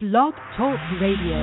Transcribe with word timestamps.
Blog 0.00 0.32
Talk 0.56 0.78
Radio. 0.98 1.36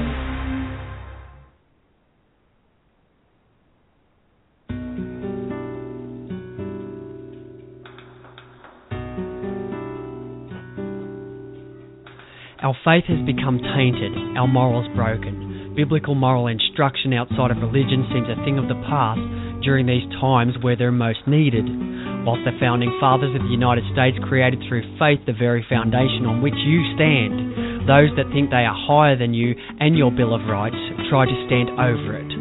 Our 12.63 12.73
faith 12.83 13.03
has 13.05 13.23
become 13.27 13.59
tainted, 13.61 14.11
our 14.35 14.47
morals 14.47 14.87
broken. 14.95 15.75
Biblical 15.75 16.15
moral 16.15 16.47
instruction 16.47 17.13
outside 17.13 17.51
of 17.51 17.57
religion 17.57 18.09
seems 18.11 18.25
a 18.27 18.43
thing 18.43 18.57
of 18.57 18.67
the 18.67 18.81
past 18.89 19.21
during 19.61 19.85
these 19.85 20.09
times 20.19 20.53
where 20.63 20.75
they're 20.75 20.91
most 20.91 21.19
needed. 21.27 21.65
Whilst 22.25 22.41
the 22.43 22.57
founding 22.59 22.97
fathers 22.99 23.35
of 23.35 23.43
the 23.43 23.53
United 23.53 23.83
States 23.93 24.17
created 24.27 24.65
through 24.67 24.97
faith 24.97 25.21
the 25.27 25.37
very 25.37 25.63
foundation 25.69 26.25
on 26.25 26.41
which 26.41 26.57
you 26.57 26.81
stand, 26.97 27.66
those 27.87 28.11
that 28.19 28.27
think 28.35 28.51
they 28.51 28.67
are 28.67 28.75
higher 28.75 29.15
than 29.15 29.33
you 29.33 29.55
and 29.79 29.97
your 29.97 30.11
Bill 30.11 30.35
of 30.35 30.43
Rights 30.43 30.75
try 31.09 31.23
to 31.23 31.37
stand 31.47 31.71
over 31.79 32.19
it. 32.19 32.31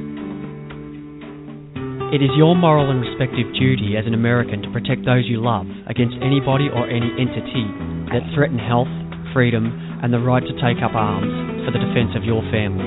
It 2.14 2.22
is 2.22 2.30
your 2.38 2.55
moral 2.55 2.91
and 2.91 3.02
respective 3.02 3.50
duty 3.55 3.95
as 3.98 4.06
an 4.06 4.14
American 4.14 4.62
to 4.62 4.70
protect 4.70 5.06
those 5.06 5.27
you 5.27 5.42
love 5.42 5.66
against 5.86 6.19
anybody 6.22 6.66
or 6.66 6.86
any 6.86 7.10
entity 7.19 7.66
that 8.10 8.27
threaten 8.34 8.59
health, 8.59 8.91
freedom, 9.34 9.70
and 10.02 10.10
the 10.14 10.22
right 10.22 10.42
to 10.42 10.55
take 10.62 10.82
up 10.82 10.95
arms 10.95 11.30
for 11.66 11.70
the 11.70 11.83
defence 11.83 12.14
of 12.19 12.22
your 12.27 12.42
family. 12.50 12.86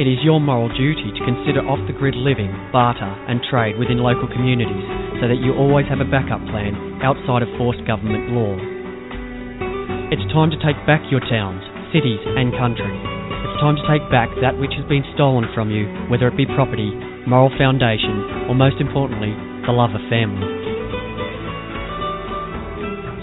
It 0.00 0.08
is 0.08 0.24
your 0.24 0.40
moral 0.40 0.72
duty 0.72 1.12
to 1.12 1.22
consider 1.28 1.60
off 1.68 1.80
the 1.84 1.92
grid 1.92 2.16
living, 2.16 2.48
barter, 2.72 3.12
and 3.28 3.44
trade 3.52 3.76
within 3.76 4.00
local 4.00 4.28
communities 4.28 4.88
so 5.20 5.28
that 5.28 5.40
you 5.40 5.52
always 5.52 5.84
have 5.92 6.00
a 6.00 6.08
backup 6.08 6.40
plan 6.48 6.72
outside 7.04 7.44
of 7.44 7.52
forced 7.60 7.84
government 7.84 8.32
law. 8.32 8.71
It's 10.12 10.28
time 10.28 10.52
to 10.52 10.60
take 10.60 10.76
back 10.84 11.00
your 11.08 11.24
towns, 11.24 11.64
cities, 11.88 12.20
and 12.36 12.52
country. 12.60 12.84
It's 12.84 13.56
time 13.64 13.80
to 13.80 13.84
take 13.88 14.04
back 14.12 14.28
that 14.44 14.60
which 14.60 14.76
has 14.76 14.84
been 14.84 15.00
stolen 15.16 15.48
from 15.56 15.72
you, 15.72 15.88
whether 16.12 16.28
it 16.28 16.36
be 16.36 16.44
property, 16.44 16.92
moral 17.24 17.48
foundation, 17.56 18.44
or 18.44 18.54
most 18.54 18.76
importantly, 18.76 19.32
the 19.64 19.72
love 19.72 19.96
of 19.96 20.04
family. 20.12 20.44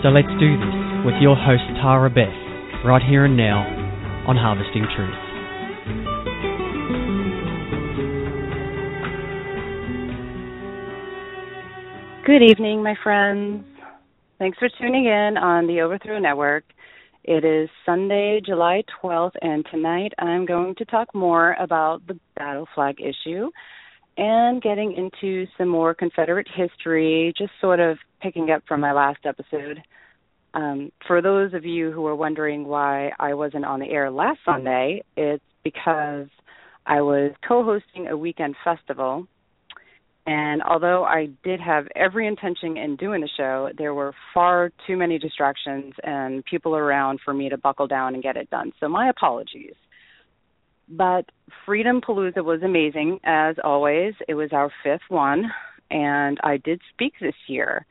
So 0.02 0.10
let's 0.10 0.34
do 0.42 0.58
this 0.58 0.78
with 1.06 1.14
your 1.22 1.38
host 1.38 1.62
Tarrah 1.78 2.10
Beth, 2.10 2.34
right 2.82 3.06
here 3.06 3.26
and 3.26 3.38
now 3.38 3.62
on 4.26 4.34
Harvesting 4.34 4.90
Truth. 4.98 5.14
Good 12.26 12.42
evening, 12.42 12.82
my 12.82 12.96
friends. 13.04 13.64
Thanks 14.40 14.58
for 14.58 14.70
tuning 14.82 15.06
in 15.06 15.38
on 15.38 15.68
the 15.68 15.82
Overthrow 15.82 16.18
Network. 16.18 16.64
It 17.24 17.44
is 17.44 17.70
Sunday, 17.86 18.40
July 18.44 18.84
12th, 19.04 19.34
and 19.42 19.66
tonight 19.70 20.14
I'm 20.18 20.46
going 20.46 20.76
to 20.76 20.86
talk 20.86 21.14
more 21.14 21.56
about 21.60 22.02
the 22.08 22.18
battle 22.36 22.68
flag 22.74 23.02
issue 23.02 23.52
and 24.18 24.62
getting 24.62 24.94
into 24.94 25.46
some 25.58 25.68
more 25.68 25.94
Confederate 25.94 26.48
history, 26.54 27.34
just 27.38 27.52
sort 27.60 27.82
of 27.82 27.98
picking 28.22 28.52
up 28.52 28.64
from 28.68 28.80
my 28.80 28.94
last 28.94 29.20
episode. 29.26 29.84
Um, 30.54 30.92
for 31.08 31.22
those 31.22 31.54
of 31.54 31.66
you 31.66 31.92
who 31.92 32.08
are 32.08 32.16
wondering 32.16 32.66
why 32.66 33.12
I 33.20 33.34
wasn't 33.34 33.66
on 33.66 33.82
the 33.82 33.90
air 33.90 34.10
last 34.10 34.40
Sunday, 34.46 35.04
it's 35.18 35.44
because 35.64 36.28
I 36.86 37.02
was 37.02 37.32
co 37.46 37.64
hosting 37.64 38.08
a 38.08 38.18
weekend 38.18 38.56
festival. 38.64 39.28
And 40.26 40.62
although 40.62 41.04
I 41.06 41.30
did 41.44 41.60
have 41.60 41.88
every 41.96 42.28
intention 42.28 42.78
in 42.78 42.98
doing 42.98 43.22
the 43.22 43.30
show, 43.36 43.70
there 43.78 43.94
were 43.94 44.14
far 44.34 44.72
too 44.86 44.96
many 44.96 45.18
distractions 45.18 45.94
and 46.04 46.46
people 46.46 46.76
around 46.76 47.20
for 47.24 47.34
me 47.34 47.50
to 47.50 47.58
buckle 47.58 47.88
down 47.88 48.14
and 48.14 48.22
get 48.22 48.38
it 48.38 48.50
done. 48.50 48.72
So 48.80 48.88
my 48.88 49.10
apologies. 49.10 49.74
But 50.88 51.26
Freedom 51.66 52.02
Palooza 52.02 52.44
was 52.44 52.62
amazing, 52.64 53.20
as 53.24 53.56
always. 53.64 54.14
It 54.28 54.34
was 54.34 54.50
our 54.52 54.72
fifth 54.84 55.08
one, 55.10 55.46
and 55.92 56.40
I 56.44 56.58
did 56.58 56.82
speak 56.94 57.14
this 57.22 57.36
year. 57.48 57.86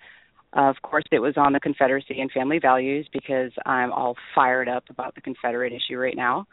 Of 0.52 0.76
course, 0.82 1.04
it 1.12 1.20
was 1.20 1.34
on 1.36 1.52
the 1.52 1.60
Confederacy 1.60 2.20
and 2.20 2.30
family 2.32 2.58
values 2.58 3.08
because 3.12 3.52
I'm 3.66 3.92
all 3.92 4.16
fired 4.34 4.68
up 4.68 4.84
about 4.90 5.14
the 5.14 5.20
Confederate 5.20 5.72
issue 5.72 5.98
right 5.98 6.16
now. 6.16 6.46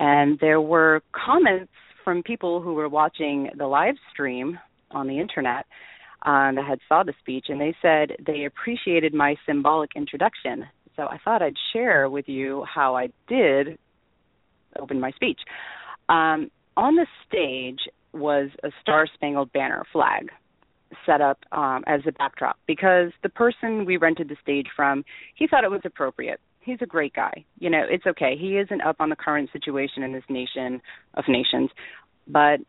And 0.00 0.38
there 0.40 0.60
were 0.60 1.02
comments 1.12 1.72
from 2.04 2.22
people 2.22 2.60
who 2.62 2.74
were 2.74 2.88
watching 2.88 3.50
the 3.56 3.66
live 3.66 3.96
stream 4.12 4.58
on 4.90 5.06
the 5.06 5.18
internet 5.18 5.66
um, 6.22 6.56
that 6.56 6.64
had 6.66 6.80
saw 6.88 7.02
the 7.02 7.14
speech, 7.20 7.46
and 7.48 7.60
they 7.60 7.74
said 7.82 8.16
they 8.24 8.44
appreciated 8.44 9.14
my 9.14 9.36
symbolic 9.46 9.90
introduction. 9.94 10.64
So 10.96 11.04
I 11.04 11.18
thought 11.24 11.42
I'd 11.42 11.56
share 11.72 12.08
with 12.08 12.28
you 12.28 12.64
how 12.72 12.96
I 12.96 13.08
did 13.28 13.78
open 14.78 15.00
my 15.00 15.10
speech. 15.12 15.40
Um, 16.08 16.50
on 16.76 16.96
the 16.96 17.06
stage 17.26 17.80
was 18.12 18.50
a 18.62 18.70
Star 18.80 19.06
Spangled 19.14 19.52
Banner 19.52 19.84
flag 19.92 20.30
set 21.04 21.20
up 21.20 21.38
um, 21.52 21.84
as 21.86 22.00
a 22.06 22.12
backdrop 22.12 22.58
because 22.66 23.10
the 23.22 23.28
person 23.28 23.84
we 23.84 23.96
rented 23.96 24.28
the 24.28 24.36
stage 24.42 24.66
from, 24.74 25.04
he 25.34 25.46
thought 25.46 25.64
it 25.64 25.70
was 25.70 25.80
appropriate. 25.84 26.40
He's 26.60 26.78
a 26.80 26.86
great 26.86 27.14
guy. 27.14 27.44
You 27.58 27.70
know, 27.70 27.82
it's 27.88 28.06
okay. 28.06 28.36
He 28.38 28.56
isn't 28.58 28.80
up 28.82 28.96
on 29.00 29.10
the 29.10 29.16
current 29.16 29.50
situation 29.52 30.02
in 30.02 30.12
this 30.12 30.24
nation 30.28 30.80
of 31.14 31.24
nations, 31.28 31.70
but 32.26 32.60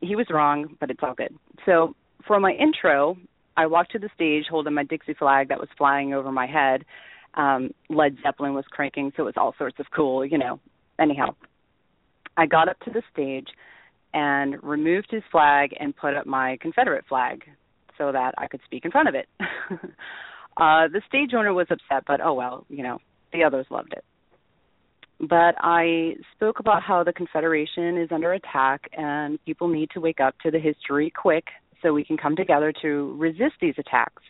he 0.00 0.16
was 0.16 0.26
wrong, 0.30 0.76
but 0.80 0.90
it's 0.90 1.00
all 1.02 1.14
good. 1.14 1.34
So 1.66 1.94
for 2.26 2.40
my 2.40 2.52
intro, 2.52 3.16
I 3.56 3.66
walked 3.66 3.92
to 3.92 3.98
the 3.98 4.10
stage 4.14 4.44
holding 4.48 4.74
my 4.74 4.84
Dixie 4.84 5.14
flag 5.14 5.48
that 5.48 5.58
was 5.58 5.68
flying 5.76 6.14
over 6.14 6.30
my 6.30 6.46
head. 6.46 6.84
Um, 7.34 7.70
Led 7.88 8.16
Zeppelin 8.22 8.54
was 8.54 8.64
cranking, 8.70 9.12
so 9.16 9.24
it 9.24 9.26
was 9.26 9.34
all 9.36 9.54
sorts 9.58 9.78
of 9.78 9.86
cool, 9.94 10.24
you 10.24 10.38
know. 10.38 10.60
Anyhow, 10.98 11.34
I 12.36 12.46
got 12.46 12.68
up 12.68 12.78
to 12.80 12.90
the 12.90 13.02
stage 13.12 13.48
and 14.14 14.62
removed 14.62 15.08
his 15.10 15.22
flag 15.30 15.74
and 15.78 15.94
put 15.94 16.14
up 16.14 16.26
my 16.26 16.56
Confederate 16.60 17.04
flag 17.08 17.44
so 17.96 18.12
that 18.12 18.34
I 18.38 18.46
could 18.46 18.60
speak 18.64 18.84
in 18.84 18.90
front 18.90 19.08
of 19.08 19.14
it. 19.14 19.28
uh, 20.56 20.88
the 20.88 21.02
stage 21.06 21.30
owner 21.36 21.52
was 21.52 21.66
upset, 21.70 22.04
but 22.06 22.20
oh 22.24 22.34
well, 22.34 22.64
you 22.68 22.82
know, 22.82 22.98
the 23.32 23.44
others 23.44 23.66
loved 23.70 23.92
it. 23.92 24.04
But 25.20 25.56
I 25.58 26.14
spoke 26.36 26.60
about 26.60 26.82
how 26.82 27.02
the 27.02 27.12
Confederation 27.12 27.98
is 27.98 28.08
under 28.12 28.32
attack 28.32 28.88
and 28.96 29.42
people 29.44 29.68
need 29.68 29.90
to 29.94 30.00
wake 30.00 30.20
up 30.20 30.34
to 30.44 30.50
the 30.50 30.60
history 30.60 31.10
quick 31.10 31.44
so 31.82 31.92
we 31.92 32.04
can 32.04 32.16
come 32.16 32.36
together 32.36 32.72
to 32.82 33.16
resist 33.18 33.54
these 33.60 33.74
attacks 33.78 34.22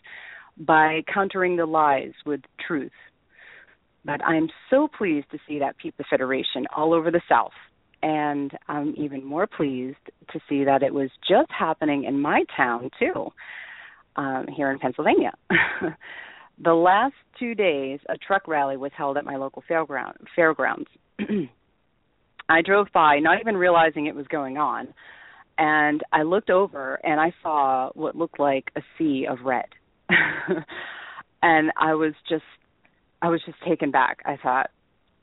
by 0.57 1.03
countering 1.11 1.55
the 1.55 1.65
lies 1.65 2.13
with 2.25 2.41
truth. 2.65 2.91
But 4.03 4.23
I'm 4.23 4.49
so 4.69 4.87
pleased 4.87 5.29
to 5.31 5.37
see 5.47 5.59
that 5.59 5.77
People 5.77 6.05
Federation 6.09 6.65
all 6.75 6.93
over 6.93 7.11
the 7.11 7.21
South 7.29 7.51
and 8.01 8.51
I'm 8.67 8.93
even 8.97 9.23
more 9.25 9.47
pleased 9.47 9.97
to 10.31 10.39
see 10.47 10.63
that 10.63 10.83
it 10.83 10.93
was 10.93 11.09
just 11.27 11.51
happening 11.51 12.05
in 12.05 12.19
my 12.19 12.43
town 12.55 12.89
too, 12.99 13.29
um, 14.15 14.45
here 14.55 14.71
in 14.71 14.79
Pennsylvania. 14.79 15.33
the 16.61 16.73
last 16.73 17.13
two 17.39 17.55
days, 17.55 17.99
a 18.09 18.17
truck 18.17 18.47
rally 18.47 18.77
was 18.77 18.91
held 18.95 19.17
at 19.17 19.25
my 19.25 19.37
local 19.37 19.63
fairground, 19.69 20.15
fairgrounds. 20.35 20.89
I 22.49 22.61
drove 22.61 22.87
by, 22.93 23.19
not 23.19 23.39
even 23.39 23.55
realizing 23.55 24.07
it 24.07 24.15
was 24.15 24.27
going 24.27 24.57
on, 24.57 24.87
and 25.57 26.01
I 26.11 26.23
looked 26.23 26.49
over 26.49 26.99
and 27.03 27.19
I 27.19 27.33
saw 27.43 27.89
what 27.93 28.15
looked 28.15 28.39
like 28.39 28.71
a 28.75 28.81
sea 28.97 29.27
of 29.29 29.39
red. 29.45 29.67
and 31.41 31.71
I 31.77 31.93
was 31.93 32.13
just, 32.27 32.43
I 33.21 33.29
was 33.29 33.41
just 33.45 33.57
taken 33.67 33.91
back. 33.91 34.19
I 34.25 34.37
thought, 34.41 34.69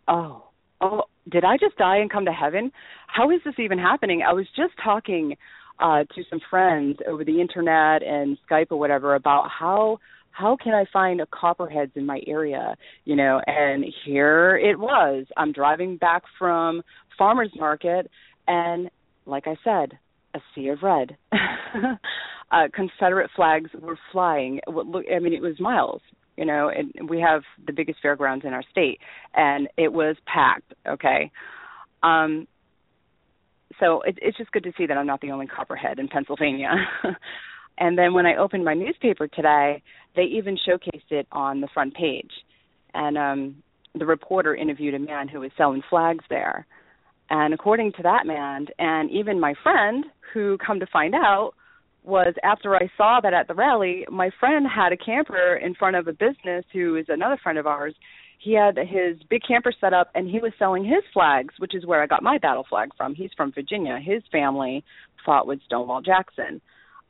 oh, 0.09 0.45
oh, 0.81 1.03
did 1.31 1.45
I 1.45 1.57
just 1.57 1.77
die 1.77 1.99
and 1.99 2.11
come 2.11 2.27
to 2.27 2.33
heaven? 2.33 2.71
How 3.09 3.31
is 3.31 3.41
this 3.45 3.55
even 3.59 3.79
happening? 3.79 4.23
I 4.27 4.33
was 4.33 4.47
just 4.57 4.73
talking 4.83 5.37
uh 5.79 6.05
to 6.15 6.23
some 6.31 6.41
friends 6.49 6.99
over 7.07 7.23
the 7.23 7.39
internet 7.39 8.03
and 8.03 8.39
Skype 8.49 8.69
or 8.71 8.79
whatever 8.79 9.15
about 9.15 9.51
how 9.51 9.99
how 10.37 10.57
can 10.63 10.75
I 10.75 10.85
find 10.93 11.21
a 11.21 11.27
copperheads 11.27 11.93
in 11.95 12.05
my 12.05 12.21
area, 12.27 12.77
you 13.07 13.17
know, 13.17 13.41
and 13.47 13.85
here 14.05 14.59
it 14.59 14.79
was. 14.79 15.25
I'm 15.37 15.53
driving 15.53 15.97
back 15.97 16.25
from 16.39 16.83
farmers 17.17 17.51
market 17.57 18.11
and 18.47 18.91
like 19.25 19.45
I 19.47 19.57
said, 19.65 19.99
a 20.35 20.41
sea 20.55 20.69
of 20.69 20.83
red. 20.83 21.17
uh 21.33 22.69
Confederate 22.75 23.31
flags 23.35 23.71
were 23.81 23.99
flying. 24.13 24.61
I 24.69 25.19
mean 25.19 25.33
it 25.33 25.41
was 25.41 25.59
miles 25.59 26.03
you 26.37 26.45
know 26.45 26.69
and 26.71 27.09
we 27.09 27.19
have 27.19 27.43
the 27.67 27.73
biggest 27.73 27.99
fairgrounds 28.03 28.45
in 28.45 28.53
our 28.53 28.63
state 28.71 29.01
and 29.35 29.69
it 29.79 29.91
was 29.91 30.17
packed 30.27 30.75
okay 30.87 31.31
um 32.03 32.47
so 33.81 34.03
it, 34.03 34.19
it's 34.21 34.37
just 34.37 34.53
good 34.53 34.63
to 34.65 34.73
see 34.77 34.85
that 34.85 34.99
i'm 34.99 35.07
not 35.07 35.21
the 35.23 35.31
only 35.31 35.47
copperhead 35.47 35.99
in 35.99 36.09
pennsylvania 36.09 36.75
and 37.79 37.97
then 37.99 38.15
when 38.15 38.27
i 38.27 38.37
opened 38.37 38.65
my 38.65 38.75
newspaper 38.75 39.27
today 39.27 39.83
they 40.15 40.23
even 40.23 40.57
showcased 40.69 41.11
it 41.11 41.27
on 41.33 41.61
the 41.61 41.69
front 41.73 41.95
page 41.95 42.31
and 42.95 43.17
um 43.17 43.57
the 43.99 44.07
reporter 44.07 44.55
interviewed 44.55 44.95
a 44.95 44.99
man 44.99 45.29
who 45.29 45.41
was 45.41 45.51
selling 45.57 45.83
flags 45.89 46.25
there 46.29 46.67
and 47.31 47.55
according 47.55 47.93
to 47.93 48.03
that 48.03 48.27
man 48.27 48.67
and 48.79 49.11
even 49.11 49.41
my 49.41 49.55
friend 49.63 50.05
who 50.33 50.59
come 50.65 50.81
to 50.81 50.87
find 50.93 51.15
out 51.15 51.53
was 52.07 52.35
after 52.45 52.77
I 52.77 52.89
saw 52.97 53.19
that 53.21 53.35
at 53.35 53.49
the 53.49 53.55
rally, 53.55 54.07
my 54.11 54.31
friend 54.39 54.65
had 54.65 54.93
a 54.93 54.97
camper 54.97 55.57
in 55.57 55.75
front 55.75 55.97
of 55.97 56.07
a 56.07 56.13
business 56.13 56.65
who 56.73 56.95
is 56.95 57.07
another 57.09 57.37
friend 57.43 57.59
of 57.59 57.67
ours, 57.67 57.95
he 58.39 58.53
had 58.53 58.77
his 58.79 59.19
big 59.29 59.43
camper 59.47 59.73
set 59.81 59.93
up 59.93 60.11
and 60.15 60.31
he 60.31 60.39
was 60.39 60.53
selling 60.59 60.85
his 60.85 61.03
flags, 61.13 61.55
which 61.59 61.75
is 61.75 61.85
where 61.85 62.03
I 62.03 62.07
got 62.07 62.23
my 62.23 62.39
battle 62.39 62.65
flag 62.69 62.91
from. 62.97 63.15
He's 63.15 63.31
from 63.37 63.53
Virginia. 63.53 63.99
His 63.99 64.23
family 64.31 64.85
fought 65.25 65.49
with 65.49 65.59
Stonewall 65.67 66.01
Jackson. 66.01 66.61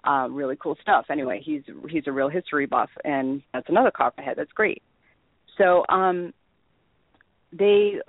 Uh, 0.06 0.28
really 0.28 0.56
cool 0.56 0.76
stuff. 0.80 1.06
Anyway, 1.10 1.40
he's 1.44 1.62
he's 1.88 2.04
a 2.06 2.12
real 2.12 2.28
history 2.28 2.66
buff, 2.66 2.90
and 3.04 3.42
that's 3.52 3.68
another 3.68 3.90
copperhead. 3.90 4.34
That's 4.36 4.52
great. 4.52 4.82
So 5.58 5.84
um, 5.88 6.32
they 7.52 8.00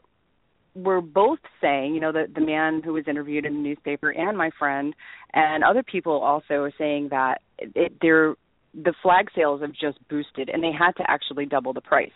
were 0.76 1.02
both 1.02 1.40
saying, 1.60 1.96
you 1.96 2.00
know, 2.02 2.12
the 2.12 2.28
the 2.34 2.42
man 2.42 2.82
who 2.84 2.94
was 2.94 3.06
interviewed 3.08 3.46
in 3.46 3.54
the 3.54 3.60
newspaper 3.60 4.12
and 4.12 4.38
my 4.38 4.52
friend 4.60 4.94
and 5.34 5.64
other 5.64 5.84
people 5.84 6.14
also 6.14 6.56
are 6.56 6.74
saying 6.78 7.10
that 7.10 7.42
it, 7.58 7.94
they're 8.02 8.36
the 8.74 8.94
flag 9.02 9.30
sales 9.36 9.62
have 9.62 9.74
just 9.74 9.98
boosted 10.08 10.50
and 10.50 10.64
they 10.64 10.72
had 10.72 10.92
to 10.98 11.04
actually 11.10 11.46
double 11.46 11.74
the 11.74 11.82
price. 11.82 12.12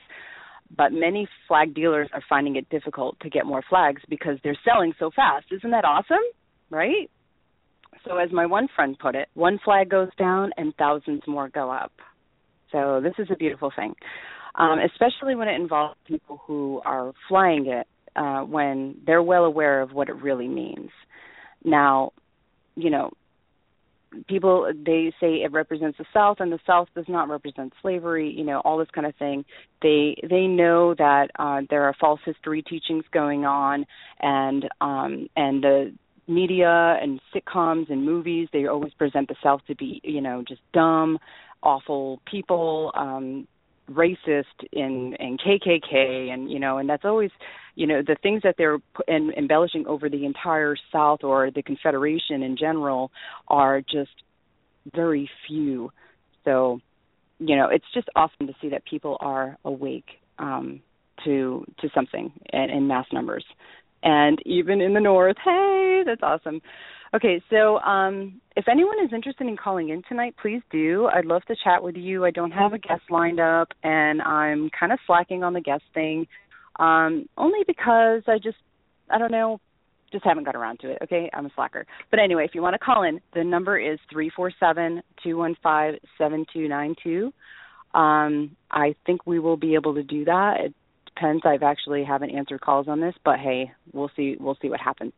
But 0.75 0.93
many 0.93 1.27
flag 1.47 1.73
dealers 1.73 2.07
are 2.13 2.21
finding 2.29 2.55
it 2.55 2.69
difficult 2.69 3.19
to 3.21 3.29
get 3.29 3.45
more 3.45 3.63
flags 3.67 4.01
because 4.07 4.37
they're 4.43 4.57
selling 4.63 4.93
so 4.99 5.09
fast. 5.13 5.47
Isn't 5.51 5.71
that 5.71 5.85
awesome? 5.85 6.23
Right? 6.69 7.09
So 8.06 8.18
as 8.18 8.31
my 8.31 8.45
one 8.45 8.68
friend 8.75 8.98
put 8.98 9.15
it, 9.15 9.27
one 9.33 9.59
flag 9.63 9.89
goes 9.89 10.09
down 10.18 10.51
and 10.57 10.74
thousands 10.75 11.21
more 11.27 11.50
go 11.50 11.69
up. 11.71 11.92
So 12.71 13.01
this 13.01 13.13
is 13.19 13.27
a 13.31 13.36
beautiful 13.36 13.71
thing. 13.75 13.94
Um, 14.56 14.80
especially 14.80 15.36
when 15.36 15.48
it 15.48 15.59
involves 15.59 15.95
people 16.06 16.42
who 16.45 16.81
are 16.83 17.13
flying 17.30 17.68
it 17.68 17.88
uh, 18.15 18.42
when 18.42 18.98
they're 19.06 19.24
well 19.24 19.45
aware 19.45 19.81
of 19.81 19.94
what 19.94 20.09
it 20.09 20.15
really 20.15 20.48
means. 20.48 20.89
Now, 21.63 22.12
you 22.75 22.89
know, 22.89 23.12
people 24.27 24.71
they 24.74 25.13
say 25.19 25.36
it 25.36 25.51
represents 25.51 25.98
the 25.98 26.06
South, 26.13 26.38
and 26.39 26.51
the 26.51 26.59
South 26.68 26.88
does 26.95 27.06
not 27.07 27.30
represent 27.30 27.74
slavery. 27.81 28.30
You 28.30 28.44
know, 28.44 28.59
all 28.59 28.77
this 28.77 28.89
kind 28.94 29.07
of 29.07 29.15
thing. 29.15 29.45
They 29.81 30.15
they 30.30 30.48
know 30.48 30.94
that 30.95 31.27
uh, 31.38 31.62
there 31.69 31.83
are 31.83 31.95
false 32.00 32.19
history 32.25 32.62
teachings 32.62 33.06
going 33.13 33.45
on, 33.45 33.86
and 34.19 34.68
um, 34.81 35.27
and 35.36 35.63
the 35.63 35.94
media 36.31 36.97
and 37.01 37.19
sitcoms 37.33 37.89
and 37.91 38.05
movies 38.05 38.47
they 38.53 38.65
always 38.67 38.93
present 38.93 39.27
the 39.27 39.35
South 39.43 39.61
to 39.67 39.75
be 39.75 40.01
you 40.03 40.21
know 40.21 40.43
just 40.47 40.61
dumb, 40.73 41.19
awful 41.61 42.21
people. 42.25 42.91
Um, 42.95 43.47
racist 43.89 44.45
in 44.71 45.15
in 45.19 45.37
KKK 45.37 46.29
and 46.29 46.51
you 46.51 46.59
know 46.59 46.77
and 46.77 46.89
that's 46.89 47.05
always 47.05 47.31
you 47.75 47.87
know 47.87 48.01
the 48.01 48.15
things 48.21 48.41
that 48.43 48.55
they're 48.57 48.77
in, 49.07 49.31
embellishing 49.37 49.85
over 49.87 50.09
the 50.09 50.25
entire 50.25 50.75
South 50.91 51.23
or 51.23 51.51
the 51.51 51.61
Confederation 51.61 52.43
in 52.43 52.57
general 52.57 53.11
are 53.47 53.81
just 53.81 54.11
very 54.95 55.29
few. 55.47 55.91
So 56.45 56.79
you 57.39 57.55
know 57.55 57.67
it's 57.67 57.85
just 57.93 58.07
awesome 58.15 58.47
to 58.47 58.53
see 58.61 58.69
that 58.69 58.85
people 58.85 59.17
are 59.19 59.57
awake 59.65 60.09
um, 60.39 60.81
to 61.25 61.65
to 61.79 61.89
something 61.93 62.31
in, 62.53 62.69
in 62.69 62.87
mass 62.87 63.05
numbers 63.11 63.45
and 64.03 64.39
even 64.45 64.81
in 64.81 64.94
the 64.94 65.00
north. 65.00 65.38
Hey, 65.44 66.03
that's 66.06 66.24
awesome. 66.24 66.62
Okay, 67.13 67.42
so 67.50 67.77
um, 67.80 68.39
if 68.56 68.69
anyone 68.69 68.95
is 69.03 69.12
interested 69.13 69.45
in 69.45 69.57
calling 69.57 69.89
in 69.89 70.01
tonight, 70.07 70.33
please 70.42 70.62
do. 70.71 71.09
I'd 71.13 71.25
love 71.25 71.44
to 71.45 71.56
chat 71.62 71.83
with 71.83 71.98
you. 71.98 72.24
I 72.24 72.31
don't 72.31 72.51
have 72.51 72.71
a 72.71 72.77
guest 72.77 73.01
lined 73.09 73.39
up, 73.39 73.69
and 73.83 74.21
I'm 74.21 74.69
kind 74.77 74.94
of 74.94 75.00
slacking 75.06 75.44
on 75.44 75.53
the 75.53 75.59
guest 75.59 75.83
thing, 75.94 76.25
um, 76.80 77.27
only 77.38 77.59
because 77.68 78.21
I 78.27 78.38
just, 78.42 78.57
I 79.09 79.18
don't 79.18 79.31
know, 79.31 79.59
just 80.13 80.24
haven't 80.24 80.45
got 80.45 80.56
around 80.56 80.80
to 80.81 80.92
it. 80.92 81.00
Okay, 81.03 81.30
I'm 81.33 81.45
a 81.45 81.50
slacker. 81.53 81.86
But 82.09 82.19
anyway, 82.19 82.45
if 82.45 82.56
you 82.56 82.62
want 82.62 82.75
to 82.75 82.80
call 82.80 83.03
in, 83.03 83.19
the 83.33 83.44
number 83.44 83.77
is 83.77 84.00
three 84.09 84.31
four 84.33 84.51
seven 84.57 85.01
two 85.21 85.38
one 85.38 85.56
five 85.62 85.95
seven 86.18 86.45
two 86.53 86.69
nine 86.69 86.95
two. 87.03 87.33
Um, 87.94 88.56
I 88.69 88.95
think 89.06 89.27
we 89.27 89.39
will 89.39 89.57
be 89.57 89.75
able 89.75 89.95
to 89.95 90.03
do 90.03 90.24
that. 90.25 90.57
It 90.62 90.74
depends. 91.15 91.43
I've 91.45 91.63
actually 91.63 92.03
haven't 92.03 92.31
answered 92.31 92.61
calls 92.61 92.87
on 92.87 92.99
this, 92.99 93.15
but 93.23 93.39
hey, 93.39 93.71
we'll 93.93 94.11
see. 94.15 94.35
We'll 94.39 94.57
see 94.61 94.69
what 94.69 94.79
happens. 94.79 95.13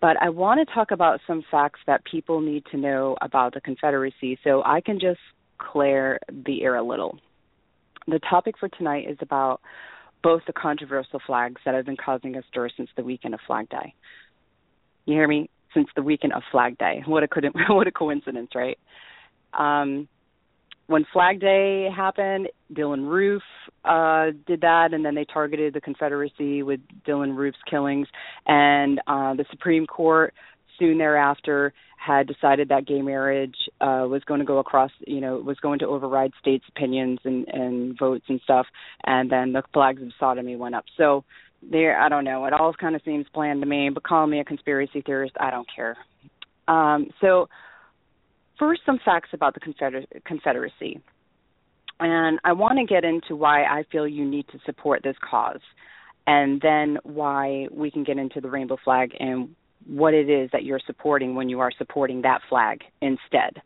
But 0.00 0.16
I 0.20 0.30
want 0.30 0.66
to 0.66 0.74
talk 0.74 0.90
about 0.90 1.20
some 1.26 1.44
facts 1.50 1.80
that 1.86 2.04
people 2.04 2.40
need 2.40 2.64
to 2.72 2.76
know 2.76 3.16
about 3.20 3.54
the 3.54 3.60
Confederacy 3.60 4.38
so 4.42 4.62
I 4.64 4.80
can 4.80 4.98
just 4.98 5.20
clear 5.58 6.18
the 6.28 6.62
air 6.62 6.74
a 6.76 6.82
little. 6.82 7.18
The 8.08 8.18
topic 8.18 8.56
for 8.58 8.68
tonight 8.68 9.08
is 9.08 9.18
about 9.20 9.60
both 10.22 10.42
the 10.46 10.52
controversial 10.52 11.20
flags 11.24 11.60
that 11.64 11.74
have 11.74 11.86
been 11.86 11.96
causing 11.96 12.36
a 12.36 12.42
stir 12.50 12.68
since 12.76 12.90
the 12.96 13.04
weekend 13.04 13.34
of 13.34 13.40
Flag 13.46 13.68
Day. 13.68 13.94
You 15.04 15.14
hear 15.14 15.28
me? 15.28 15.50
Since 15.72 15.88
the 15.94 16.02
weekend 16.02 16.32
of 16.32 16.42
Flag 16.50 16.78
Day. 16.78 17.02
What 17.06 17.22
a 17.22 17.28
what 17.72 17.86
a 17.86 17.92
coincidence, 17.92 18.50
right? 18.54 18.78
Um, 19.54 20.08
when 20.86 21.06
Flag 21.12 21.40
Day 21.40 21.88
happened, 21.94 22.48
Dylann 22.72 23.08
Roof 23.08 23.42
uh, 23.84 24.26
did 24.46 24.62
that, 24.62 24.88
and 24.92 25.04
then 25.04 25.14
they 25.14 25.24
targeted 25.24 25.74
the 25.74 25.80
Confederacy 25.80 26.62
with 26.62 26.80
Dylann 27.06 27.36
Roof's 27.36 27.58
killings. 27.68 28.08
And 28.46 28.98
uh, 29.06 29.34
the 29.34 29.44
Supreme 29.50 29.86
Court 29.86 30.34
soon 30.78 30.98
thereafter 30.98 31.72
had 32.04 32.26
decided 32.26 32.68
that 32.68 32.86
gay 32.86 33.00
marriage 33.00 33.54
uh, 33.80 34.04
was 34.08 34.22
going 34.26 34.40
to 34.40 34.46
go 34.46 34.58
across, 34.58 34.90
you 35.06 35.20
know, 35.20 35.36
was 35.36 35.56
going 35.60 35.78
to 35.78 35.86
override 35.86 36.32
states' 36.40 36.64
opinions 36.68 37.20
and, 37.24 37.46
and 37.48 37.96
votes 37.98 38.24
and 38.28 38.40
stuff. 38.42 38.66
And 39.04 39.30
then 39.30 39.52
the 39.52 39.62
flags 39.72 40.02
of 40.02 40.08
sodomy 40.18 40.56
went 40.56 40.74
up. 40.74 40.84
So 40.96 41.24
there, 41.62 42.00
I 42.00 42.08
don't 42.08 42.24
know. 42.24 42.44
It 42.46 42.52
all 42.52 42.74
kind 42.74 42.96
of 42.96 43.02
seems 43.04 43.26
planned 43.32 43.62
to 43.62 43.68
me. 43.68 43.88
But 43.94 44.02
call 44.02 44.26
me 44.26 44.40
a 44.40 44.44
conspiracy 44.44 45.02
theorist, 45.02 45.34
I 45.38 45.50
don't 45.50 45.68
care. 45.74 45.96
Um, 46.66 47.08
so 47.20 47.48
first 48.58 48.82
some 48.84 48.98
facts 49.04 49.30
about 49.32 49.54
the 49.54 49.60
Confeder- 49.60 50.06
Confederacy. 50.24 51.00
And 52.00 52.40
I 52.44 52.52
want 52.52 52.78
to 52.78 52.84
get 52.84 53.04
into 53.04 53.36
why 53.36 53.62
I 53.64 53.84
feel 53.92 54.08
you 54.08 54.24
need 54.28 54.46
to 54.48 54.58
support 54.66 55.02
this 55.02 55.16
cause, 55.28 55.60
and 56.26 56.60
then 56.60 56.98
why 57.04 57.68
we 57.70 57.90
can 57.90 58.04
get 58.04 58.18
into 58.18 58.40
the 58.40 58.50
rainbow 58.50 58.76
flag 58.82 59.12
and 59.18 59.54
what 59.86 60.14
it 60.14 60.28
is 60.28 60.50
that 60.52 60.64
you're 60.64 60.80
supporting 60.86 61.34
when 61.34 61.48
you 61.48 61.60
are 61.60 61.70
supporting 61.76 62.22
that 62.22 62.40
flag 62.48 62.80
instead. 63.00 63.62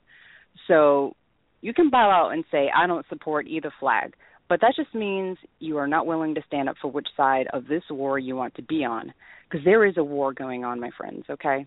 So 0.66 1.14
you 1.60 1.72
can 1.72 1.90
bow 1.90 2.10
out 2.10 2.32
and 2.32 2.44
say, 2.50 2.70
I 2.74 2.86
don't 2.86 3.06
support 3.08 3.46
either 3.46 3.72
flag, 3.80 4.14
but 4.48 4.60
that 4.60 4.74
just 4.76 4.94
means 4.94 5.38
you 5.58 5.76
are 5.78 5.88
not 5.88 6.06
willing 6.06 6.34
to 6.34 6.42
stand 6.46 6.68
up 6.68 6.76
for 6.80 6.90
which 6.90 7.08
side 7.16 7.46
of 7.52 7.66
this 7.66 7.82
war 7.90 8.18
you 8.18 8.36
want 8.36 8.54
to 8.56 8.62
be 8.62 8.84
on. 8.84 9.12
Because 9.48 9.64
there 9.64 9.84
is 9.84 9.96
a 9.96 10.04
war 10.04 10.32
going 10.32 10.64
on, 10.64 10.80
my 10.80 10.90
friends, 10.96 11.24
okay? 11.30 11.66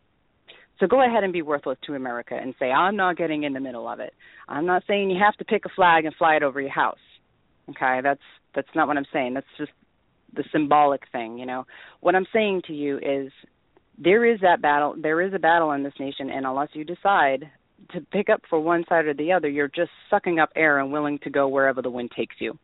So 0.80 0.88
go 0.88 1.04
ahead 1.06 1.24
and 1.24 1.34
be 1.34 1.42
worthless 1.42 1.78
to 1.86 1.96
America 1.96 2.38
and 2.42 2.56
say, 2.60 2.72
I'm 2.72 2.96
not 2.96 3.18
getting 3.18 3.44
in 3.44 3.54
the 3.54 3.60
middle 3.60 3.88
of 3.88 4.00
it. 4.00 4.14
I'm 4.48 4.66
not 4.66 4.84
saying 4.88 5.10
you 5.10 5.20
have 5.22 5.36
to 5.38 5.46
pick 5.46 5.66
a 5.66 5.70
flag 5.76 6.06
and 6.06 6.16
fly 6.16 6.36
it 6.36 6.44
over 6.44 6.62
your 6.62 6.72
house. 6.72 6.98
Okay, 7.70 8.00
that's 8.02 8.22
that's 8.56 8.70
not 8.76 8.88
what 8.88 8.98
I'm 8.98 9.06
saying. 9.14 9.34
That's 9.34 9.46
just 9.58 9.72
the 10.34 10.44
symbolic 10.52 11.02
thing, 11.12 11.38
you 11.38 11.46
know. 11.46 11.66
What 12.00 12.16
I'm 12.16 12.26
saying 12.34 12.64
to 12.68 12.74
you 12.74 12.98
is 12.98 13.31
there 13.98 14.26
is 14.26 14.40
that 14.42 14.62
battle 14.62 14.95
there 15.00 15.21
is 15.21 15.33
a 15.33 15.40
battle 15.40 15.71
in 15.74 15.83
this 15.83 15.94
nation 16.00 16.30
and 16.30 16.45
unless 16.45 16.69
you 16.74 16.83
decide 16.83 17.50
to 17.92 18.02
pick 18.12 18.30
up 18.30 18.42
for 18.50 18.59
one 18.59 18.83
side 18.90 19.06
or 19.06 19.14
the 19.14 19.31
other, 19.31 19.50
you're 19.50 19.69
just 19.69 19.92
sucking 20.09 20.40
up 20.40 20.50
air 20.56 20.80
and 20.80 20.92
willing 20.92 21.19
to 21.19 21.30
go 21.30 21.48
wherever 21.48 21.81
the 21.81 21.90
wind 21.90 22.12
takes 22.16 22.36
you. 22.40 22.57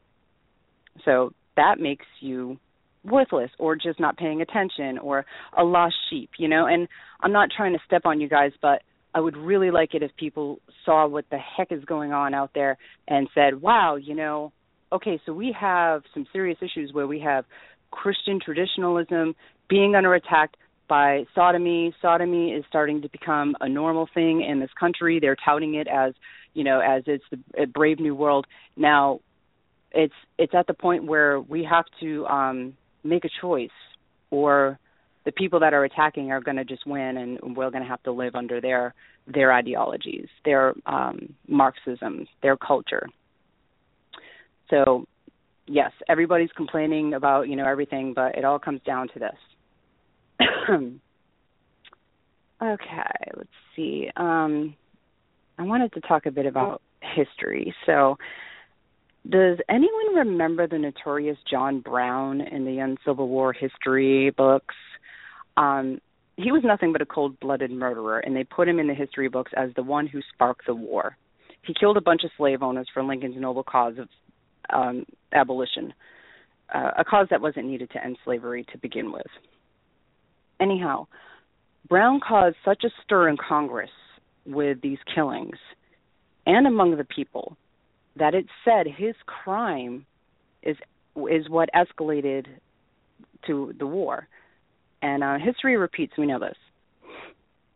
So 1.03 1.31
that 1.55 1.79
makes 1.79 2.05
you 2.19 2.57
worthless 3.05 3.51
or 3.59 3.75
just 3.75 3.99
not 3.99 4.17
paying 4.17 4.41
attention 4.41 4.97
or 4.97 5.25
a 5.57 5.63
lost 5.63 5.95
sheep, 6.09 6.31
you 6.37 6.47
know. 6.47 6.65
And 6.65 6.87
I'm 7.21 7.31
not 7.31 7.49
trying 7.55 7.73
to 7.73 7.79
step 7.85 8.01
on 8.05 8.19
you 8.19 8.27
guys, 8.27 8.51
but 8.61 8.81
I 9.13 9.19
would 9.19 9.37
really 9.37 9.71
like 9.71 9.93
it 9.93 10.03
if 10.03 10.11
people 10.17 10.59
saw 10.85 11.07
what 11.07 11.25
the 11.29 11.37
heck 11.37 11.71
is 11.71 11.83
going 11.85 12.11
on 12.11 12.33
out 12.33 12.51
there 12.53 12.77
and 13.07 13.29
said, 13.33 13.61
"Wow, 13.61 13.95
you 13.95 14.15
know, 14.15 14.51
okay, 14.91 15.19
so 15.25 15.33
we 15.33 15.55
have 15.59 16.03
some 16.13 16.25
serious 16.33 16.57
issues 16.61 16.91
where 16.93 17.07
we 17.07 17.19
have 17.21 17.45
Christian 17.91 18.39
traditionalism 18.43 19.35
being 19.69 19.95
under 19.95 20.13
attack 20.13 20.51
by 20.87 21.25
sodomy. 21.33 21.93
Sodomy 22.01 22.51
is 22.51 22.63
starting 22.67 23.01
to 23.01 23.09
become 23.09 23.55
a 23.59 23.67
normal 23.67 24.07
thing 24.13 24.41
in 24.41 24.59
this 24.59 24.69
country. 24.79 25.19
They're 25.19 25.37
touting 25.43 25.75
it 25.75 25.87
as, 25.87 26.13
you 26.53 26.63
know, 26.63 26.79
as 26.79 27.03
it's 27.07 27.23
the 27.31 27.65
brave 27.65 27.99
new 27.99 28.15
world. 28.15 28.45
Now, 28.75 29.21
it's 29.91 30.13
it's 30.37 30.53
at 30.53 30.67
the 30.67 30.73
point 30.73 31.05
where 31.05 31.39
we 31.39 31.63
have 31.69 31.85
to 32.01 32.25
um 32.27 32.73
make 33.05 33.23
a 33.23 33.29
choice 33.41 33.69
or 34.31 34.79
the 35.25 35.31
people 35.31 35.59
that 35.59 35.73
are 35.73 35.83
attacking 35.83 36.31
are 36.31 36.41
going 36.41 36.57
to 36.57 36.65
just 36.65 36.85
win 36.85 37.17
and 37.17 37.55
we're 37.55 37.69
going 37.69 37.83
to 37.83 37.89
have 37.89 38.03
to 38.03 38.11
live 38.11 38.35
under 38.35 38.59
their 38.59 38.93
their 39.27 39.51
ideologies 39.51 40.27
their 40.43 40.73
um 40.85 41.33
marxism 41.47 42.27
their 42.41 42.57
culture. 42.57 43.07
So 44.69 45.05
yes 45.67 45.91
everybody's 46.09 46.51
complaining 46.55 47.13
about 47.13 47.47
you 47.47 47.55
know 47.55 47.67
everything 47.67 48.13
but 48.13 48.37
it 48.37 48.45
all 48.45 48.59
comes 48.59 48.81
down 48.85 49.07
to 49.09 49.19
this. 49.19 49.37
Okay 52.61 53.31
let's 53.35 53.49
see. 53.75 54.09
Um 54.15 54.75
i 55.59 55.63
wanted 55.63 55.91
to 55.93 56.01
talk 56.01 56.25
a 56.25 56.31
bit 56.31 56.45
about 56.45 56.81
history. 57.01 57.75
So 57.85 58.17
does 59.29 59.57
anyone 59.69 60.15
remember 60.15 60.67
the 60.67 60.77
notorious 60.77 61.37
John 61.49 61.79
Brown 61.79 62.41
in 62.41 62.65
the 62.65 62.79
Uncivil 62.79 63.27
War 63.27 63.53
history 63.53 64.29
books? 64.31 64.75
Um, 65.57 65.99
he 66.37 66.51
was 66.51 66.63
nothing 66.63 66.91
but 66.91 67.01
a 67.01 67.05
cold 67.05 67.39
blooded 67.39 67.71
murderer, 67.71 68.19
and 68.19 68.35
they 68.35 68.43
put 68.43 68.67
him 68.67 68.77
in 68.77 68.87
the 68.87 68.93
history 68.93 69.29
books 69.29 69.51
as 69.55 69.71
the 69.75 69.83
one 69.83 70.05
who 70.05 70.19
sparked 70.33 70.65
the 70.67 70.75
war. 70.75 71.17
He 71.65 71.73
killed 71.79 71.97
a 71.97 72.01
bunch 72.01 72.23
of 72.23 72.31
slave 72.37 72.61
owners 72.61 72.87
for 72.93 73.03
Lincoln's 73.03 73.39
noble 73.39 73.63
cause 73.63 73.95
of 73.97 74.09
um, 74.71 75.05
abolition. 75.33 75.93
uh, 76.73 76.91
a 76.97 77.03
cause 77.03 77.27
that 77.29 77.41
wasn't 77.41 77.67
needed 77.67 77.89
to 77.91 78.03
end 78.03 78.17
slavery 78.23 78.65
to 78.71 78.77
begin 78.77 79.11
with. 79.11 79.27
Anyhow, 80.59 81.07
Brown 81.87 82.19
caused 82.25 82.55
such 82.63 82.83
a 82.83 82.89
stir 83.03 83.29
in 83.29 83.37
Congress 83.37 83.89
with 84.45 84.81
these 84.81 84.97
killings 85.13 85.57
and 86.45 86.65
among 86.67 86.97
the 86.97 87.03
people 87.03 87.57
that 88.17 88.33
it 88.33 88.45
said 88.63 88.87
his 88.87 89.15
crime 89.25 90.05
is 90.63 90.77
is 91.29 91.49
what 91.49 91.69
escalated 91.73 92.45
to 93.47 93.73
the 93.77 93.87
war. 93.87 94.27
And 95.01 95.23
uh, 95.23 95.37
history 95.37 95.77
repeats. 95.77 96.13
We 96.17 96.25
know 96.25 96.39
this. 96.39 96.57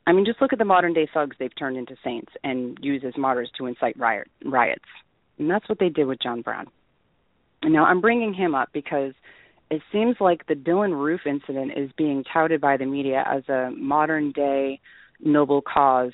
I 0.08 0.12
mean, 0.12 0.25
just 0.25 0.41
look 0.41 0.51
at 0.51 0.60
the 0.60 0.65
modern 0.65 0.93
day 0.93 1.08
thugs 1.13 1.36
they've 1.39 1.55
turned 1.58 1.77
into 1.77 1.96
saints 2.03 2.31
and 2.43 2.77
use 2.81 3.03
as 3.05 3.13
martyrs 3.15 3.51
to 3.58 3.67
incite 3.67 3.98
riot, 3.98 4.27
riots. 4.43 4.86
And 5.38 5.50
that's 5.50 5.69
what 5.69 5.79
they 5.79 5.89
did 5.89 6.05
with 6.05 6.19
John 6.22 6.41
Brown. 6.41 6.67
Now 7.63 7.86
I'm 7.86 8.01
bringing 8.01 8.34
him 8.34 8.55
up 8.55 8.69
because 8.74 9.13
it 9.69 9.81
seems 9.91 10.15
like 10.19 10.48
the 10.48 10.55
Dylann 10.55 11.00
Roof 11.00 11.22
incident 11.25 11.74
is 11.77 11.91
being 11.98 12.24
touted 12.34 12.60
by 12.60 12.77
the 12.77 12.86
media 12.86 13.24
as 13.29 13.48
a 13.50 13.72
modern 13.77 14.31
day 14.31 14.79
noble 15.19 15.62
cause 15.62 16.12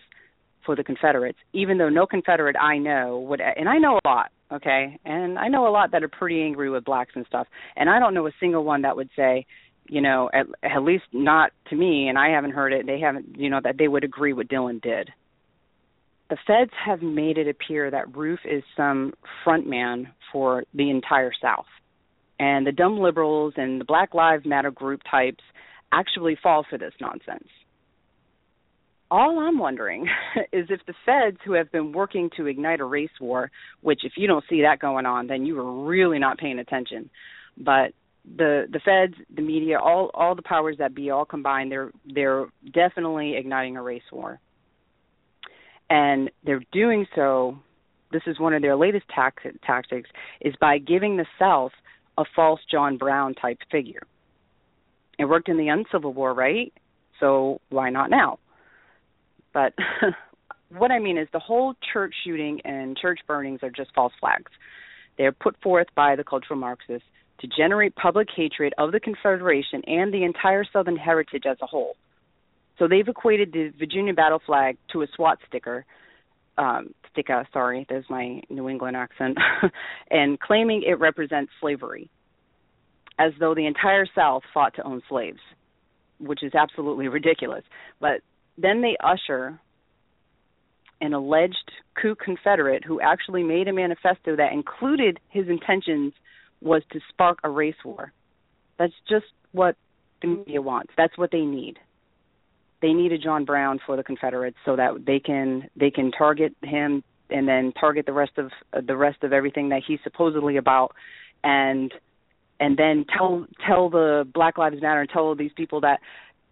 for 0.65 0.75
the 0.75 0.83
Confederates, 0.83 1.37
even 1.53 1.77
though 1.77 1.89
no 1.89 2.05
Confederate 2.05 2.55
I 2.59 2.77
know 2.77 3.19
would, 3.27 3.41
and 3.41 3.69
I 3.69 3.77
know 3.77 3.99
a 4.03 4.07
lot, 4.07 4.31
okay, 4.51 4.99
and 5.05 5.37
I 5.37 5.47
know 5.47 5.67
a 5.67 5.69
lot 5.69 5.91
that 5.91 6.03
are 6.03 6.09
pretty 6.09 6.41
angry 6.41 6.69
with 6.69 6.85
blacks 6.85 7.13
and 7.15 7.25
stuff, 7.27 7.47
and 7.75 7.89
I 7.89 7.99
don't 7.99 8.13
know 8.13 8.27
a 8.27 8.31
single 8.39 8.63
one 8.63 8.81
that 8.83 8.95
would 8.95 9.09
say, 9.15 9.45
you 9.87 10.01
know, 10.01 10.29
at, 10.33 10.47
at 10.63 10.83
least 10.83 11.05
not 11.13 11.51
to 11.69 11.75
me, 11.75 12.07
and 12.07 12.17
I 12.17 12.29
haven't 12.29 12.51
heard 12.51 12.73
it. 12.73 12.85
They 12.87 12.99
haven't, 12.99 13.37
you 13.37 13.49
know, 13.49 13.59
that 13.63 13.77
they 13.77 13.87
would 13.87 14.03
agree 14.03 14.33
what 14.33 14.47
Dylann 14.47 14.81
did. 14.81 15.09
The 16.29 16.37
feds 16.47 16.71
have 16.83 17.03
made 17.03 17.37
it 17.37 17.47
appear 17.47 17.91
that 17.91 18.15
Roof 18.15 18.39
is 18.45 18.63
some 18.75 19.13
front 19.43 19.67
man 19.67 20.07
for 20.31 20.63
the 20.73 20.89
entire 20.89 21.31
South, 21.39 21.67
and 22.39 22.65
the 22.65 22.71
dumb 22.71 22.99
liberals 22.99 23.53
and 23.57 23.79
the 23.79 23.85
Black 23.85 24.13
Lives 24.13 24.45
Matter 24.45 24.71
group 24.71 25.01
types 25.09 25.43
actually 25.91 26.35
fall 26.41 26.65
for 26.67 26.77
this 26.77 26.93
nonsense 26.99 27.47
all 29.11 29.39
I'm 29.39 29.59
wondering 29.59 30.07
is 30.51 30.67
if 30.69 30.81
the 30.87 30.93
feds 31.05 31.37
who 31.45 31.53
have 31.53 31.71
been 31.71 31.91
working 31.91 32.29
to 32.37 32.47
ignite 32.47 32.79
a 32.79 32.85
race 32.85 33.09
war, 33.19 33.51
which 33.81 34.01
if 34.03 34.13
you 34.17 34.27
don't 34.27 34.45
see 34.49 34.61
that 34.61 34.79
going 34.79 35.05
on, 35.05 35.27
then 35.27 35.45
you 35.45 35.59
are 35.59 35.85
really 35.85 36.19
not 36.19 36.37
paying 36.37 36.59
attention. 36.59 37.09
But 37.57 37.93
the 38.37 38.65
the 38.71 38.79
feds, 38.83 39.13
the 39.35 39.41
media, 39.41 39.79
all 39.79 40.09
all 40.13 40.35
the 40.35 40.41
powers 40.41 40.77
that 40.79 40.95
be, 40.95 41.09
all 41.11 41.25
combined, 41.25 41.71
they're 41.71 41.91
they're 42.05 42.47
definitely 42.73 43.35
igniting 43.37 43.77
a 43.77 43.83
race 43.83 44.01
war, 44.11 44.39
and 45.89 46.31
they're 46.43 46.63
doing 46.71 47.05
so. 47.15 47.59
This 48.11 48.23
is 48.27 48.39
one 48.39 48.53
of 48.53 48.61
their 48.61 48.75
latest 48.77 49.05
tac- 49.13 49.41
tactics 49.65 50.09
is 50.39 50.53
by 50.61 50.77
giving 50.77 51.17
the 51.17 51.25
South 51.37 51.71
a 52.17 52.23
false 52.35 52.61
John 52.71 52.97
Brown 52.97 53.33
type 53.33 53.57
figure. 53.71 54.03
It 55.19 55.25
worked 55.25 55.49
in 55.49 55.57
the 55.57 55.67
Uncivil 55.67 56.13
War, 56.13 56.33
right? 56.33 56.71
So 57.19 57.59
why 57.69 57.89
not 57.89 58.09
now? 58.09 58.39
But 59.55 59.73
what 60.77 60.91
I 60.91 60.99
mean 60.99 61.17
is 61.17 61.27
the 61.31 61.39
whole 61.39 61.73
church 61.93 62.13
shooting 62.23 62.59
and 62.65 62.95
church 62.95 63.21
burnings 63.25 63.61
are 63.63 63.71
just 63.71 63.91
false 63.95 64.13
flags. 64.19 64.51
They 65.17 65.23
are 65.23 65.31
put 65.31 65.55
forth 65.63 65.87
by 65.95 66.17
the 66.17 66.25
cultural 66.25 66.59
Marxists 66.59 67.07
to 67.39 67.47
generate 67.47 67.95
public 67.95 68.27
hatred 68.35 68.73
of 68.77 68.91
the 68.91 68.99
Confederation 68.99 69.81
and 69.87 70.13
the 70.13 70.23
entire 70.23 70.65
Southern 70.71 70.97
heritage 70.97 71.43
as 71.49 71.57
a 71.61 71.65
whole. 71.65 71.95
So 72.77 72.89
they've 72.89 73.07
equated 73.07 73.53
the 73.53 73.71
Virginia 73.79 74.13
battle 74.13 74.41
flag 74.45 74.77
to 74.91 75.01
a 75.01 75.07
SWAT 75.15 75.39
sticker, 75.47 75.85
um, 76.57 76.93
sticker, 77.11 77.47
sorry, 77.53 77.85
there's 77.87 78.05
my 78.09 78.41
New 78.49 78.67
England 78.67 78.97
accent, 78.97 79.37
and 80.11 80.37
claiming 80.39 80.83
it 80.85 80.99
represents 80.99 81.51
slavery, 81.61 82.09
as 83.17 83.31
though 83.39 83.55
the 83.55 83.65
entire 83.65 84.05
South 84.13 84.43
fought 84.53 84.75
to 84.75 84.83
own 84.83 85.01
slaves, 85.07 85.39
which 86.19 86.43
is 86.43 86.53
absolutely 86.53 87.07
ridiculous. 87.07 87.63
But 88.01 88.19
then 88.57 88.81
they 88.81 88.97
usher 89.03 89.59
an 91.01 91.13
alleged 91.13 91.71
coup 92.01 92.15
Confederate 92.15 92.83
who 92.83 93.01
actually 93.01 93.43
made 93.43 93.67
a 93.67 93.73
manifesto 93.73 94.35
that 94.35 94.53
included 94.53 95.19
his 95.29 95.47
intentions 95.47 96.13
was 96.61 96.81
to 96.91 96.99
spark 97.09 97.39
a 97.43 97.49
race 97.49 97.75
war. 97.83 98.11
That's 98.77 98.93
just 99.09 99.25
what 99.51 99.75
the 100.21 100.27
media 100.27 100.61
wants. 100.61 100.93
That's 100.97 101.17
what 101.17 101.31
they 101.31 101.41
need. 101.41 101.77
They 102.81 102.93
need 102.93 103.11
a 103.11 103.17
John 103.17 103.45
Brown 103.45 103.79
for 103.85 103.95
the 103.95 104.03
Confederates 104.03 104.57
so 104.65 104.75
that 104.75 105.05
they 105.05 105.19
can 105.19 105.69
they 105.75 105.91
can 105.91 106.11
target 106.11 106.55
him 106.61 107.03
and 107.29 107.47
then 107.47 107.73
target 107.79 108.05
the 108.05 108.13
rest 108.13 108.37
of 108.37 108.51
uh, 108.73 108.81
the 108.85 108.95
rest 108.95 109.23
of 109.23 109.33
everything 109.33 109.69
that 109.69 109.81
he's 109.85 109.99
supposedly 110.03 110.57
about 110.57 110.93
and 111.43 111.93
and 112.59 112.77
then 112.77 113.05
tell 113.17 113.45
tell 113.65 113.89
the 113.89 114.27
Black 114.33 114.57
Lives 114.57 114.81
Matter 114.81 115.01
and 115.01 115.09
tell 115.09 115.35
these 115.35 115.51
people 115.55 115.81
that 115.81 115.99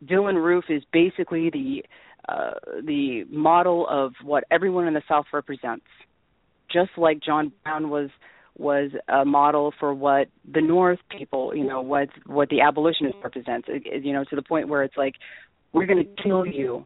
Dylann 0.05 0.43
Roof 0.43 0.65
is 0.69 0.83
basically 0.91 1.49
the 1.49 1.83
uh, 2.27 2.51
the 2.85 3.25
model 3.29 3.85
of 3.89 4.13
what 4.23 4.45
everyone 4.49 4.87
in 4.87 4.93
the 4.93 5.01
South 5.09 5.25
represents, 5.33 5.85
just 6.71 6.91
like 6.97 7.19
John 7.21 7.51
Brown 7.63 7.89
was 7.89 8.09
was 8.57 8.91
a 9.07 9.25
model 9.25 9.73
for 9.79 9.93
what 9.93 10.27
the 10.51 10.61
North 10.61 10.99
people, 11.15 11.55
you 11.55 11.65
know, 11.65 11.81
what 11.81 12.09
what 12.25 12.49
the 12.49 12.61
abolitionists 12.61 13.19
represents. 13.23 13.67
You 13.67 14.13
know, 14.13 14.23
to 14.29 14.35
the 14.35 14.41
point 14.41 14.69
where 14.69 14.83
it's 14.83 14.97
like 14.97 15.15
we're 15.73 15.85
going 15.85 16.05
to 16.05 16.23
kill 16.23 16.45
you 16.45 16.85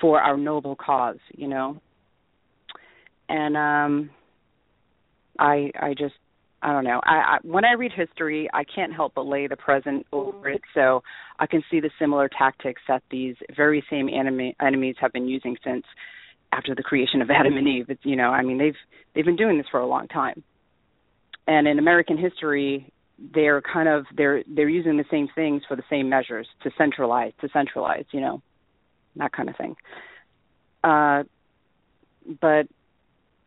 for 0.00 0.20
our 0.20 0.36
noble 0.36 0.76
cause, 0.76 1.18
you 1.34 1.48
know. 1.48 1.80
And 3.28 3.56
um 3.56 4.10
I 5.38 5.70
I 5.80 5.94
just 5.96 6.14
I 6.66 6.72
don't 6.72 6.82
know. 6.82 7.00
I, 7.04 7.14
I 7.14 7.38
when 7.42 7.64
I 7.64 7.74
read 7.74 7.92
history, 7.92 8.50
I 8.52 8.64
can't 8.64 8.92
help 8.92 9.14
but 9.14 9.24
lay 9.24 9.46
the 9.46 9.54
present 9.54 10.04
over 10.12 10.48
it, 10.48 10.62
so 10.74 11.00
I 11.38 11.46
can 11.46 11.62
see 11.70 11.78
the 11.78 11.90
similar 11.96 12.28
tactics 12.28 12.82
that 12.88 13.04
these 13.08 13.36
very 13.56 13.84
same 13.88 14.08
enemy, 14.08 14.56
enemies 14.60 14.96
have 15.00 15.12
been 15.12 15.28
using 15.28 15.56
since 15.64 15.84
after 16.50 16.74
the 16.74 16.82
creation 16.82 17.22
of 17.22 17.30
Adam 17.30 17.56
and 17.56 17.68
Eve. 17.68 17.86
It's 17.88 18.04
you 18.04 18.16
know, 18.16 18.30
I 18.30 18.42
mean, 18.42 18.58
they've 18.58 18.74
they've 19.14 19.24
been 19.24 19.36
doing 19.36 19.58
this 19.58 19.66
for 19.70 19.78
a 19.78 19.86
long 19.86 20.08
time. 20.08 20.42
And 21.46 21.68
in 21.68 21.78
American 21.78 22.18
history, 22.18 22.92
they're 23.32 23.62
kind 23.62 23.88
of 23.88 24.04
they're 24.16 24.42
they're 24.52 24.68
using 24.68 24.96
the 24.96 25.04
same 25.08 25.28
things 25.36 25.62
for 25.68 25.76
the 25.76 25.84
same 25.88 26.08
measures 26.08 26.48
to 26.64 26.72
centralize 26.76 27.32
to 27.42 27.48
centralize, 27.52 28.06
you 28.10 28.20
know, 28.20 28.42
that 29.14 29.30
kind 29.30 29.48
of 29.48 29.56
thing. 29.56 29.76
Uh, 30.82 31.22
but 32.40 32.66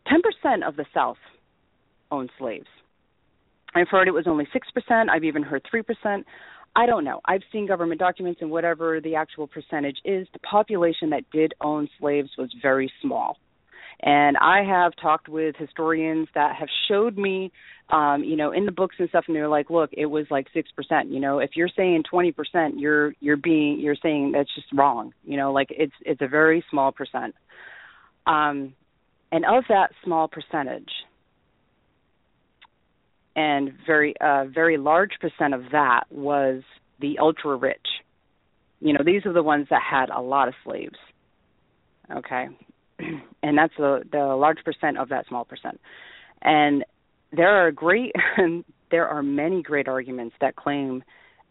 10% 0.08 0.66
of 0.66 0.78
the 0.78 0.86
South 0.94 1.18
owned 2.12 2.30
slaves. 2.40 2.68
I've 3.76 3.88
heard 3.90 4.08
it 4.08 4.12
was 4.12 4.28
only 4.28 4.46
6%. 4.46 5.10
I've 5.10 5.24
even 5.24 5.44
heard 5.44 5.66
3%. 5.74 6.24
I 6.76 6.86
don't 6.86 7.04
know. 7.04 7.20
I've 7.26 7.42
seen 7.52 7.68
government 7.68 8.00
documents, 8.00 8.42
and 8.42 8.52
whatever 8.52 9.02
the 9.02 9.16
actual 9.16 9.48
percentage 9.48 9.98
is, 10.06 10.28
the 10.34 10.40
population 10.40 11.10
that 11.12 11.24
did 11.32 11.54
own 11.62 11.90
slaves 12.00 12.30
was 12.38 12.54
very 12.62 12.92
small. 13.02 13.38
And 14.02 14.38
I 14.38 14.64
have 14.64 14.94
talked 15.02 15.28
with 15.28 15.56
historians 15.58 16.30
that 16.34 16.56
have 16.56 16.70
showed 16.88 17.18
me, 17.18 17.52
um, 17.90 18.24
you 18.24 18.38
know, 18.38 18.54
in 18.54 18.66
the 18.66 18.72
books 18.72 18.96
and 18.98 19.10
stuff, 19.10 19.26
and 19.28 19.36
they're 19.36 19.50
like, 19.50 19.70
"Look, 19.70 19.90
it 19.92 20.06
was 20.06 20.26
like 20.32 20.48
six 20.54 20.72
percent. 20.72 21.10
You 21.10 21.20
know, 21.20 21.40
if 21.40 21.52
you're 21.56 21.70
saying 21.76 22.04
twenty 22.10 22.32
percent, 22.32 22.80
you're 22.80 23.14
you're 23.20 23.36
being 23.36 23.78
you're 23.80 23.98
saying 24.02 24.32
that's 24.32 24.54
just 24.56 24.68
wrong. 24.74 25.14
You 25.26 25.36
know, 25.36 25.52
like 25.52 25.68
it's 25.72 25.94
it's 26.06 26.22
a 26.22 26.30
very 26.30 26.64
small 26.70 26.94
percent. 26.94 27.36
Um, 28.26 28.74
and 29.34 29.44
of 29.44 29.66
that 29.68 29.92
small 30.04 30.30
percentage, 30.30 30.90
and 33.36 33.74
very 33.86 34.16
uh, 34.22 34.46
very 34.46 34.78
large 34.78 35.12
percent 35.20 35.54
of 35.54 35.64
that 35.72 36.04
was 36.10 36.64
the 37.00 37.20
ultra 37.20 37.56
rich. 37.56 37.78
You 38.80 38.94
know, 38.94 39.04
these 39.06 39.26
are 39.26 39.34
the 39.34 39.44
ones 39.44 39.68
that 39.70 39.82
had 39.82 40.10
a 40.10 40.22
lot 40.22 40.48
of 40.48 40.54
slaves. 40.64 40.98
Okay, 42.12 42.48
and 43.44 43.58
that's 43.58 43.74
the 43.78 44.04
the 44.12 44.20
large 44.20 44.64
percent 44.64 44.98
of 44.98 45.10
that 45.10 45.28
small 45.28 45.46
percent. 45.46 45.80
And 46.42 46.84
there 47.32 47.66
are 47.66 47.72
great 47.72 48.14
there 48.92 49.08
are 49.08 49.22
many 49.22 49.62
great 49.62 49.88
arguments 49.88 50.36
that 50.42 50.56
claim 50.56 51.04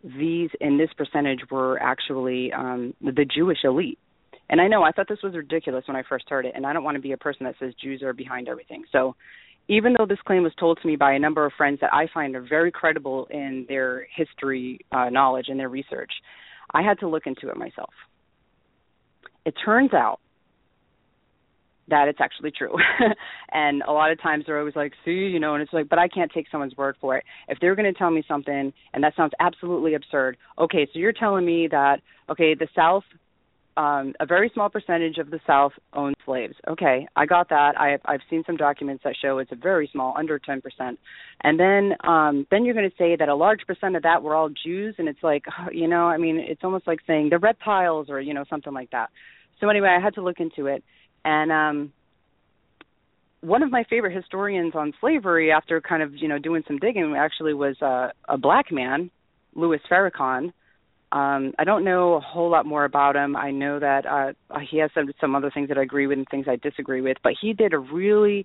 these 0.02 0.50
in 0.60 0.78
this 0.78 0.90
percentage 0.96 1.40
were 1.50 1.78
actually 1.80 2.52
um, 2.52 2.94
the 3.00 3.24
Jewish 3.24 3.58
elite. 3.64 3.98
And 4.50 4.60
I 4.60 4.68
know 4.68 4.82
I 4.82 4.92
thought 4.92 5.08
this 5.08 5.22
was 5.22 5.34
ridiculous 5.34 5.84
when 5.86 5.96
I 5.96 6.02
first 6.08 6.24
heard 6.28 6.46
it, 6.46 6.52
and 6.54 6.64
I 6.64 6.72
don't 6.72 6.84
want 6.84 6.94
to 6.94 7.02
be 7.02 7.12
a 7.12 7.18
person 7.18 7.44
that 7.44 7.56
says 7.58 7.74
Jews 7.82 8.02
are 8.02 8.14
behind 8.14 8.48
everything. 8.48 8.84
So 8.92 9.14
even 9.68 9.94
though 9.96 10.06
this 10.06 10.18
claim 10.26 10.42
was 10.42 10.52
told 10.58 10.78
to 10.80 10.86
me 10.86 10.96
by 10.96 11.12
a 11.12 11.18
number 11.18 11.44
of 11.44 11.52
friends 11.56 11.78
that 11.80 11.92
I 11.92 12.08
find 12.12 12.34
are 12.34 12.46
very 12.46 12.72
credible 12.72 13.26
in 13.30 13.66
their 13.68 14.06
history 14.14 14.80
uh, 14.92 15.10
knowledge 15.10 15.46
and 15.48 15.60
their 15.60 15.68
research, 15.68 16.12
I 16.72 16.82
had 16.82 16.98
to 17.00 17.08
look 17.08 17.26
into 17.26 17.50
it 17.50 17.56
myself. 17.56 17.92
It 19.44 19.54
turns 19.64 19.92
out 19.92 20.20
that 21.88 22.08
it's 22.08 22.20
actually 22.20 22.50
true. 22.50 22.74
and 23.52 23.82
a 23.86 23.92
lot 23.92 24.10
of 24.10 24.20
times 24.20 24.44
they're 24.46 24.58
always 24.58 24.76
like, 24.76 24.92
see, 25.04 25.10
you 25.10 25.40
know, 25.40 25.54
and 25.54 25.62
it's 25.62 25.72
like, 25.72 25.88
but 25.88 25.98
I 25.98 26.08
can't 26.08 26.30
take 26.32 26.46
someone's 26.50 26.76
word 26.76 26.96
for 27.00 27.16
it. 27.16 27.24
If 27.48 27.58
they're 27.60 27.74
going 27.74 27.92
to 27.92 27.98
tell 27.98 28.10
me 28.10 28.22
something 28.28 28.72
and 28.92 29.04
that 29.04 29.14
sounds 29.16 29.32
absolutely 29.40 29.94
absurd, 29.94 30.36
okay, 30.58 30.86
so 30.92 30.98
you're 30.98 31.12
telling 31.12 31.46
me 31.46 31.68
that, 31.70 32.00
okay, 32.28 32.54
the 32.54 32.68
South 32.74 33.04
um, 33.78 34.12
a 34.18 34.26
very 34.26 34.50
small 34.52 34.68
percentage 34.68 35.18
of 35.18 35.30
the 35.30 35.38
South 35.46 35.70
owned 35.92 36.16
slaves. 36.24 36.56
Okay, 36.66 37.06
I 37.14 37.26
got 37.26 37.48
that. 37.50 37.78
I, 37.78 37.98
I've 38.04 38.22
seen 38.28 38.42
some 38.44 38.56
documents 38.56 39.04
that 39.04 39.14
show 39.22 39.38
it's 39.38 39.52
a 39.52 39.56
very 39.56 39.88
small, 39.92 40.14
under 40.18 40.40
10%. 40.40 40.60
And 41.44 41.60
then, 41.60 41.92
um, 42.02 42.44
then 42.50 42.64
you're 42.64 42.74
going 42.74 42.90
to 42.90 42.96
say 42.96 43.14
that 43.14 43.28
a 43.28 43.36
large 43.36 43.60
percent 43.68 43.94
of 43.94 44.02
that 44.02 44.24
were 44.24 44.34
all 44.34 44.48
Jews, 44.48 44.96
and 44.98 45.08
it's 45.08 45.22
like, 45.22 45.44
you 45.72 45.86
know, 45.86 46.06
I 46.06 46.18
mean, 46.18 46.38
it's 46.40 46.64
almost 46.64 46.88
like 46.88 46.98
saying 47.06 47.30
the 47.30 47.38
reptiles 47.38 48.10
or 48.10 48.20
you 48.20 48.34
know 48.34 48.44
something 48.50 48.72
like 48.72 48.90
that. 48.90 49.10
So 49.60 49.68
anyway, 49.68 49.96
I 49.96 50.02
had 50.02 50.14
to 50.14 50.22
look 50.22 50.40
into 50.40 50.66
it, 50.66 50.82
and 51.24 51.52
um, 51.52 51.92
one 53.42 53.62
of 53.62 53.70
my 53.70 53.84
favorite 53.88 54.14
historians 54.14 54.74
on 54.74 54.92
slavery, 55.00 55.52
after 55.52 55.80
kind 55.80 56.02
of 56.02 56.16
you 56.16 56.26
know 56.26 56.40
doing 56.40 56.64
some 56.66 56.78
digging, 56.78 57.14
actually 57.16 57.54
was 57.54 57.80
uh, 57.80 58.08
a 58.28 58.36
black 58.36 58.72
man, 58.72 59.12
Louis 59.54 59.78
Farrakhan 59.88 60.52
um, 61.10 61.52
I 61.58 61.64
don't 61.64 61.84
know 61.84 62.14
a 62.14 62.20
whole 62.20 62.50
lot 62.50 62.66
more 62.66 62.84
about 62.84 63.16
him. 63.16 63.34
I 63.34 63.50
know 63.50 63.78
that 63.78 64.04
uh, 64.04 64.58
he 64.70 64.78
has 64.78 64.90
some 64.92 65.10
some 65.20 65.34
other 65.34 65.50
things 65.50 65.68
that 65.68 65.78
I 65.78 65.82
agree 65.82 66.06
with 66.06 66.18
and 66.18 66.26
things 66.30 66.46
I 66.48 66.56
disagree 66.56 67.00
with, 67.00 67.16
but 67.22 67.32
he 67.40 67.54
did 67.54 67.72
a 67.72 67.78
really 67.78 68.44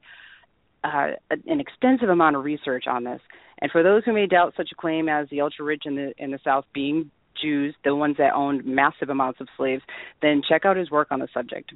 uh, 0.84 1.12
an 1.29 1.60
extensive 1.60 2.10
amount 2.10 2.38
of 2.38 2.43
research 2.43 2.86
on 2.88 3.03
this. 3.03 3.20
And 3.60 3.70
for 3.70 3.84
those 3.84 4.03
who 4.05 4.13
may 4.13 4.27
doubt 4.27 4.53
such 4.55 4.70
a 4.72 4.75
claim 4.75 5.10
as 5.10 5.27
the 5.29 5.41
ultra 5.41 5.65
rich 5.65 5.84
in 5.86 5.96
the 5.96 6.13
in 6.17 6.32
the 6.32 6.39
South 6.43 6.63
being 6.74 7.12
Jews, 7.41 7.75
the 7.84 7.96
ones 7.96 8.15
that 8.17 8.34
owned 8.34 8.65
massive 8.65 9.10
amounts 9.10 9.41
of 9.41 9.50
slaves, 9.58 9.84
then 10.22 10.41
check 10.48 10.63
out 10.63 10.77
his 10.77 10.89
work 10.89 11.10
on 11.12 11.20
the 11.20 11.27
subject. 11.34 11.74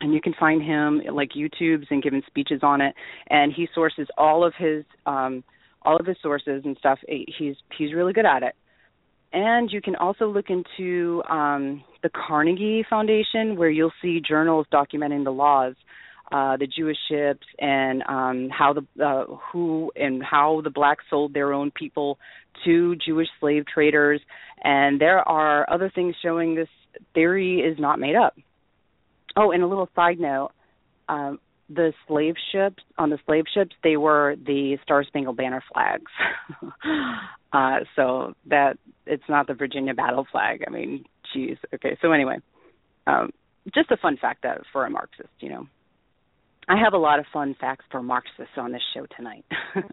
And 0.00 0.12
you 0.12 0.20
can 0.20 0.34
find 0.38 0.60
him 0.60 1.00
like 1.14 1.30
YouTube's 1.30 1.86
and 1.90 2.02
giving 2.02 2.20
speeches 2.26 2.60
on 2.62 2.82
it. 2.82 2.94
And 3.30 3.52
he 3.54 3.68
sources 3.74 4.08
all 4.18 4.44
of 4.44 4.52
his 4.58 4.84
um, 5.06 5.44
all 5.80 5.96
of 5.96 6.04
his 6.04 6.18
sources 6.20 6.62
and 6.66 6.76
stuff. 6.76 6.98
He's 7.08 7.56
he's 7.78 7.94
really 7.94 8.12
good 8.12 8.26
at 8.26 8.42
it 8.42 8.54
and 9.34 9.70
you 9.72 9.80
can 9.80 9.96
also 9.96 10.28
look 10.28 10.46
into 10.48 11.22
um, 11.28 11.82
the 12.04 12.08
Carnegie 12.08 12.86
Foundation, 12.88 13.56
where 13.56 13.68
you'll 13.68 13.92
see 14.00 14.20
journals 14.26 14.66
documenting 14.72 15.24
the 15.24 15.32
laws, 15.32 15.74
uh, 16.30 16.56
the 16.56 16.68
Jewish 16.68 16.96
ships, 17.10 17.44
and 17.58 18.04
um, 18.08 18.48
how 18.56 18.72
the 18.74 19.04
uh, 19.04 19.24
who 19.52 19.90
and 19.96 20.22
how 20.22 20.60
the 20.62 20.70
blacks 20.70 21.04
sold 21.10 21.34
their 21.34 21.52
own 21.52 21.72
people 21.72 22.16
to 22.64 22.94
Jewish 23.04 23.26
slave 23.40 23.64
traders. 23.66 24.20
And 24.62 25.00
there 25.00 25.28
are 25.28 25.68
other 25.68 25.90
things 25.92 26.14
showing 26.22 26.54
this 26.54 26.68
theory 27.12 27.58
is 27.58 27.76
not 27.76 27.98
made 27.98 28.14
up. 28.14 28.36
Oh, 29.36 29.50
and 29.50 29.64
a 29.64 29.66
little 29.66 29.88
side 29.96 30.20
note. 30.20 30.52
Um, 31.08 31.40
the 31.68 31.92
slave 32.06 32.34
ships 32.52 32.82
on 32.98 33.10
the 33.10 33.18
slave 33.24 33.44
ships 33.52 33.74
they 33.82 33.96
were 33.96 34.36
the 34.46 34.76
star 34.82 35.02
spangled 35.02 35.36
banner 35.36 35.62
flags 35.72 36.10
uh 37.54 37.78
so 37.96 38.34
that 38.46 38.76
it's 39.06 39.24
not 39.28 39.46
the 39.46 39.54
virginia 39.54 39.94
battle 39.94 40.26
flag. 40.30 40.62
I 40.66 40.70
mean 40.70 41.04
geez. 41.32 41.56
Okay 41.74 41.96
so 42.02 42.12
anyway 42.12 42.36
um 43.06 43.30
just 43.74 43.90
a 43.90 43.96
fun 43.96 44.18
fact 44.20 44.42
that 44.42 44.60
for 44.72 44.84
a 44.84 44.90
marxist 44.90 45.30
you 45.40 45.48
know. 45.48 45.66
I 46.68 46.76
have 46.82 46.94
a 46.94 46.98
lot 46.98 47.18
of 47.18 47.26
fun 47.32 47.54
facts 47.60 47.84
for 47.90 48.02
marxists 48.02 48.56
on 48.56 48.72
this 48.72 48.82
show 48.94 49.06
tonight 49.16 49.44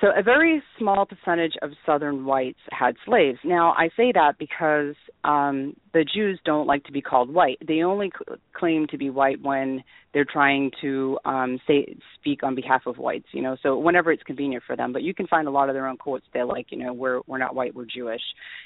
So 0.00 0.08
a 0.14 0.22
very 0.22 0.62
small 0.78 1.06
percentage 1.06 1.54
of 1.62 1.70
Southern 1.86 2.24
whites 2.24 2.58
had 2.70 2.96
slaves. 3.06 3.38
Now 3.44 3.72
I 3.78 3.88
say 3.96 4.10
that 4.12 4.38
because 4.38 4.96
um, 5.22 5.76
the 5.92 6.04
Jews 6.04 6.38
don't 6.44 6.66
like 6.66 6.84
to 6.84 6.92
be 6.92 7.00
called 7.00 7.32
white. 7.32 7.58
They 7.66 7.82
only 7.82 8.10
c- 8.10 8.34
claim 8.54 8.86
to 8.88 8.98
be 8.98 9.08
white 9.08 9.40
when 9.40 9.84
they're 10.12 10.26
trying 10.30 10.72
to 10.80 11.18
um, 11.24 11.60
say 11.66 11.96
speak 12.16 12.42
on 12.42 12.54
behalf 12.54 12.82
of 12.86 12.98
whites. 12.98 13.26
You 13.32 13.42
know, 13.42 13.56
so 13.62 13.78
whenever 13.78 14.10
it's 14.10 14.22
convenient 14.24 14.64
for 14.66 14.76
them. 14.76 14.92
But 14.92 15.02
you 15.02 15.14
can 15.14 15.28
find 15.28 15.46
a 15.46 15.50
lot 15.50 15.68
of 15.68 15.74
their 15.74 15.86
own 15.86 15.96
quotes. 15.96 16.26
They're 16.34 16.44
like, 16.44 16.66
you 16.70 16.78
know, 16.78 16.92
we're 16.92 17.20
we're 17.26 17.38
not 17.38 17.54
white, 17.54 17.74
we're 17.74 17.86
Jewish, 17.86 18.22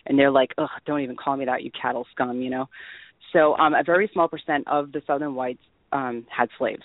and 0.06 0.18
they're 0.18 0.30
like, 0.30 0.50
ugh, 0.56 0.68
don't 0.86 1.00
even 1.00 1.14
call 1.16 1.36
me 1.36 1.44
that, 1.44 1.62
you 1.62 1.70
cattle 1.80 2.06
scum. 2.12 2.40
You 2.40 2.50
know, 2.50 2.66
so 3.34 3.54
um, 3.58 3.74
a 3.74 3.84
very 3.84 4.08
small 4.14 4.28
percent 4.28 4.66
of 4.66 4.92
the 4.92 5.02
Southern 5.06 5.34
whites 5.34 5.62
um, 5.92 6.26
had 6.34 6.48
slaves, 6.56 6.82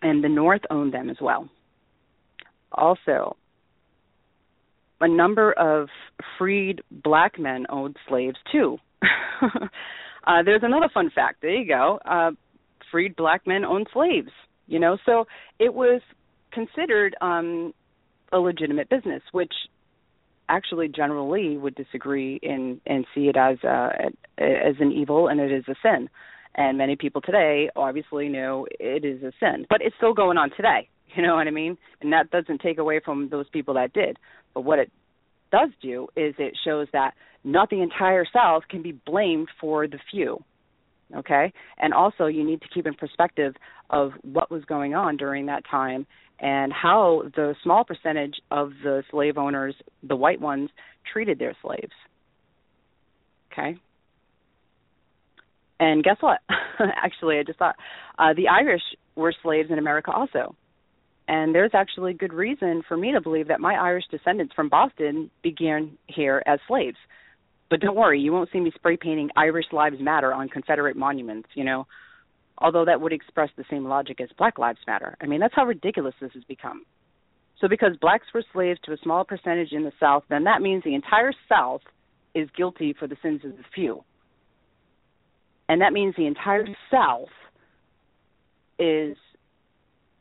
and 0.00 0.24
the 0.24 0.28
North 0.28 0.62
owned 0.70 0.94
them 0.94 1.10
as 1.10 1.18
well. 1.20 1.50
Also, 2.72 3.36
a 5.02 5.08
number 5.08 5.52
of 5.52 5.88
freed 6.38 6.80
black 6.90 7.38
men 7.38 7.66
owned 7.68 7.96
slaves 8.08 8.36
too. 8.50 8.78
uh, 10.26 10.42
there's 10.44 10.62
another 10.62 10.88
fun 10.94 11.10
fact. 11.14 11.42
There 11.42 11.54
you 11.54 11.68
go. 11.68 11.98
Uh, 12.04 12.30
freed 12.90 13.16
black 13.16 13.46
men 13.46 13.64
owned 13.64 13.88
slaves. 13.92 14.30
You 14.68 14.78
know, 14.78 14.96
so 15.04 15.26
it 15.58 15.74
was 15.74 16.00
considered 16.52 17.16
um, 17.20 17.74
a 18.32 18.38
legitimate 18.38 18.88
business, 18.88 19.22
which 19.32 19.52
actually 20.48 20.88
General 20.88 21.30
Lee 21.30 21.56
would 21.56 21.74
disagree 21.74 22.38
and 22.42 22.80
and 22.86 23.04
see 23.14 23.22
it 23.22 23.36
as 23.36 23.58
uh, 23.64 23.90
as 24.38 24.76
an 24.80 24.92
evil 24.92 25.28
and 25.28 25.40
it 25.40 25.50
is 25.50 25.64
a 25.68 25.74
sin. 25.82 26.08
And 26.54 26.78
many 26.78 26.96
people 26.96 27.22
today 27.22 27.70
obviously 27.74 28.28
know 28.28 28.66
it 28.78 29.04
is 29.04 29.22
a 29.22 29.32
sin, 29.40 29.66
but 29.68 29.80
it's 29.82 29.96
still 29.96 30.14
going 30.14 30.38
on 30.38 30.50
today. 30.56 30.88
You 31.16 31.22
know 31.22 31.34
what 31.34 31.46
I 31.46 31.50
mean? 31.50 31.76
And 32.00 32.12
that 32.12 32.30
doesn't 32.30 32.60
take 32.62 32.78
away 32.78 33.00
from 33.04 33.28
those 33.28 33.46
people 33.50 33.74
that 33.74 33.92
did. 33.92 34.18
But 34.54 34.62
what 34.62 34.78
it 34.78 34.90
does 35.50 35.68
do 35.82 36.08
is 36.16 36.34
it 36.38 36.56
shows 36.64 36.88
that 36.92 37.12
not 37.44 37.70
the 37.70 37.82
entire 37.82 38.24
South 38.32 38.62
can 38.68 38.82
be 38.82 38.92
blamed 38.92 39.48
for 39.60 39.86
the 39.86 39.98
few. 40.10 40.42
Okay? 41.14 41.52
And 41.78 41.92
also, 41.92 42.26
you 42.26 42.44
need 42.44 42.62
to 42.62 42.68
keep 42.72 42.86
in 42.86 42.94
perspective 42.94 43.54
of 43.90 44.12
what 44.22 44.50
was 44.50 44.64
going 44.64 44.94
on 44.94 45.16
during 45.16 45.46
that 45.46 45.64
time 45.70 46.06
and 46.40 46.72
how 46.72 47.24
the 47.36 47.54
small 47.62 47.84
percentage 47.84 48.36
of 48.50 48.72
the 48.82 49.02
slave 49.10 49.36
owners, 49.36 49.74
the 50.02 50.16
white 50.16 50.40
ones, 50.40 50.70
treated 51.12 51.38
their 51.38 51.54
slaves. 51.62 51.92
Okay? 53.52 53.76
And 55.78 56.02
guess 56.02 56.16
what? 56.20 56.38
Actually, 56.80 57.38
I 57.38 57.42
just 57.42 57.58
thought 57.58 57.76
uh, 58.18 58.32
the 58.34 58.48
Irish 58.48 58.82
were 59.14 59.34
slaves 59.42 59.70
in 59.70 59.78
America 59.78 60.10
also. 60.10 60.54
And 61.32 61.54
there's 61.54 61.70
actually 61.72 62.12
good 62.12 62.34
reason 62.34 62.82
for 62.86 62.94
me 62.94 63.12
to 63.12 63.20
believe 63.22 63.48
that 63.48 63.58
my 63.58 63.72
Irish 63.72 64.04
descendants 64.10 64.52
from 64.54 64.68
Boston 64.68 65.30
began 65.42 65.96
here 66.06 66.42
as 66.44 66.58
slaves. 66.68 66.98
But 67.70 67.80
don't 67.80 67.96
worry, 67.96 68.20
you 68.20 68.34
won't 68.34 68.50
see 68.52 68.60
me 68.60 68.70
spray 68.74 68.98
painting 68.98 69.30
Irish 69.34 69.64
Lives 69.72 69.96
Matter 69.98 70.34
on 70.34 70.50
Confederate 70.50 70.94
monuments, 70.94 71.48
you 71.54 71.64
know, 71.64 71.86
although 72.58 72.84
that 72.84 73.00
would 73.00 73.14
express 73.14 73.48
the 73.56 73.64
same 73.70 73.86
logic 73.86 74.20
as 74.20 74.28
Black 74.36 74.58
Lives 74.58 74.80
Matter. 74.86 75.16
I 75.22 75.26
mean, 75.26 75.40
that's 75.40 75.54
how 75.56 75.64
ridiculous 75.64 76.14
this 76.20 76.32
has 76.34 76.44
become. 76.44 76.84
So 77.62 77.66
because 77.66 77.96
blacks 77.98 78.26
were 78.34 78.44
slaves 78.52 78.80
to 78.84 78.92
a 78.92 78.98
small 79.02 79.24
percentage 79.24 79.72
in 79.72 79.84
the 79.84 79.92
South, 79.98 80.24
then 80.28 80.44
that 80.44 80.60
means 80.60 80.84
the 80.84 80.94
entire 80.94 81.32
South 81.48 81.80
is 82.34 82.50
guilty 82.54 82.94
for 82.98 83.06
the 83.06 83.16
sins 83.22 83.40
of 83.42 83.52
the 83.52 83.64
few. 83.74 84.04
And 85.66 85.80
that 85.80 85.94
means 85.94 86.14
the 86.14 86.26
entire 86.26 86.66
South 86.90 87.32
is 88.78 89.16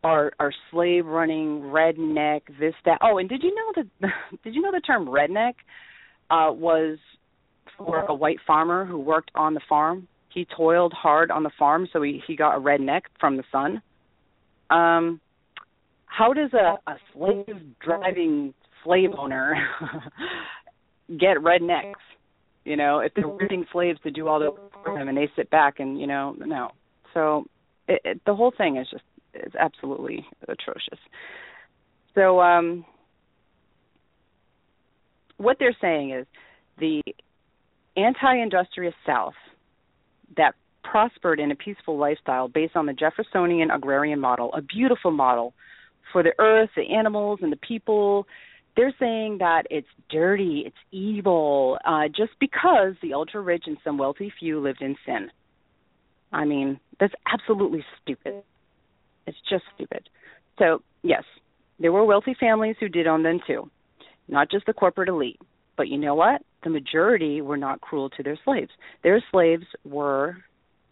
our 0.04 0.32
our 0.40 0.52
slave 0.70 1.06
running 1.06 1.62
redneck 1.62 2.42
this 2.60 2.74
that. 2.86 3.00
Oh 3.02 3.18
and 3.18 3.30
did 3.30 3.44
you 3.44 3.54
know 3.54 3.84
that 4.02 4.12
did 4.44 4.56
you 4.56 4.62
know 4.62 4.72
the 4.72 4.82
term 4.82 5.06
redneck 5.06 5.54
uh 6.30 6.52
was 6.52 6.98
for 7.78 8.00
a 8.06 8.14
white 8.14 8.40
farmer 8.46 8.86
who 8.86 9.00
worked 9.00 9.32
on 9.36 9.54
the 9.54 9.62
farm? 9.68 10.08
He 10.30 10.48
toiled 10.56 10.94
hard 10.94 11.30
on 11.30 11.44
the 11.44 11.52
farm 11.58 11.88
so 11.92 12.02
he 12.02 12.22
he 12.26 12.36
got 12.36 12.58
a 12.58 12.60
redneck 12.60 13.02
from 13.20 13.38
the 13.38 13.44
sun. 13.52 13.82
Um 14.70 15.20
how 16.06 16.34
does 16.34 16.52
a 16.54 16.78
a 16.90 16.96
slave 17.14 17.76
driving 17.80 18.54
slave 18.84 19.12
owner 19.18 19.56
get 21.10 21.38
rednecks? 21.38 21.94
You 22.66 22.76
know 22.76 23.00
if 23.00 23.14
they're 23.16 23.28
working 23.28 23.66
slaves 23.72 24.00
to 24.04 24.12
do 24.12 24.28
all 24.28 24.40
the 24.40 24.52
work 24.52 24.72
for 24.84 24.98
them 24.98 25.08
and 25.08 25.18
they 25.18 25.30
sit 25.36 25.50
back 25.52 25.80
and 25.80 26.00
you 26.00 26.08
know 26.08 26.36
no. 26.40 26.72
So 27.14 27.46
it, 27.88 28.02
it, 28.06 28.22
the 28.26 28.34
whole 28.34 28.54
thing 28.56 28.78
is 28.78 28.88
just 28.90 29.04
is 29.34 29.54
absolutely 29.60 30.26
atrocious. 30.48 31.00
So 32.16 32.42
um, 32.42 32.86
what 35.38 35.58
they're 35.60 35.78
saying 35.80 36.12
is 36.12 36.26
the 36.80 37.02
anti-industrious 37.98 38.94
South 39.06 39.34
that 40.38 40.56
prospered 40.84 41.40
in 41.40 41.52
a 41.52 41.56
peaceful 41.56 41.98
lifestyle 41.98 42.48
based 42.48 42.76
on 42.76 42.86
the 42.86 42.94
Jeffersonian 42.94 43.72
agrarian 43.72 44.20
model, 44.20 44.54
a 44.54 44.62
beautiful 44.62 45.12
model 45.12 45.54
for 46.12 46.24
the 46.24 46.34
earth, 46.40 46.70
the 46.76 46.94
animals, 46.94 47.40
and 47.42 47.52
the 47.52 47.58
people. 47.58 48.28
They're 48.76 48.94
saying 49.00 49.38
that 49.40 49.64
it's 49.70 49.88
dirty, 50.10 50.64
it's 50.66 50.76
evil, 50.92 51.78
uh, 51.86 52.08
just 52.08 52.32
because 52.40 52.94
the 53.02 53.14
ultra 53.14 53.42
rich 53.42 53.64
and 53.68 53.78
some 53.84 53.98
wealthy 53.98 54.32
few 54.40 54.60
lived 54.60 54.82
in 54.82 54.96
sin. 55.06 55.30
I 56.32 56.46
mean, 56.46 56.80
that's 57.00 57.14
absolutely 57.32 57.84
stupid. 58.02 58.44
It's 59.28 59.38
just 59.50 59.64
stupid. 59.76 60.10
So, 60.60 60.82
yes, 61.04 61.24
there 61.80 61.92
were 61.92 62.06
wealthy 62.06 62.36
families 62.40 62.76
who 62.80 62.90
did 62.90 63.08
own 63.08 63.24
them 63.24 63.40
too, 63.48 63.70
not 64.28 64.52
just 64.52 64.66
the 64.66 64.74
corporate 64.74 65.10
elite. 65.10 65.40
But 65.78 65.88
you 65.88 65.98
know 65.98 66.16
what? 66.16 66.42
The 66.64 66.70
majority 66.70 67.42
were 67.42 67.58
not 67.58 67.82
cruel 67.82 68.10
to 68.12 68.24
their 68.24 68.38
slaves. 68.44 68.70
Their 69.04 69.24
slaves 69.32 69.66
were 69.84 70.38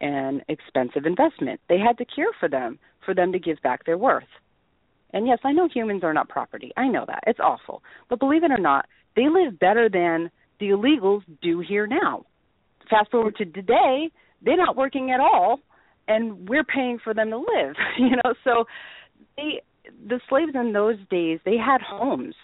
an 0.02 0.42
expensive 0.48 1.06
investment. 1.06 1.60
They 1.70 1.78
had 1.78 1.98
to 1.98 2.06
care 2.06 2.32
for 2.40 2.50
them 2.50 2.80
for 3.06 3.14
them 3.14 3.32
to 3.34 3.40
give 3.40 3.62
back 3.62 3.86
their 3.86 3.98
worth. 3.98 4.24
And 5.14 5.28
yes, 5.28 5.40
I 5.44 5.52
know 5.52 5.68
humans 5.68 6.04
are 6.04 6.14
not 6.14 6.30
property. 6.30 6.72
I 6.78 6.88
know 6.88 7.04
that. 7.08 7.24
It's 7.28 7.40
awful. 7.40 7.84
But 8.10 8.20
believe 8.20 8.44
it 8.44 8.52
or 8.52 8.58
not, 8.58 8.86
they 9.16 9.28
live 9.28 9.60
better 9.60 9.90
than 9.90 10.32
the 10.60 10.70
illegals 10.70 11.24
do 11.42 11.60
here 11.60 11.88
now. 11.88 12.26
fast 12.90 13.12
forward 13.12 13.36
to 13.38 13.46
today, 13.46 14.12
they're 14.42 14.58
not 14.58 14.78
working 14.78 15.12
at 15.12 15.20
all, 15.20 15.60
and 16.10 16.50
we're 16.50 16.66
paying 16.66 17.00
for 17.02 17.14
them 17.14 17.30
to 17.30 17.38
live. 17.38 17.76
You 17.98 18.18
know, 18.18 18.34
so 18.44 18.66
they 19.38 19.62
the 20.08 20.20
slaves 20.28 20.52
in 20.56 20.74
those 20.74 20.98
days 21.10 21.40
they 21.46 21.58
had 21.58 21.82
homes 21.82 22.36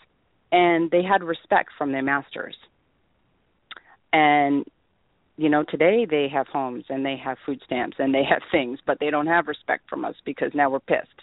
and 0.52 0.90
they 0.92 1.04
had 1.04 1.24
respect 1.24 1.70
from 1.78 1.92
their 1.92 2.02
masters. 2.02 2.56
And 4.14 4.66
you 5.38 5.50
know, 5.50 5.66
today 5.68 6.06
they 6.10 6.30
have 6.32 6.48
homes 6.48 6.86
and 6.88 7.06
they 7.06 7.18
have 7.18 7.38
food 7.46 7.62
stamps 7.66 7.98
and 8.00 8.14
they 8.14 8.24
have 8.24 8.42
things, 8.52 8.80
but 8.86 9.00
they 9.00 9.10
don't 9.10 9.28
have 9.28 9.48
respect 9.48 9.90
from 9.90 10.06
us 10.06 10.16
because 10.26 10.52
now 10.54 10.70
we're 10.70 10.80
pissed 10.80 11.22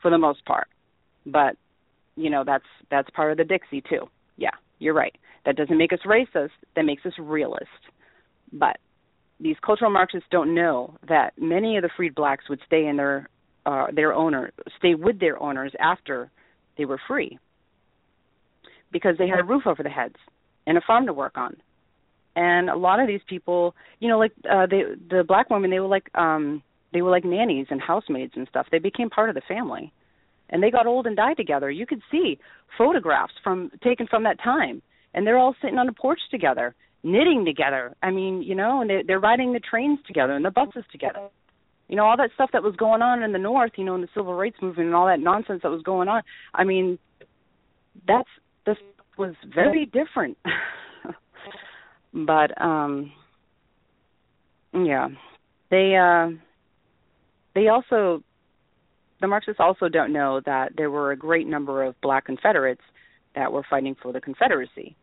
for 0.00 0.10
the 0.10 0.18
most 0.18 0.44
part. 0.46 0.68
But 1.26 1.56
you 2.16 2.30
know, 2.30 2.44
that's 2.44 2.64
that's 2.90 3.10
part 3.10 3.32
of 3.32 3.38
the 3.38 3.44
Dixie 3.44 3.82
too. 3.82 4.08
Yeah, 4.36 4.50
you're 4.78 4.94
right. 4.94 5.16
That 5.46 5.56
doesn't 5.56 5.78
make 5.78 5.92
us 5.92 6.00
racist, 6.06 6.50
that 6.76 6.84
makes 6.84 7.04
us 7.06 7.14
realist. 7.18 7.66
But 8.52 8.78
these 9.40 9.56
cultural 9.64 9.90
Marxists 9.90 10.28
don't 10.30 10.54
know 10.54 10.96
that 11.08 11.32
many 11.38 11.76
of 11.76 11.82
the 11.82 11.90
freed 11.96 12.14
blacks 12.14 12.48
would 12.48 12.60
stay 12.66 12.86
in 12.86 12.96
their 12.96 13.28
uh, 13.66 13.86
their 13.94 14.14
owner 14.14 14.52
stay 14.78 14.94
with 14.94 15.20
their 15.20 15.40
owners 15.42 15.72
after 15.80 16.30
they 16.78 16.84
were 16.84 17.00
free 17.06 17.38
because 18.90 19.16
they 19.18 19.28
had 19.28 19.38
a 19.38 19.44
roof 19.44 19.66
over 19.66 19.82
their 19.82 19.92
heads 19.92 20.16
and 20.66 20.78
a 20.78 20.80
farm 20.86 21.06
to 21.06 21.12
work 21.12 21.36
on. 21.36 21.56
And 22.36 22.70
a 22.70 22.76
lot 22.76 23.00
of 23.00 23.06
these 23.06 23.20
people, 23.28 23.74
you 23.98 24.08
know, 24.08 24.18
like 24.18 24.32
uh, 24.50 24.66
they 24.66 24.82
the 25.10 25.24
black 25.26 25.50
women, 25.50 25.70
they 25.70 25.80
were 25.80 25.86
like 25.86 26.08
um 26.14 26.62
they 26.92 27.02
were 27.02 27.10
like 27.10 27.24
nannies 27.24 27.66
and 27.70 27.80
housemaids 27.80 28.32
and 28.36 28.48
stuff. 28.48 28.66
They 28.70 28.78
became 28.78 29.10
part 29.10 29.28
of 29.28 29.34
the 29.34 29.42
family. 29.46 29.92
And 30.48 30.62
they 30.62 30.70
got 30.70 30.86
old 30.86 31.06
and 31.06 31.16
died 31.16 31.36
together. 31.36 31.70
You 31.70 31.86
could 31.86 32.02
see 32.10 32.38
photographs 32.76 33.34
from 33.44 33.70
taken 33.84 34.06
from 34.06 34.24
that 34.24 34.42
time. 34.42 34.82
And 35.14 35.26
they're 35.26 35.38
all 35.38 35.54
sitting 35.60 35.78
on 35.78 35.88
a 35.88 35.92
porch 35.92 36.20
together, 36.30 36.74
knitting 37.02 37.44
together. 37.44 37.94
I 38.02 38.10
mean, 38.10 38.42
you 38.42 38.54
know, 38.54 38.80
and 38.80 38.90
they 38.90 39.02
they're 39.06 39.20
riding 39.20 39.52
the 39.52 39.60
trains 39.60 39.98
together 40.06 40.34
and 40.34 40.44
the 40.44 40.50
buses 40.50 40.84
together. 40.92 41.28
You 41.88 41.96
know 41.96 42.04
all 42.04 42.16
that 42.16 42.30
stuff 42.34 42.50
that 42.52 42.62
was 42.62 42.76
going 42.76 43.02
on 43.02 43.22
in 43.22 43.32
the 43.32 43.38
north 43.38 43.72
you 43.76 43.84
know 43.84 43.94
in 43.94 44.00
the 44.00 44.08
civil 44.14 44.34
rights 44.34 44.56
movement 44.62 44.86
and 44.86 44.94
all 44.94 45.06
that 45.06 45.20
nonsense 45.20 45.62
that 45.62 45.70
was 45.70 45.82
going 45.82 46.08
on. 46.08 46.22
I 46.54 46.64
mean 46.64 46.98
that's 48.06 48.28
this 48.66 48.76
was 49.18 49.34
very 49.54 49.86
different. 49.86 50.38
But 52.12 52.60
um 52.60 53.12
yeah. 54.72 55.08
They 55.70 55.96
uh 55.96 56.36
they 57.54 57.68
also 57.68 58.22
the 59.20 59.28
marxists 59.28 59.60
also 59.60 59.88
don't 59.88 60.12
know 60.12 60.40
that 60.46 60.72
there 60.76 60.90
were 60.90 61.12
a 61.12 61.16
great 61.16 61.46
number 61.46 61.84
of 61.84 62.00
black 62.00 62.24
confederates 62.24 62.80
that 63.34 63.52
were 63.52 63.64
fighting 63.68 63.94
for 64.02 64.12
the 64.12 64.20
confederacy 64.20 64.96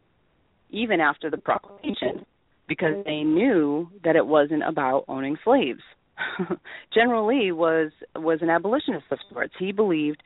even 0.69 0.99
after 0.99 1.29
the 1.29 1.37
proclamation 1.37 2.25
because 2.67 3.03
they 3.05 3.23
knew 3.23 3.89
that 4.03 4.15
it 4.15 4.25
wasn't 4.27 4.63
about 4.67 5.05
owning 5.07 5.37
slaves 5.43 5.81
General 6.93 7.27
Lee 7.27 7.51
was 7.51 7.91
was 8.15 8.39
an 8.41 8.49
abolitionist 8.49 9.05
of 9.11 9.19
sorts. 9.31 9.53
He 9.57 9.71
believed 9.71 10.21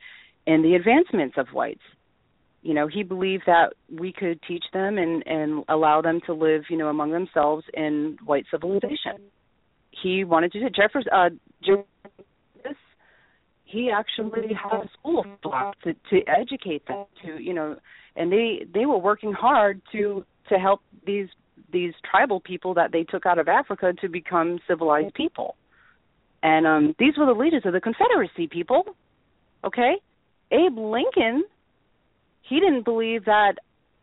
in 0.46 0.62
the 0.62 0.74
advancements 0.74 1.36
of 1.36 1.48
whites. 1.48 1.82
You 2.62 2.74
know, 2.74 2.86
he 2.86 3.02
believed 3.02 3.44
that 3.46 3.72
we 3.90 4.12
could 4.12 4.40
teach 4.46 4.64
them 4.72 4.98
and 4.98 5.26
and 5.26 5.64
allow 5.68 6.00
them 6.00 6.20
to 6.26 6.32
live, 6.32 6.64
you 6.70 6.76
know, 6.76 6.88
among 6.88 7.12
themselves 7.12 7.64
in 7.74 8.16
white 8.24 8.46
civilization. 8.50 9.18
He 9.90 10.24
wanted 10.24 10.52
to 10.52 10.60
do 10.60 10.70
Jeffers 10.70 11.06
uh 11.12 11.30
he 13.64 13.90
actually 13.90 14.52
had 14.52 14.82
a 14.82 14.88
school 14.98 15.24
blacks 15.42 15.78
to, 15.82 15.94
to 16.10 16.20
educate 16.28 16.86
them 16.86 17.06
to 17.24 17.42
you 17.42 17.54
know 17.54 17.76
and 18.16 18.32
they 18.32 18.66
they 18.72 18.86
were 18.86 18.98
working 18.98 19.32
hard 19.32 19.80
to 19.92 20.24
to 20.48 20.58
help 20.58 20.80
these 21.06 21.28
these 21.72 21.94
tribal 22.08 22.40
people 22.40 22.74
that 22.74 22.92
they 22.92 23.04
took 23.04 23.26
out 23.26 23.38
of 23.38 23.48
Africa 23.48 23.92
to 24.00 24.08
become 24.08 24.60
civilized 24.68 25.14
people. 25.14 25.56
And 26.42 26.66
um 26.66 26.94
these 26.98 27.14
were 27.16 27.26
the 27.26 27.32
leaders 27.32 27.62
of 27.64 27.72
the 27.72 27.80
Confederacy 27.80 28.48
people. 28.48 28.84
Okay? 29.64 29.94
Abe 30.50 30.76
Lincoln, 30.76 31.44
he 32.42 32.60
didn't 32.60 32.84
believe 32.84 33.24
that 33.24 33.54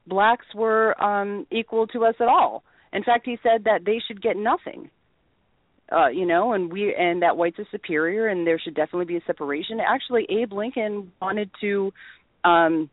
blacks 0.08 0.46
were 0.56 1.02
um 1.02 1.46
equal 1.52 1.88
to 1.88 2.06
us 2.06 2.16
at 2.20 2.28
all. 2.28 2.64
In 2.92 3.04
fact, 3.04 3.26
he 3.26 3.38
said 3.44 3.66
that 3.66 3.86
they 3.86 4.02
should 4.06 4.22
get 4.22 4.36
nothing. 4.36 4.90
Uh, 5.92 6.08
you 6.08 6.26
know, 6.26 6.54
and 6.54 6.72
we 6.72 6.94
and 6.96 7.22
that 7.22 7.36
whites 7.36 7.58
are 7.60 7.68
superior 7.72 8.28
and 8.28 8.46
there 8.46 8.60
should 8.60 8.76
definitely 8.76 9.06
be 9.06 9.18
a 9.18 9.24
separation. 9.26 9.80
Actually, 9.80 10.26
Abe 10.30 10.54
Lincoln 10.54 11.12
wanted 11.22 11.50
to 11.62 11.92
um 12.44 12.90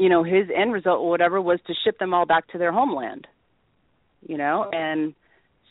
you 0.00 0.08
know, 0.08 0.24
his 0.24 0.46
end 0.54 0.72
result 0.72 1.00
or 1.00 1.10
whatever 1.10 1.40
was 1.40 1.60
to 1.66 1.74
ship 1.84 1.98
them 1.98 2.14
all 2.14 2.26
back 2.26 2.48
to 2.48 2.58
their 2.58 2.72
homeland. 2.72 3.26
You 4.26 4.38
know, 4.38 4.68
and 4.72 5.14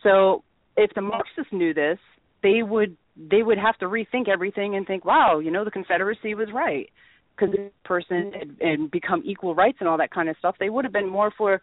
so 0.04 0.44
if 0.78 0.92
the 0.94 1.02
Marxists 1.02 1.52
knew 1.52 1.74
this, 1.74 2.00
they 2.42 2.64
would 2.64 2.96
they 3.18 3.44
would 3.44 3.58
have 3.58 3.78
to 3.80 3.86
rethink 3.86 4.30
everything 4.30 4.76
and 4.76 4.88
think, 4.88 5.04
wow, 5.04 5.40
you 5.40 5.52
know, 5.52 5.66
the 5.66 5.72
Confederacy 5.72 6.36
was 6.36 6.48
right 6.54 6.90
because 7.36 7.54
this 7.54 7.72
person 7.84 8.32
had, 8.32 8.58
and 8.62 8.92
become 8.92 9.24
equal 9.26 9.56
rights 9.56 9.78
and 9.80 9.90
all 9.90 9.98
that 9.98 10.12
kind 10.12 10.30
of 10.30 10.38
stuff. 10.38 10.56
They 10.60 10.70
would 10.70 10.86
have 10.86 10.94
been 10.94 11.10
more 11.10 11.32
for 11.38 11.62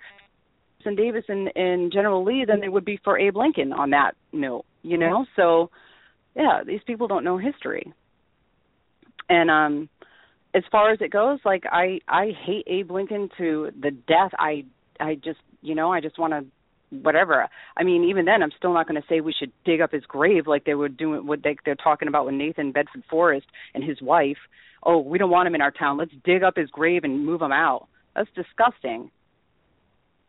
Jefferson 0.87 1.03
Davis 1.03 1.25
and, 1.29 1.51
and 1.57 1.93
General 1.93 2.25
Lee 2.25 2.45
than 2.47 2.61
they 2.61 2.69
would 2.69 2.85
be 2.85 3.01
for 3.03 3.19
Abe 3.19 3.37
Lincoln 3.37 3.73
on 3.73 3.91
that 3.91 4.13
note, 4.33 4.65
you 4.83 4.99
know. 4.99 5.27
So, 5.35 5.71
yeah, 6.35 6.63
these 6.67 6.81
people 6.87 7.09
don't 7.09 7.25
know 7.25 7.39
history. 7.39 7.93
And 9.29 9.51
um 9.51 9.89
as 10.57 10.63
far 10.73 10.91
as 10.91 11.01
it 11.01 11.11
goes, 11.11 11.39
like 11.45 11.65
I 11.71 12.01
I 12.09 12.33
hate 12.45 12.65
Abe 12.67 12.91
Lincoln 12.91 13.29
to 13.39 13.71
the 13.79 13.91
death. 13.91 14.33
I 14.39 14.65
I 14.99 15.17
just 15.17 15.41
you 15.61 15.75
know 15.75 15.93
I 15.93 16.01
just 16.01 16.19
want 16.19 16.33
to 16.33 16.47
whatever. 16.91 17.49
I 17.77 17.83
mean, 17.83 18.05
even 18.05 18.25
then, 18.25 18.43
I'm 18.43 18.53
still 18.57 18.73
not 18.73 18.89
going 18.89 19.01
to 19.01 19.07
say 19.09 19.21
we 19.21 19.35
should 19.39 19.53
dig 19.65 19.81
up 19.81 19.93
his 19.93 20.05
grave 20.05 20.47
like 20.47 20.65
they 20.65 20.75
were 20.75 20.89
doing 20.89 21.27
what 21.27 21.43
they, 21.43 21.57
they're 21.65 21.75
talking 21.75 22.09
about 22.09 22.27
with 22.27 22.35
Nathan 22.35 22.73
Bedford 22.73 23.03
Forrest 23.11 23.47
and 23.75 23.83
his 23.83 24.01
wife. 24.01 24.39
Oh, 24.83 24.99
we 24.99 25.19
don't 25.19 25.31
want 25.31 25.49
him 25.49 25.55
in 25.55 25.61
our 25.61 25.73
town. 25.73 25.99
Let's 25.99 26.13
dig 26.25 26.43
up 26.43 26.57
his 26.57 26.71
grave 26.71 27.03
and 27.05 27.27
move 27.27 27.43
him 27.43 27.53
out. 27.53 27.89
That's 28.15 28.31
disgusting. 28.35 29.11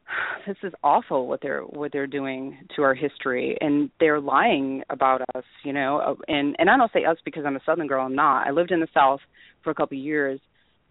This 0.47 0.55
is 0.63 0.71
awful 0.81 1.27
what 1.27 1.41
they're 1.41 1.63
what 1.63 1.91
they're 1.91 2.07
doing 2.07 2.57
to 2.77 2.81
our 2.83 2.93
history, 2.93 3.57
and 3.59 3.89
they're 3.99 4.21
lying 4.21 4.81
about 4.89 5.19
us. 5.35 5.43
You 5.65 5.73
know, 5.73 6.15
and 6.29 6.55
and 6.57 6.69
I 6.69 6.77
don't 6.77 6.91
say 6.93 7.03
us 7.03 7.17
because 7.25 7.43
I'm 7.45 7.57
a 7.57 7.61
Southern 7.65 7.87
girl. 7.87 8.05
I'm 8.05 8.15
not. 8.15 8.47
I 8.47 8.51
lived 8.51 8.71
in 8.71 8.79
the 8.79 8.87
South 8.93 9.19
for 9.67 9.71
a 9.71 9.75
couple 9.75 9.97
of 9.97 10.03
years 10.03 10.39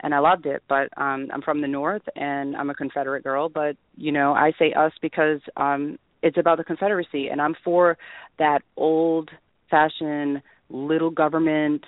and 0.00 0.14
I 0.14 0.18
loved 0.18 0.44
it. 0.44 0.62
But 0.68 0.88
um 0.98 1.28
I'm 1.32 1.40
from 1.40 1.62
the 1.62 1.68
north 1.68 2.02
and 2.14 2.54
I'm 2.54 2.68
a 2.68 2.74
Confederate 2.74 3.24
girl, 3.24 3.48
but 3.48 3.74
you 3.96 4.12
know, 4.12 4.34
I 4.34 4.52
say 4.58 4.74
us 4.74 4.92
because 5.00 5.40
um 5.56 5.98
it's 6.22 6.36
about 6.36 6.58
the 6.58 6.64
Confederacy 6.64 7.28
and 7.28 7.40
I'm 7.40 7.54
for 7.64 7.96
that 8.38 8.60
old 8.76 9.30
fashioned 9.70 10.42
little 10.68 11.10
government 11.10 11.84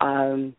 um 0.00 0.56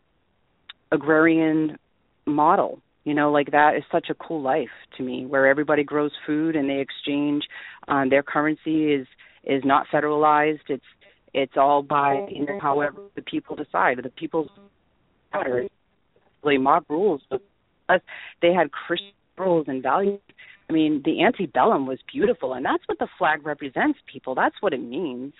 agrarian 0.94 1.78
model. 2.26 2.80
You 3.04 3.14
know, 3.14 3.30
like 3.34 3.52
that 3.52 3.76
is 3.76 3.84
such 3.92 4.08
a 4.10 4.14
cool 4.14 4.42
life 4.42 4.76
to 4.96 5.04
me 5.04 5.26
where 5.26 5.46
everybody 5.48 5.84
grows 5.84 6.12
food 6.26 6.56
and 6.56 6.70
they 6.70 6.80
exchange 6.80 7.44
um 7.90 8.10
their 8.10 8.24
currency 8.24 8.94
is 8.94 9.08
is 9.44 9.62
not 9.66 9.88
federalized. 9.94 10.70
It's 10.70 10.92
it's 11.34 11.58
all 11.58 11.84
by 11.84 12.26
you 12.30 12.46
know, 12.46 12.60
however 12.62 13.02
the 13.16 13.22
people 13.22 13.58
decide. 13.58 13.98
The 14.02 14.10
people's 14.10 14.48
matter 15.34 15.68
really 16.44 16.58
mob 16.58 16.86
rules, 16.90 17.22
but 17.30 18.02
they 18.42 18.54
had 18.54 18.72
Christian 18.72 19.12
rules 19.38 19.66
and 19.68 19.82
values. 19.82 20.20
I 20.70 20.74
mean, 20.74 21.02
the 21.04 21.24
antebellum 21.24 21.86
was 21.86 22.00
beautiful, 22.12 22.54
and 22.54 22.66
that's 22.66 22.84
what 22.88 23.00
the 23.00 23.08
flag 23.18 23.46
represents. 23.46 24.00
People, 24.12 24.36
that's 24.36 24.56
what 24.62 24.74
it 24.74 24.82
means. 24.82 25.34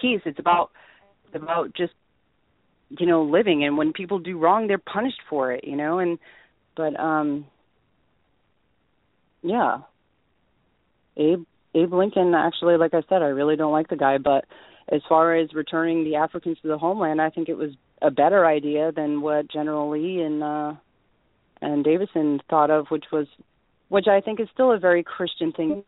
Keys, 0.00 0.20
it's 0.24 0.38
about 0.38 0.70
it's 1.26 1.42
about 1.42 1.74
just 1.74 1.92
you 2.90 3.06
know 3.06 3.22
living, 3.22 3.64
and 3.64 3.76
when 3.76 3.92
people 3.92 4.18
do 4.18 4.38
wrong, 4.38 4.66
they're 4.66 4.78
punished 4.78 5.20
for 5.28 5.52
it. 5.52 5.64
You 5.64 5.76
know, 5.76 5.98
and 5.98 6.18
but 6.76 6.98
um, 7.00 7.46
yeah, 9.42 9.78
Abe 11.16 11.44
Abe 11.74 11.92
Lincoln. 11.92 12.34
Actually, 12.34 12.76
like 12.76 12.94
I 12.94 13.02
said, 13.08 13.22
I 13.22 13.26
really 13.26 13.56
don't 13.56 13.72
like 13.72 13.88
the 13.88 13.96
guy, 13.96 14.18
but 14.18 14.44
as 14.88 15.00
far 15.08 15.34
as 15.34 15.52
returning 15.52 16.04
the 16.04 16.16
Africans 16.16 16.58
to 16.62 16.68
the 16.68 16.78
homeland, 16.78 17.20
I 17.20 17.30
think 17.30 17.48
it 17.48 17.56
was 17.56 17.70
a 18.02 18.10
better 18.10 18.46
idea 18.46 18.92
than 18.92 19.20
what 19.20 19.50
General 19.50 19.90
Lee 19.90 20.20
and 20.20 20.42
uh 20.42 20.74
and 21.62 21.84
Davison 21.84 22.40
thought 22.50 22.70
of, 22.70 22.86
which 22.88 23.06
was 23.12 23.26
which 23.88 24.06
I 24.08 24.20
think 24.20 24.40
is 24.40 24.48
still 24.52 24.72
a 24.72 24.78
very 24.78 25.02
Christian 25.02 25.52
thing 25.52 25.84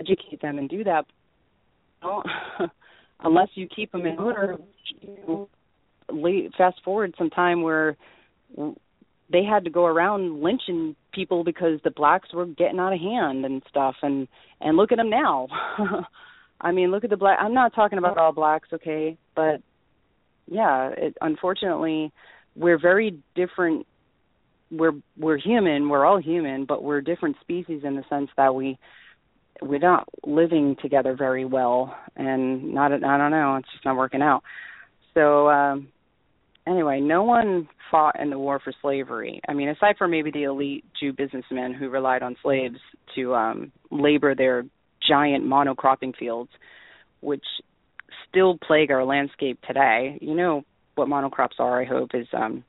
educate 0.00 0.40
them 0.40 0.58
and 0.58 0.68
do 0.68 0.84
that. 0.84 1.06
Don't, 2.02 2.26
unless 3.20 3.48
you 3.54 3.68
keep 3.68 3.92
them 3.92 4.06
in 4.06 4.18
order, 4.18 4.56
fast 6.56 6.80
forward 6.84 7.14
some 7.18 7.30
time 7.30 7.62
where 7.62 7.96
they 9.30 9.44
had 9.44 9.64
to 9.64 9.70
go 9.70 9.84
around 9.84 10.42
lynching 10.42 10.96
people 11.12 11.44
because 11.44 11.80
the 11.84 11.90
blacks 11.90 12.32
were 12.32 12.46
getting 12.46 12.78
out 12.78 12.92
of 12.92 13.00
hand 13.00 13.44
and 13.44 13.62
stuff 13.68 13.96
and 14.02 14.26
and 14.60 14.76
look 14.76 14.92
at 14.92 14.96
them 14.96 15.10
now 15.10 15.48
I 16.60 16.72
mean, 16.72 16.90
look 16.90 17.04
at 17.04 17.10
the 17.10 17.16
black. 17.16 17.38
I'm 17.40 17.54
not 17.54 17.74
talking 17.74 17.98
about 17.98 18.18
all 18.18 18.32
blacks, 18.32 18.68
okay, 18.72 19.16
but 19.36 19.62
yeah, 20.50 20.90
it, 20.96 21.16
unfortunately, 21.20 22.12
we're 22.56 22.78
very 22.78 23.18
different. 23.34 23.86
We're 24.70 24.92
we're 25.16 25.38
human. 25.38 25.88
We're 25.88 26.04
all 26.04 26.20
human, 26.20 26.64
but 26.64 26.82
we're 26.82 27.00
different 27.00 27.36
species 27.40 27.82
in 27.84 27.96
the 27.96 28.04
sense 28.08 28.30
that 28.36 28.54
we 28.54 28.78
we're 29.60 29.78
not 29.78 30.08
living 30.24 30.76
together 30.80 31.14
very 31.16 31.44
well, 31.44 31.94
and 32.16 32.74
not 32.74 32.92
I 32.92 33.18
don't 33.18 33.30
know, 33.30 33.56
it's 33.56 33.68
just 33.72 33.84
not 33.84 33.96
working 33.96 34.22
out. 34.22 34.42
So 35.14 35.48
um, 35.48 35.88
anyway, 36.66 37.00
no 37.00 37.24
one 37.24 37.68
fought 37.90 38.20
in 38.20 38.30
the 38.30 38.38
war 38.38 38.60
for 38.62 38.72
slavery. 38.80 39.40
I 39.48 39.54
mean, 39.54 39.68
aside 39.68 39.96
from 39.98 40.10
maybe 40.10 40.30
the 40.30 40.44
elite 40.44 40.84
Jew 41.00 41.12
businessmen 41.12 41.74
who 41.74 41.88
relied 41.88 42.22
on 42.22 42.36
slaves 42.42 42.78
to 43.14 43.34
um, 43.34 43.72
labor 43.90 44.34
their 44.34 44.64
giant 45.06 45.44
monocropping 45.44 46.16
fields, 46.16 46.50
which 47.20 47.44
still 48.30 48.58
plague 48.58 48.90
our 48.90 49.04
landscape 49.04 49.58
today. 49.66 50.18
You 50.20 50.34
know 50.34 50.62
what 50.94 51.08
monocrops 51.08 51.58
are, 51.58 51.80
I 51.80 51.84
hope, 51.84 52.10
is 52.14 52.26
um, 52.32 52.64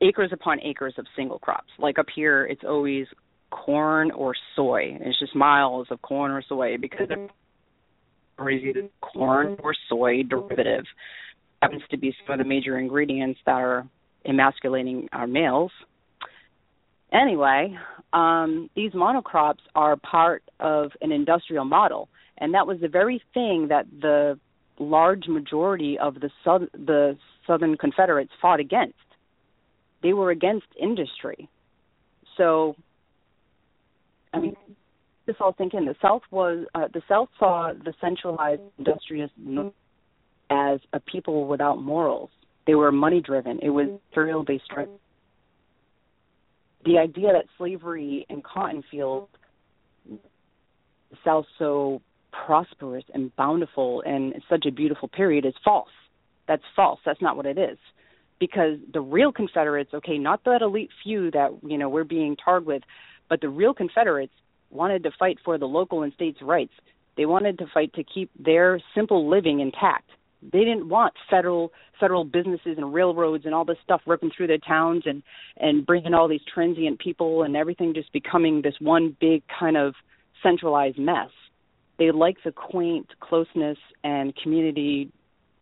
acres 0.00 0.30
upon 0.32 0.60
acres 0.60 0.94
of 0.98 1.06
single 1.16 1.38
crops. 1.38 1.70
Like 1.78 1.98
up 1.98 2.06
here, 2.14 2.44
it's 2.44 2.64
always 2.66 3.06
corn 3.50 4.10
or 4.10 4.34
soy. 4.56 4.96
It's 5.00 5.18
just 5.18 5.36
miles 5.36 5.88
of 5.90 6.02
corn 6.02 6.32
or 6.32 6.42
soy 6.48 6.76
because 6.80 7.08
it's 7.10 8.88
corn 9.00 9.56
or 9.62 9.74
soy 9.88 10.22
derivative 10.22 10.84
happens 11.62 11.82
to 11.90 11.96
be 11.96 12.14
some 12.26 12.34
of 12.34 12.38
the 12.44 12.48
major 12.48 12.78
ingredients 12.78 13.38
that 13.46 13.52
are 13.52 13.86
emasculating 14.26 15.08
our 15.12 15.28
males. 15.28 15.70
Anyway, 17.12 17.76
um, 18.12 18.68
these 18.74 18.90
monocrops 18.92 19.60
are 19.74 19.96
part 19.96 20.42
of 20.58 20.90
an 21.00 21.12
industrial 21.12 21.64
model, 21.64 22.08
and 22.38 22.54
that 22.54 22.66
was 22.66 22.80
the 22.80 22.88
very 22.88 23.22
thing 23.34 23.68
that 23.68 23.86
the 24.00 24.38
large 24.78 25.28
majority 25.28 25.98
of 25.98 26.14
the 26.14 26.30
the 26.72 27.16
Southern 27.46 27.76
Confederates 27.76 28.32
fought 28.40 28.60
against. 28.60 28.94
They 30.02 30.12
were 30.12 30.30
against 30.30 30.66
industry. 30.80 31.48
So, 32.36 32.74
I 34.32 34.40
mean, 34.40 34.56
this 35.26 35.36
all 35.40 35.52
think 35.52 35.74
in. 35.74 35.84
The 35.84 35.94
South 36.00 36.22
was 36.30 36.66
uh, 36.74 36.88
the 36.92 37.02
South 37.08 37.28
saw 37.38 37.72
the 37.72 37.94
centralized 38.00 38.62
industrialist 38.78 39.34
as 40.50 40.80
a 40.92 41.00
people 41.00 41.46
without 41.46 41.80
morals. 41.80 42.30
They 42.66 42.74
were 42.74 42.92
money 42.92 43.20
driven. 43.20 43.58
It 43.60 43.70
was 43.70 43.88
material 44.10 44.44
based. 44.44 44.64
The 46.84 46.98
idea 46.98 47.32
that 47.32 47.44
slavery 47.58 48.26
and 48.28 48.42
cotton 48.42 48.82
fields 48.90 49.28
South 51.24 51.46
so 51.58 52.00
prosperous 52.32 53.04
and 53.14 53.34
bountiful 53.36 54.02
and 54.04 54.34
such 54.48 54.66
a 54.66 54.70
beautiful 54.70 55.08
period 55.08 55.44
is 55.44 55.54
false. 55.64 55.90
That's 56.48 56.62
false. 56.74 57.00
That's 57.04 57.22
not 57.22 57.36
what 57.36 57.46
it 57.46 57.58
is. 57.58 57.78
Because 58.40 58.78
the 58.92 59.00
real 59.00 59.30
Confederates, 59.30 59.94
okay, 59.94 60.18
not 60.18 60.44
that 60.44 60.62
elite 60.62 60.90
few 61.04 61.30
that 61.30 61.50
you 61.62 61.78
know 61.78 61.88
we're 61.88 62.04
being 62.04 62.36
tarred 62.42 62.66
with, 62.66 62.82
but 63.28 63.40
the 63.40 63.48
real 63.48 63.72
Confederates 63.72 64.32
wanted 64.70 65.04
to 65.04 65.10
fight 65.16 65.38
for 65.44 65.58
the 65.58 65.66
local 65.66 66.02
and 66.02 66.12
states' 66.14 66.42
rights. 66.42 66.72
They 67.16 67.26
wanted 67.26 67.58
to 67.58 67.66
fight 67.72 67.92
to 67.94 68.02
keep 68.02 68.30
their 68.38 68.80
simple 68.94 69.28
living 69.28 69.60
intact. 69.60 70.10
They 70.42 70.60
didn't 70.60 70.88
want 70.88 71.14
federal 71.30 71.72
federal 72.00 72.24
businesses 72.24 72.78
and 72.78 72.92
railroads 72.92 73.44
and 73.44 73.54
all 73.54 73.64
this 73.64 73.76
stuff 73.84 74.00
ripping 74.06 74.32
through 74.36 74.48
their 74.48 74.58
towns 74.58 75.04
and 75.06 75.22
and 75.58 75.86
bringing 75.86 76.14
all 76.14 76.26
these 76.26 76.40
transient 76.52 76.98
people 76.98 77.44
and 77.44 77.56
everything 77.56 77.94
just 77.94 78.12
becoming 78.12 78.62
this 78.62 78.74
one 78.80 79.16
big 79.20 79.42
kind 79.58 79.76
of 79.76 79.94
centralized 80.42 80.98
mess. 80.98 81.30
They 82.02 82.10
like 82.10 82.38
the 82.44 82.50
quaint 82.50 83.06
closeness 83.20 83.78
and 84.02 84.34
community 84.34 85.12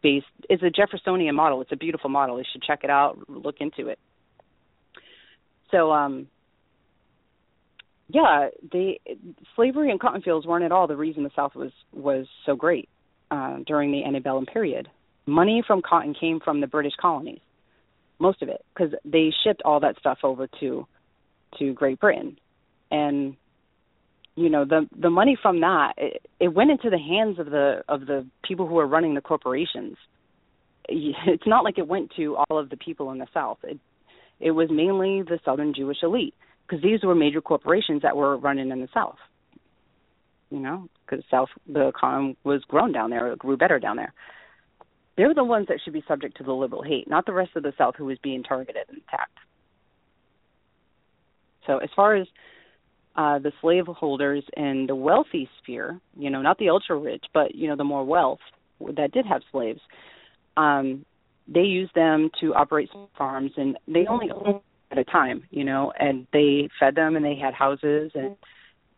based. 0.03 0.25
It's 0.49 0.63
a 0.63 0.71
Jeffersonian 0.71 1.35
model. 1.35 1.61
It's 1.61 1.71
a 1.71 1.77
beautiful 1.77 2.09
model. 2.09 2.39
You 2.39 2.45
should 2.51 2.63
check 2.63 2.81
it 2.83 2.89
out. 2.89 3.19
Look 3.29 3.57
into 3.61 3.89
it. 3.89 3.99
So 5.71 5.93
um, 5.93 6.29
yeah, 8.09 8.49
the 8.73 8.95
slavery 9.55 9.91
and 9.91 10.01
cotton 10.01 10.23
fields 10.23 10.47
weren't 10.47 10.65
at 10.65 10.73
all 10.73 10.87
the 10.87 10.97
reason 10.97 11.25
the 11.25 11.31
South 11.37 11.55
was 11.55 11.73
was 11.93 12.27
so 12.47 12.57
great 12.57 12.89
uh, 13.31 13.59
during 13.67 13.93
the 13.93 14.03
antebellum 14.07 14.47
period. 14.47 14.89
Money 15.27 15.63
from 15.67 15.83
cotton 15.83 16.15
came 16.19 16.41
from 16.41 16.63
the 16.63 16.67
British 16.67 16.95
colonies, 16.99 17.41
most 18.19 18.41
of 18.41 18.49
it, 18.49 18.65
because 18.73 18.95
they 19.05 19.31
shipped 19.45 19.61
all 19.67 19.81
that 19.81 19.99
stuff 19.99 20.21
over 20.23 20.49
to 20.61 20.87
to 21.59 21.75
Great 21.75 22.01
Britain, 22.01 22.39
and 22.91 23.37
you 24.41 24.51
know 24.51 24.65
the 24.65 24.89
the 24.99 25.11
money 25.11 25.37
from 25.41 25.61
that 25.61 25.95
it, 25.97 26.23
it 26.39 26.49
went 26.49 26.71
into 26.71 26.91
the 26.91 26.99
hands 26.99 27.39
of 27.39 27.47
the 27.47 27.83
of 27.89 28.07
the 28.07 28.27
people 28.47 28.67
who 28.67 28.75
were 28.75 28.87
running 28.87 29.15
the 29.15 29.21
corporations. 29.21 29.97
It's 30.93 31.47
not 31.47 31.63
like 31.63 31.79
it 31.79 31.87
went 31.87 32.11
to 32.17 32.37
all 32.37 32.59
of 32.59 32.69
the 32.69 32.77
people 32.77 33.13
in 33.13 33.19
the 33.19 33.29
South. 33.33 33.59
It 33.63 33.79
it 34.41 34.51
was 34.53 34.69
mainly 34.71 35.23
the 35.23 35.39
Southern 35.45 35.73
Jewish 35.75 35.99
elite 36.03 36.35
because 36.67 36.83
these 36.83 37.05
were 37.05 37.15
major 37.15 37.41
corporations 37.41 38.03
that 38.03 38.17
were 38.17 38.37
running 38.37 38.71
in 38.71 38.81
the 38.81 38.89
South 38.93 39.19
you 40.51 40.59
know, 40.59 40.89
because 41.07 41.25
South 41.31 41.49
the 41.73 41.89
economy 41.89 42.37
was 42.45 42.63
grown 42.65 42.93
down 42.93 43.11
there, 43.11 43.33
it 43.33 43.39
grew 43.39 43.57
better 43.57 43.79
down 43.79 43.97
there. 43.97 44.13
They're 45.17 45.35
the 45.35 45.45
ones 45.45 45.67
that 45.69 45.79
should 45.85 45.93
be 45.93 46.05
subject 46.07 46.37
to 46.39 46.45
the 46.45 46.53
liberal 46.53 46.83
hate, 46.83 47.09
not 47.09 47.27
the 47.27 47.33
rest 47.33 47.53
of 47.57 47.63
the 47.63 47.73
South 47.79 47.95
who 47.97 48.07
was 48.07 48.19
being 48.23 48.43
targeted 48.43 48.85
and 48.89 48.99
attacked. 48.99 49.39
So 51.67 51.79
as 51.79 51.91
far 51.95 52.17
as 52.17 52.27
uh, 53.21 53.39
the 53.39 53.53
slaveholders 53.61 54.45
in 54.57 54.87
the 54.87 54.95
wealthy 54.95 55.47
sphere, 55.59 56.01
you 56.17 56.31
know, 56.31 56.41
not 56.41 56.57
the 56.57 56.71
ultra 56.71 56.97
rich, 56.97 57.25
but 57.35 57.55
you 57.55 57.69
know 57.69 57.77
the 57.77 57.85
more 57.85 58.03
wealth 58.03 58.39
that 58.97 59.13
did 59.13 59.27
have 59.27 59.43
slaves, 59.53 59.81
um, 60.57 61.05
they 61.47 61.61
used 61.61 61.95
them 61.95 62.31
to 62.41 62.55
operate 62.55 62.89
farms, 63.19 63.51
and 63.59 63.77
they 63.87 64.07
only 64.09 64.31
owned 64.31 64.63
at 64.91 64.97
a 64.97 65.05
time, 65.05 65.43
you 65.51 65.65
know, 65.65 65.93
and 66.01 66.27
they 66.33 66.71
fed 66.81 66.95
them, 66.95 67.15
and 67.15 67.23
they 67.23 67.37
had 67.37 67.53
houses, 67.53 68.11
and 68.15 68.37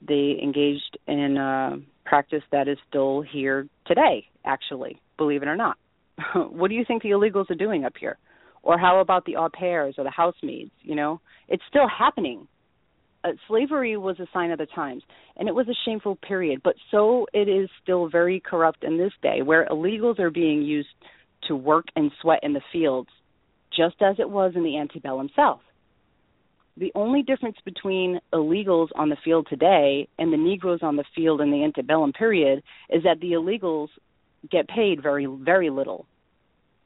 they 0.07 0.39
engaged 0.41 0.97
in 1.09 1.37
a 1.37 1.79
practice 2.05 2.45
that 2.53 2.69
is 2.69 2.79
still 2.89 3.23
here 3.23 3.67
today, 3.89 4.25
actually, 4.45 5.01
believe 5.17 5.43
it 5.43 5.49
or 5.49 5.57
not. 5.57 5.77
what 6.35 6.69
do 6.69 6.77
you 6.77 6.85
think 6.87 7.03
the 7.03 7.11
illegals 7.11 7.51
are 7.51 7.57
doing 7.57 7.85
up 7.85 7.95
here? 7.99 8.19
Or 8.63 8.79
how 8.79 9.01
about 9.01 9.25
the 9.25 9.35
au 9.35 9.49
pairs 9.53 9.97
or 9.99 10.05
the 10.05 10.11
housemaids? 10.11 10.71
You 10.83 10.95
know, 10.95 11.21
it's 11.49 11.65
still 11.69 11.89
happening. 11.89 12.47
Uh, 13.25 13.31
slavery 13.47 13.97
was 13.97 14.19
a 14.19 14.27
sign 14.33 14.51
of 14.51 14.59
the 14.59 14.67
times, 14.67 15.03
and 15.37 15.49
it 15.49 15.55
was 15.55 15.69
a 15.69 15.79
shameful 15.85 16.17
period, 16.17 16.61
but 16.63 16.75
so 16.91 17.27
it 17.33 17.49
is 17.49 17.69
still 17.83 18.09
very 18.09 18.41
corrupt 18.41 18.83
in 18.83 18.99
this 18.99 19.13
day, 19.23 19.43
where 19.43 19.67
illegals 19.71 20.19
are 20.19 20.31
being 20.31 20.63
used 20.63 20.89
to 21.49 21.55
work 21.55 21.87
and 21.95 22.11
sweat 22.21 22.41
in 22.43 22.53
the 22.53 22.61
fields, 22.73 23.11
just 23.77 23.97
as 24.03 24.17
it 24.19 24.29
was 24.29 24.53
in 24.57 24.65
the 24.65 24.79
antebellum 24.79 25.29
South 25.37 25.61
the 26.77 26.93
only 26.95 27.23
difference 27.23 27.57
between 27.65 28.21
illegals 28.33 28.89
on 28.95 29.11
the 29.11 29.17
field 29.25 29.47
today 29.49 30.09
and 30.19 30.33
the 30.33 30.39
Negroes 30.39 30.81
on 30.83 30.97
the 30.97 31.05
field 31.15 31.41
in 31.41 31.51
the 31.51 31.65
antebellum 31.65 32.13
period 32.13 32.63
is 32.89 33.03
that 33.03 33.21
the 33.21 33.33
illegals 33.33 33.89
get 34.51 34.69
paid 34.69 35.03
very, 35.03 35.27
very 35.27 35.71
little. 35.71 36.07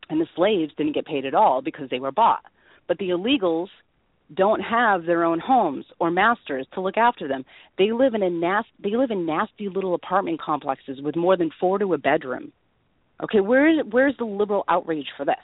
And 0.09 0.21
the 0.21 0.27
slaves 0.35 0.73
didn't 0.77 0.95
get 0.95 1.07
paid 1.07 1.25
at 1.25 1.35
all 1.35 1.63
because 1.63 1.89
they 1.91 2.01
were 2.01 2.13
bought. 2.13 2.45
But 2.89 2.99
the 2.99 3.11
illegals 3.11 3.69
don't 4.35 4.61
have 4.61 5.05
their 5.05 5.25
own 5.25 5.39
homes 5.39 5.85
or 6.01 6.11
masters 6.11 6.67
to 6.75 6.81
look 6.81 6.97
after 6.97 7.29
them. 7.29 7.45
They 7.79 7.93
live 7.93 8.15
in 8.15 8.23
a 8.23 8.31
nasty 8.31 8.71
they 8.83 8.97
live 8.97 9.11
in 9.11 9.27
nasty 9.27 9.69
little 9.69 9.95
apartment 9.95 10.41
complexes 10.41 11.01
with 11.01 11.17
more 11.17 11.37
than 11.37 11.51
four 11.61 11.79
to 11.79 11.95
a 11.95 11.99
bedroom. 11.99 12.53
Okay, 13.23 13.41
where 13.41 13.83
where's 13.85 14.17
the 14.19 14.25
liberal 14.25 14.65
outrage 14.69 15.07
for 15.17 15.25
this? 15.25 15.37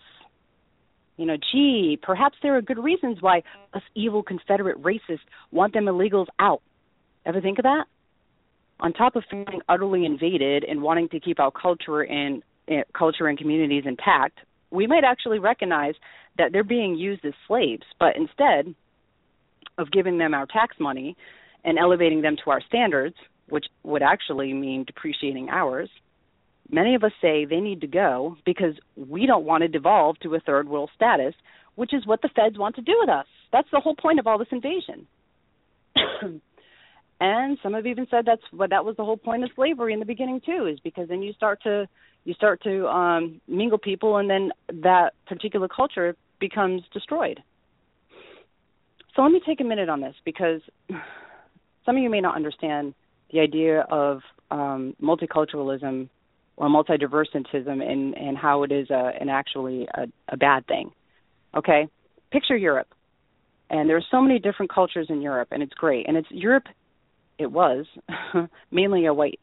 You 1.16 1.26
know, 1.26 1.36
gee, 1.52 1.98
perhaps 2.02 2.36
there 2.42 2.56
are 2.56 2.62
good 2.62 2.82
reasons 2.82 3.18
why 3.20 3.42
us 3.74 3.82
evil 3.94 4.22
Confederate 4.22 4.82
racists 4.82 5.20
want 5.50 5.74
them 5.74 5.84
illegals 5.84 6.26
out. 6.38 6.62
Ever 7.24 7.40
think 7.40 7.58
of 7.58 7.64
that? 7.64 7.84
On 8.80 8.92
top 8.92 9.14
of 9.14 9.22
feeling 9.30 9.60
utterly 9.68 10.04
invaded 10.04 10.64
and 10.64 10.82
wanting 10.82 11.08
to 11.10 11.20
keep 11.20 11.38
our 11.38 11.52
culture 11.52 12.00
and 12.00 12.42
uh, 12.68 12.82
culture 12.96 13.28
and 13.28 13.38
communities 13.38 13.84
intact, 13.86 14.38
we 14.70 14.86
might 14.86 15.04
actually 15.04 15.38
recognize 15.38 15.94
that 16.38 16.52
they're 16.52 16.64
being 16.64 16.94
used 16.96 17.24
as 17.24 17.34
slaves, 17.46 17.84
but 17.98 18.16
instead 18.16 18.74
of 19.78 19.90
giving 19.90 20.18
them 20.18 20.34
our 20.34 20.46
tax 20.46 20.76
money 20.78 21.16
and 21.64 21.78
elevating 21.78 22.22
them 22.22 22.36
to 22.44 22.50
our 22.50 22.60
standards, 22.60 23.16
which 23.48 23.66
would 23.82 24.02
actually 24.02 24.52
mean 24.52 24.84
depreciating 24.84 25.48
ours, 25.50 25.88
Many 26.72 26.94
of 26.94 27.04
us 27.04 27.12
say 27.20 27.44
they 27.44 27.60
need 27.60 27.82
to 27.82 27.86
go 27.86 28.38
because 28.46 28.74
we 28.96 29.26
don't 29.26 29.44
want 29.44 29.60
to 29.60 29.68
devolve 29.68 30.18
to 30.20 30.34
a 30.34 30.40
third 30.40 30.68
world 30.68 30.90
status, 30.96 31.34
which 31.74 31.92
is 31.92 32.06
what 32.06 32.22
the 32.22 32.30
feds 32.34 32.58
want 32.58 32.76
to 32.76 32.82
do 32.82 32.96
with 32.98 33.10
us. 33.10 33.26
That's 33.52 33.68
the 33.70 33.80
whole 33.80 33.94
point 33.94 34.18
of 34.18 34.26
all 34.26 34.38
this 34.38 34.48
invasion. 34.50 35.06
and 37.22 37.56
some 37.62 37.74
have 37.74 37.86
even 37.86 38.08
said 38.10 38.24
that's 38.26 38.42
what 38.50 38.70
that 38.70 38.84
was 38.84 38.96
the 38.96 39.04
whole 39.04 39.16
point 39.16 39.44
of 39.44 39.50
slavery 39.54 39.92
in 39.92 40.00
the 40.00 40.04
beginning 40.04 40.40
too, 40.44 40.66
is 40.66 40.80
because 40.80 41.08
then 41.08 41.22
you 41.22 41.32
start 41.32 41.62
to 41.62 41.86
you 42.24 42.34
start 42.34 42.60
to 42.64 42.88
um 42.88 43.40
mingle 43.46 43.78
people 43.78 44.16
and 44.16 44.28
then 44.28 44.50
that 44.82 45.12
particular 45.28 45.68
culture 45.68 46.16
becomes 46.40 46.82
destroyed. 46.92 47.38
So 49.14 49.22
let 49.22 49.30
me 49.30 49.40
take 49.46 49.60
a 49.60 49.64
minute 49.64 49.88
on 49.88 50.00
this 50.00 50.16
because 50.24 50.62
some 51.86 51.96
of 51.96 52.02
you 52.02 52.10
may 52.10 52.20
not 52.20 52.34
understand 52.34 52.92
the 53.32 53.38
idea 53.38 53.82
of 53.82 54.20
um, 54.50 54.96
multiculturalism 55.00 56.08
or 56.56 56.68
multidiversentism 56.68 57.82
and 57.88 58.16
and 58.16 58.36
how 58.36 58.64
it 58.64 58.72
is 58.72 58.90
a, 58.90 59.12
an 59.20 59.28
actually 59.28 59.86
a, 59.94 60.08
a 60.28 60.36
bad 60.36 60.66
thing. 60.66 60.90
Okay, 61.54 61.86
picture 62.32 62.56
Europe, 62.56 62.88
and 63.70 63.88
there 63.88 63.96
are 63.96 64.08
so 64.10 64.20
many 64.20 64.40
different 64.40 64.72
cultures 64.74 65.06
in 65.08 65.22
Europe, 65.22 65.48
and 65.52 65.62
it's 65.62 65.74
great. 65.74 66.08
And 66.08 66.16
it's 66.16 66.28
Europe 66.32 66.64
it 67.38 67.50
was 67.50 67.86
mainly 68.70 69.06
a 69.06 69.14
white 69.14 69.40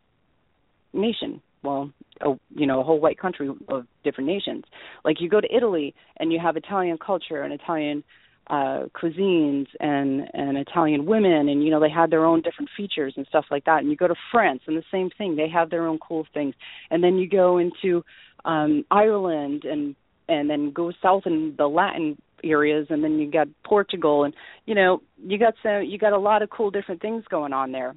nation. 0.94 1.42
Well, 1.64 1.92
a, 2.22 2.36
you 2.56 2.66
know, 2.66 2.80
a 2.80 2.84
whole 2.84 3.00
white 3.00 3.20
country 3.20 3.50
of 3.68 3.86
different 4.04 4.30
nations. 4.30 4.64
Like 5.04 5.20
you 5.20 5.30
go 5.30 5.42
to 5.42 5.56
Italy 5.56 5.94
and 6.18 6.32
you 6.32 6.40
have 6.40 6.56
Italian 6.56 6.98
culture 6.98 7.42
and 7.42 7.54
Italian 7.54 8.04
uh 8.50 8.86
cuisines 9.00 9.68
and 9.80 10.28
and 10.34 10.58
Italian 10.58 11.06
women 11.06 11.50
and 11.50 11.64
you 11.64 11.70
know 11.70 11.80
they 11.80 11.90
had 11.90 12.10
their 12.10 12.26
own 12.26 12.42
different 12.42 12.70
features 12.76 13.14
and 13.16 13.28
stuff 13.28 13.46
like 13.52 13.66
that 13.66 13.80
and 13.80 13.92
you 13.92 13.96
go 13.96 14.08
to 14.08 14.16
France 14.32 14.62
and 14.66 14.76
the 14.76 14.84
same 14.92 15.12
thing 15.16 15.36
they 15.36 15.48
have 15.48 15.70
their 15.70 15.86
own 15.86 16.00
cool 16.00 16.26
things 16.34 16.56
and 16.90 17.04
then 17.04 17.18
you 17.18 17.30
go 17.30 17.60
into 17.60 18.04
um 18.46 18.86
Ireland 18.90 19.66
and 19.66 19.96
and 20.28 20.50
then 20.50 20.72
go 20.72 20.92
south 21.00 21.24
in 21.28 21.54
the 21.58 21.68
Latin 21.68 22.20
areas 22.44 22.88
and 22.90 23.04
then 23.04 23.20
you 23.20 23.30
got 23.30 23.48
Portugal 23.64 24.24
and 24.24 24.34
you 24.66 24.76
know 24.76 25.02
you 25.24 25.38
got 25.38 25.54
so 25.64 25.80
you 25.80 25.98
got 25.98 26.14
a 26.14 26.18
lot 26.18 26.42
of 26.42 26.50
cool 26.50 26.72
different 26.72 27.02
things 27.02 27.24
going 27.30 27.54
on 27.54 27.72
there. 27.72 27.96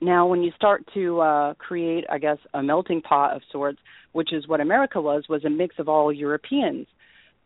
Now 0.00 0.26
when 0.26 0.42
you 0.42 0.52
start 0.56 0.84
to 0.94 1.20
uh 1.20 1.54
create 1.54 2.04
I 2.10 2.18
guess 2.18 2.38
a 2.54 2.62
melting 2.62 3.02
pot 3.02 3.34
of 3.34 3.42
sorts, 3.50 3.78
which 4.12 4.32
is 4.32 4.46
what 4.48 4.60
America 4.60 5.00
was 5.00 5.24
was 5.28 5.44
a 5.44 5.50
mix 5.50 5.76
of 5.78 5.88
all 5.88 6.12
Europeans 6.12 6.86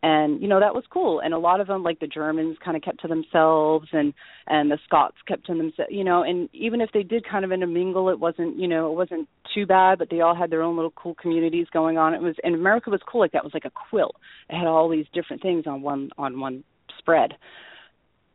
and 0.02 0.42
you 0.42 0.48
know 0.48 0.60
that 0.60 0.74
was 0.74 0.84
cool. 0.90 1.20
And 1.20 1.32
a 1.32 1.38
lot 1.38 1.60
of 1.60 1.66
them 1.66 1.82
like 1.82 2.00
the 2.00 2.06
germans 2.06 2.56
kind 2.64 2.76
of 2.76 2.82
kept 2.82 3.00
to 3.02 3.08
themselves 3.08 3.88
and 3.92 4.12
and 4.46 4.70
the 4.70 4.78
scots 4.84 5.16
kept 5.26 5.46
to 5.46 5.54
themselves 5.54 5.90
you 5.90 6.04
know 6.04 6.22
and 6.22 6.48
even 6.52 6.80
if 6.80 6.90
they 6.92 7.02
did 7.02 7.28
kind 7.28 7.44
of 7.44 7.52
intermingle 7.52 8.08
it 8.08 8.18
wasn't 8.18 8.58
you 8.58 8.68
know 8.68 8.90
it 8.90 8.96
wasn't 8.96 9.28
too 9.54 9.66
bad 9.66 9.98
but 9.98 10.10
they 10.10 10.20
all 10.20 10.34
had 10.34 10.50
their 10.50 10.62
own 10.62 10.76
little 10.76 10.92
cool 10.92 11.14
communities 11.14 11.66
going 11.72 11.98
on. 11.98 12.14
It 12.14 12.20
was 12.20 12.34
and 12.42 12.54
america 12.54 12.90
was 12.90 13.00
cool 13.06 13.20
like 13.20 13.32
that 13.32 13.44
was 13.44 13.54
like 13.54 13.64
a 13.64 13.70
quilt. 13.70 14.16
It 14.48 14.56
had 14.56 14.66
all 14.66 14.88
these 14.88 15.06
different 15.12 15.42
things 15.42 15.66
on 15.66 15.82
one 15.82 16.10
on 16.18 16.40
one 16.40 16.64
spread. 16.98 17.34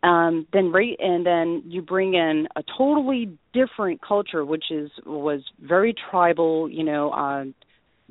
Um 0.03 0.47
then 0.53 0.71
right 0.71 0.95
and 0.99 1.25
then 1.25 1.63
you 1.65 1.81
bring 1.81 2.13
in 2.13 2.47
a 2.55 2.63
totally 2.77 3.37
different 3.53 4.01
culture 4.01 4.45
which 4.45 4.65
is 4.71 4.89
was 5.05 5.41
very 5.59 5.93
tribal 6.09 6.69
you 6.69 6.83
know 6.83 7.11
uh 7.11 7.43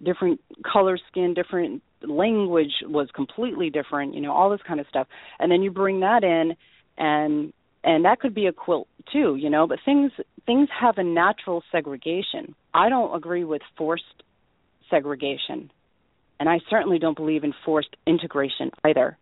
different 0.04 0.40
color 0.70 0.98
skin 1.10 1.32
different 1.32 1.82
language 2.08 2.72
was 2.82 3.08
completely 3.14 3.70
different, 3.70 4.14
you 4.14 4.20
know, 4.20 4.32
all 4.32 4.50
this 4.50 4.60
kind 4.66 4.80
of 4.80 4.86
stuff. 4.88 5.06
And 5.38 5.50
then 5.50 5.62
you 5.62 5.70
bring 5.70 6.00
that 6.00 6.24
in 6.24 6.56
and 6.98 7.52
and 7.84 8.04
that 8.04 8.18
could 8.18 8.34
be 8.34 8.46
a 8.46 8.52
quilt 8.52 8.88
too, 9.12 9.36
you 9.36 9.48
know, 9.48 9.66
but 9.66 9.78
things 9.84 10.12
things 10.44 10.68
have 10.78 10.98
a 10.98 11.04
natural 11.04 11.62
segregation. 11.70 12.54
I 12.74 12.88
don't 12.88 13.14
agree 13.14 13.44
with 13.44 13.62
forced 13.76 14.04
segregation. 14.90 15.70
And 16.38 16.48
I 16.48 16.60
certainly 16.68 16.98
don't 16.98 17.16
believe 17.16 17.44
in 17.44 17.54
forced 17.64 17.96
integration 18.06 18.70
either. 18.84 19.16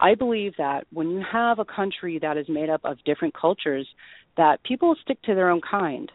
I 0.00 0.14
believe 0.14 0.52
that 0.58 0.86
when 0.92 1.10
you 1.10 1.22
have 1.30 1.58
a 1.58 1.64
country 1.64 2.18
that 2.20 2.36
is 2.36 2.46
made 2.48 2.70
up 2.70 2.82
of 2.84 2.98
different 3.04 3.34
cultures, 3.34 3.86
that 4.36 4.62
people 4.62 4.94
stick 5.02 5.20
to 5.22 5.34
their 5.34 5.50
own 5.50 5.60
kind. 5.68 6.12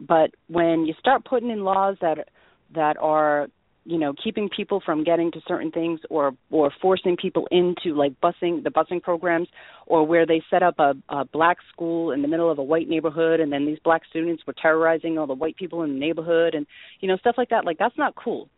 But 0.00 0.30
when 0.48 0.86
you 0.86 0.94
start 0.98 1.24
putting 1.24 1.50
in 1.50 1.64
laws 1.64 1.96
that 2.00 2.28
that 2.74 2.96
are 2.98 3.48
you 3.86 3.98
know 3.98 4.12
keeping 4.22 4.48
people 4.48 4.82
from 4.84 5.04
getting 5.04 5.30
to 5.32 5.40
certain 5.46 5.70
things 5.70 6.00
or 6.10 6.32
or 6.50 6.70
forcing 6.82 7.16
people 7.16 7.46
into 7.50 7.94
like 7.94 8.12
busing 8.20 8.62
the 8.64 8.70
busing 8.70 9.02
programs 9.02 9.48
or 9.86 10.06
where 10.06 10.26
they 10.26 10.42
set 10.50 10.62
up 10.62 10.78
a, 10.78 10.94
a 11.08 11.24
black 11.24 11.58
school 11.72 12.10
in 12.10 12.20
the 12.22 12.28
middle 12.28 12.50
of 12.50 12.58
a 12.58 12.62
white 12.62 12.88
neighborhood 12.88 13.40
and 13.40 13.52
then 13.52 13.64
these 13.64 13.78
black 13.84 14.02
students 14.10 14.42
were 14.46 14.54
terrorizing 14.60 15.18
all 15.18 15.26
the 15.26 15.34
white 15.34 15.56
people 15.56 15.82
in 15.82 15.94
the 15.94 15.98
neighborhood 15.98 16.54
and 16.54 16.66
you 17.00 17.08
know 17.08 17.16
stuff 17.16 17.36
like 17.38 17.50
that. 17.50 17.64
Like 17.64 17.78
that's 17.78 17.96
not 17.96 18.14
cool 18.16 18.48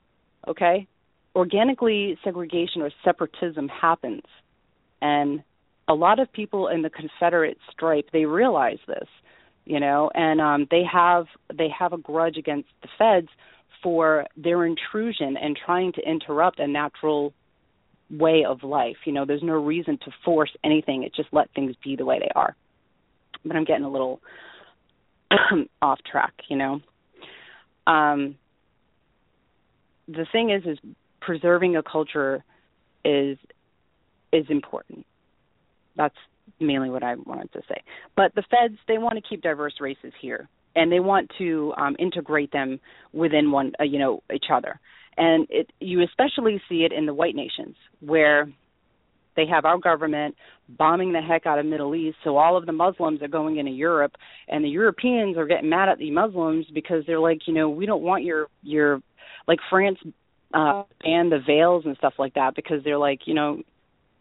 okay? 0.47 0.87
Organically 1.35 2.19
segregation 2.25 2.83
or 2.83 2.91
separatism 3.05 3.69
happens. 3.69 4.23
And 5.01 5.43
a 5.89 5.95
lot 5.95 6.19
of 6.19 6.33
people 6.33 6.69
in 6.69 6.83
the 6.83 6.91
confederate 6.91 7.59
stripe 7.71 8.11
they 8.13 8.27
realize 8.27 8.79
this 8.87 9.09
you 9.65 9.81
know 9.81 10.11
and 10.15 10.41
um 10.41 10.67
they 10.71 10.83
have 10.91 11.27
they 11.57 11.69
have 11.77 11.93
a 11.95 11.99
grudge 11.99 12.37
against 12.37 12.69
the 12.83 12.89
feds 12.99 13.29
for 13.83 14.27
their 14.37 14.65
intrusion 14.65 15.37
and 15.37 15.57
trying 15.65 15.93
to 15.93 16.01
interrupt 16.01 16.59
a 16.59 16.67
natural 16.67 17.33
way 18.11 18.45
of 18.49 18.63
life. 18.63 18.97
You 19.05 19.13
know, 19.13 19.25
there's 19.25 19.43
no 19.43 19.55
reason 19.55 19.99
to 20.05 20.11
force 20.25 20.51
anything. 20.65 21.03
It 21.03 21.15
just 21.15 21.29
let 21.33 21.53
things 21.55 21.75
be 21.83 21.97
the 21.97 22.05
way 22.05 22.19
they 22.19 22.31
are. 22.35 22.57
But 23.45 23.57
I'm 23.57 23.65
getting 23.65 23.85
a 23.85 23.91
little 23.91 24.21
off 25.83 25.99
track, 26.11 26.33
you 26.49 26.57
know. 26.57 26.81
Um 27.87 28.37
the 30.07 30.27
thing 30.33 30.51
is 30.51 30.65
is 30.65 30.79
preserving 31.21 31.77
a 31.77 31.83
culture 31.83 32.43
is 33.05 33.39
is 34.33 34.47
important. 34.49 35.07
That's 35.97 36.15
mainly 36.61 36.91
what 36.91 37.03
I 37.03 37.17
wanted 37.17 37.53
to 37.53 37.63
say. 37.69 37.83
But 38.17 38.35
the 38.35 38.43
feds 38.43 38.79
they 38.87 38.99
want 38.99 39.17
to 39.17 39.29
keep 39.29 39.43
diverse 39.43 39.75
races 39.81 40.13
here 40.21 40.49
and 40.77 40.91
they 40.91 41.01
want 41.01 41.31
to 41.39 41.73
um, 41.77 41.97
integrate 41.99 42.53
them 42.53 42.81
within 43.13 43.51
one, 43.51 43.73
uh, 43.81 43.85
you 43.85 43.99
know, 43.99 44.23
each 44.33 44.47
other. 44.53 44.79
And 45.17 45.47
it, 45.51 45.71
you 45.81 46.03
especially 46.03 46.61
see 46.69 46.85
it 46.85 46.93
in 46.93 47.07
the 47.07 47.15
white 47.15 47.35
nations 47.35 47.75
where 48.01 48.49
they 49.37 49.47
have 49.47 49.65
our 49.65 49.79
government 49.79 50.35
bombing 50.69 51.13
the 51.13 51.21
heck 51.21 51.47
out 51.47 51.59
of 51.59 51.65
Middle 51.67 51.95
East, 51.95 52.19
so 52.25 52.37
all 52.37 52.57
of 52.57 52.67
the 52.67 52.73
Muslims 52.73 53.23
are 53.23 53.29
going 53.29 53.57
into 53.57 53.71
Europe, 53.71 54.13
and 54.49 54.65
the 54.65 54.69
Europeans 54.69 55.37
are 55.37 55.47
getting 55.47 55.71
mad 55.71 55.89
at 55.89 55.99
the 55.99 56.11
Muslims 56.11 56.67
because 56.75 57.05
they're 57.07 57.21
like, 57.21 57.47
you 57.47 57.55
know, 57.55 57.71
we 57.71 57.87
don't 57.87 58.03
want 58.03 58.25
your 58.25 58.49
your 58.63 59.01
like 59.47 59.61
France 59.71 59.99
uh 60.55 60.83
banned 61.03 61.31
the 61.31 61.39
veils 61.47 61.85
and 61.87 61.97
stuff 61.99 62.15
like 62.19 62.35
that 62.35 62.55
because 62.57 62.83
they're 62.85 62.99
like, 62.99 63.21
you 63.27 63.35
know, 63.35 63.63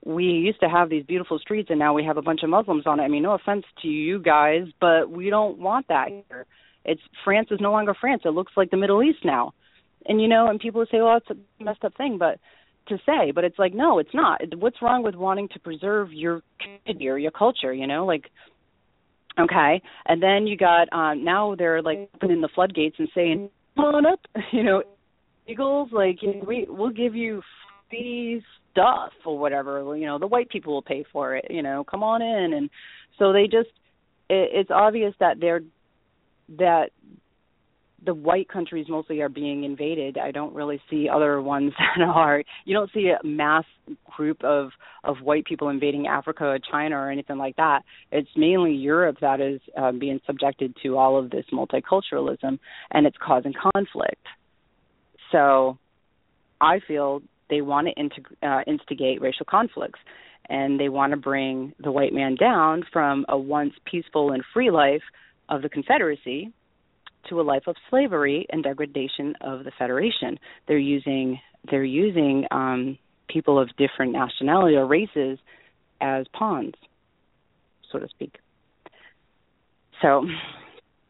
we 0.07 0.23
used 0.23 0.61
to 0.61 0.69
have 0.69 0.89
these 0.89 1.05
beautiful 1.05 1.37
streets 1.37 1.69
and 1.69 1.77
now 1.77 1.93
we 1.93 2.05
have 2.05 2.15
a 2.15 2.21
bunch 2.21 2.41
of 2.41 2.49
Muslims 2.49 2.83
on 2.87 3.01
it. 3.01 3.03
I 3.03 3.09
mean, 3.09 3.23
no 3.23 3.33
offense 3.33 3.65
to 3.81 3.89
you 3.89 4.19
guys, 4.19 4.63
but 4.79 5.11
we 5.11 5.29
don't 5.29 5.59
want 5.59 5.89
that 5.89 6.07
here. 6.07 6.45
It's 6.85 7.01
France 7.25 7.49
is 7.51 7.59
no 7.59 7.73
longer 7.73 7.93
France. 7.99 8.21
It 8.23 8.29
looks 8.29 8.53
like 8.55 8.71
the 8.71 8.77
Middle 8.77 9.03
East 9.03 9.19
now. 9.25 9.53
And 10.05 10.21
you 10.21 10.29
know, 10.29 10.47
and 10.47 10.61
people 10.61 10.85
say, 10.89 11.01
"Well, 11.01 11.17
it's 11.17 11.29
a 11.29 11.61
messed 11.61 11.83
up 11.83 11.93
thing," 11.97 12.17
but 12.17 12.39
to 12.87 12.97
say, 13.05 13.31
but 13.31 13.43
it's 13.43 13.59
like, 13.59 13.73
no, 13.73 13.99
it's 13.99 14.13
not. 14.13 14.39
What's 14.57 14.81
wrong 14.81 15.03
with 15.03 15.15
wanting 15.15 15.49
to 15.49 15.59
preserve 15.59 16.13
your 16.13 16.41
community 16.61 17.09
or 17.09 17.17
your 17.17 17.31
culture? 17.31 17.73
You 17.73 17.87
know, 17.87 18.05
like, 18.05 18.31
okay. 19.37 19.81
And 20.05 20.23
then 20.23 20.47
you 20.47 20.55
got 20.55 20.87
um 20.93 21.25
now 21.25 21.55
they're 21.55 21.81
like 21.81 22.09
opening 22.15 22.39
the 22.39 22.49
floodgates 22.55 22.95
and 22.99 23.09
saying, 23.13 23.49
"Come 23.75 23.83
on 23.83 24.05
up," 24.05 24.21
you 24.53 24.63
know, 24.63 24.83
Eagles, 25.45 25.89
like 25.91 26.19
we 26.47 26.65
we'll 26.69 26.91
give 26.91 27.13
you 27.13 27.41
these 27.91 28.43
stuff 28.77 29.11
or 29.25 29.37
whatever 29.37 29.95
you 29.97 30.05
know 30.05 30.19
the 30.19 30.27
white 30.27 30.49
people 30.49 30.73
will 30.73 30.81
pay 30.81 31.03
for 31.11 31.35
it 31.35 31.45
you 31.49 31.63
know 31.63 31.83
come 31.83 32.03
on 32.03 32.21
in 32.21 32.53
and 32.53 32.69
so 33.17 33.33
they 33.33 33.43
just 33.43 33.69
it, 34.29 34.49
it's 34.53 34.71
obvious 34.71 35.13
that 35.19 35.39
they're 35.39 35.61
that 36.59 36.91
the 38.05 38.13
white 38.13 38.47
countries 38.47 38.85
mostly 38.87 39.21
are 39.21 39.29
being 39.29 39.63
invaded. 39.63 40.17
I 40.17 40.31
don't 40.31 40.53
really 40.53 40.79
see 40.89 41.09
other 41.09 41.41
ones 41.41 41.73
that 41.97 42.03
are. 42.03 42.43
You 42.63 42.73
don't 42.75 42.91
see 42.93 43.09
a 43.09 43.25
mass 43.25 43.65
group 44.15 44.43
of 44.43 44.69
of 45.03 45.17
white 45.21 45.45
people 45.45 45.69
invading 45.69 46.07
Africa 46.07 46.45
or 46.45 46.59
China 46.59 46.95
or 46.97 47.09
anything 47.11 47.37
like 47.37 47.55
that. 47.55 47.83
It's 48.11 48.29
mainly 48.35 48.73
Europe 48.73 49.17
that 49.21 49.41
is 49.41 49.59
um, 49.75 49.99
being 49.99 50.19
subjected 50.27 50.75
to 50.83 50.97
all 50.97 51.17
of 51.17 51.31
this 51.31 51.45
multiculturalism, 51.51 52.59
and 52.91 53.07
it's 53.07 53.17
causing 53.25 53.53
conflict. 53.73 54.25
So, 55.31 55.77
I 56.61 56.79
feel 56.87 57.21
they 57.49 57.61
want 57.61 57.87
to 57.87 57.93
integ- 57.95 58.43
uh, 58.43 58.63
instigate 58.67 59.21
racial 59.21 59.45
conflicts 59.49 59.99
and 60.49 60.79
they 60.79 60.89
want 60.89 61.11
to 61.11 61.17
bring 61.17 61.73
the 61.79 61.91
white 61.91 62.13
man 62.13 62.35
down 62.35 62.83
from 62.91 63.25
a 63.29 63.37
once 63.37 63.73
peaceful 63.85 64.31
and 64.31 64.43
free 64.53 64.71
life 64.71 65.01
of 65.49 65.61
the 65.61 65.69
Confederacy 65.69 66.51
to 67.29 67.41
a 67.41 67.43
life 67.43 67.63
of 67.67 67.75
slavery 67.89 68.45
and 68.49 68.63
degradation 68.63 69.35
of 69.41 69.63
the 69.63 69.71
Federation. 69.77 70.39
They're 70.67 70.77
using 70.77 71.39
they're 71.69 71.83
using 71.83 72.45
um, 72.51 72.97
people 73.27 73.59
of 73.59 73.69
different 73.77 74.13
nationality 74.13 74.75
or 74.77 74.85
races 74.85 75.37
as 75.99 76.25
pawns, 76.31 76.75
so 77.91 77.99
to 77.99 78.07
speak. 78.07 78.35
So, 80.01 80.25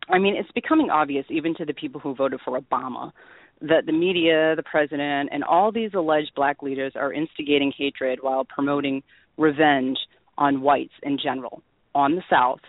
I 0.09 0.17
mean, 0.17 0.35
it's 0.35 0.51
becoming 0.53 0.89
obvious 0.89 1.25
even 1.29 1.53
to 1.55 1.65
the 1.65 1.73
people 1.73 1.99
who 1.99 2.15
voted 2.15 2.39
for 2.43 2.59
Obama 2.59 3.11
that 3.61 3.85
the 3.85 3.91
media, 3.91 4.55
the 4.55 4.63
president, 4.63 5.29
and 5.31 5.43
all 5.43 5.71
these 5.71 5.91
alleged 5.95 6.31
black 6.35 6.61
leaders 6.61 6.93
are 6.95 7.11
instigating 7.11 7.73
hatred 7.75 8.19
while 8.21 8.45
promoting 8.45 9.03
revenge 9.37 9.97
on 10.37 10.61
whites 10.61 10.93
in 11.01 11.17
general, 11.21 11.63
on 11.95 12.15
the 12.15 12.23
South, 12.29 12.59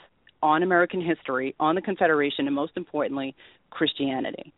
on 0.42 0.62
American 0.62 1.04
history, 1.04 1.54
on 1.60 1.74
the 1.74 1.82
Confederation, 1.82 2.46
and 2.46 2.54
most 2.54 2.72
importantly, 2.76 3.34
Christianity. 3.70 4.52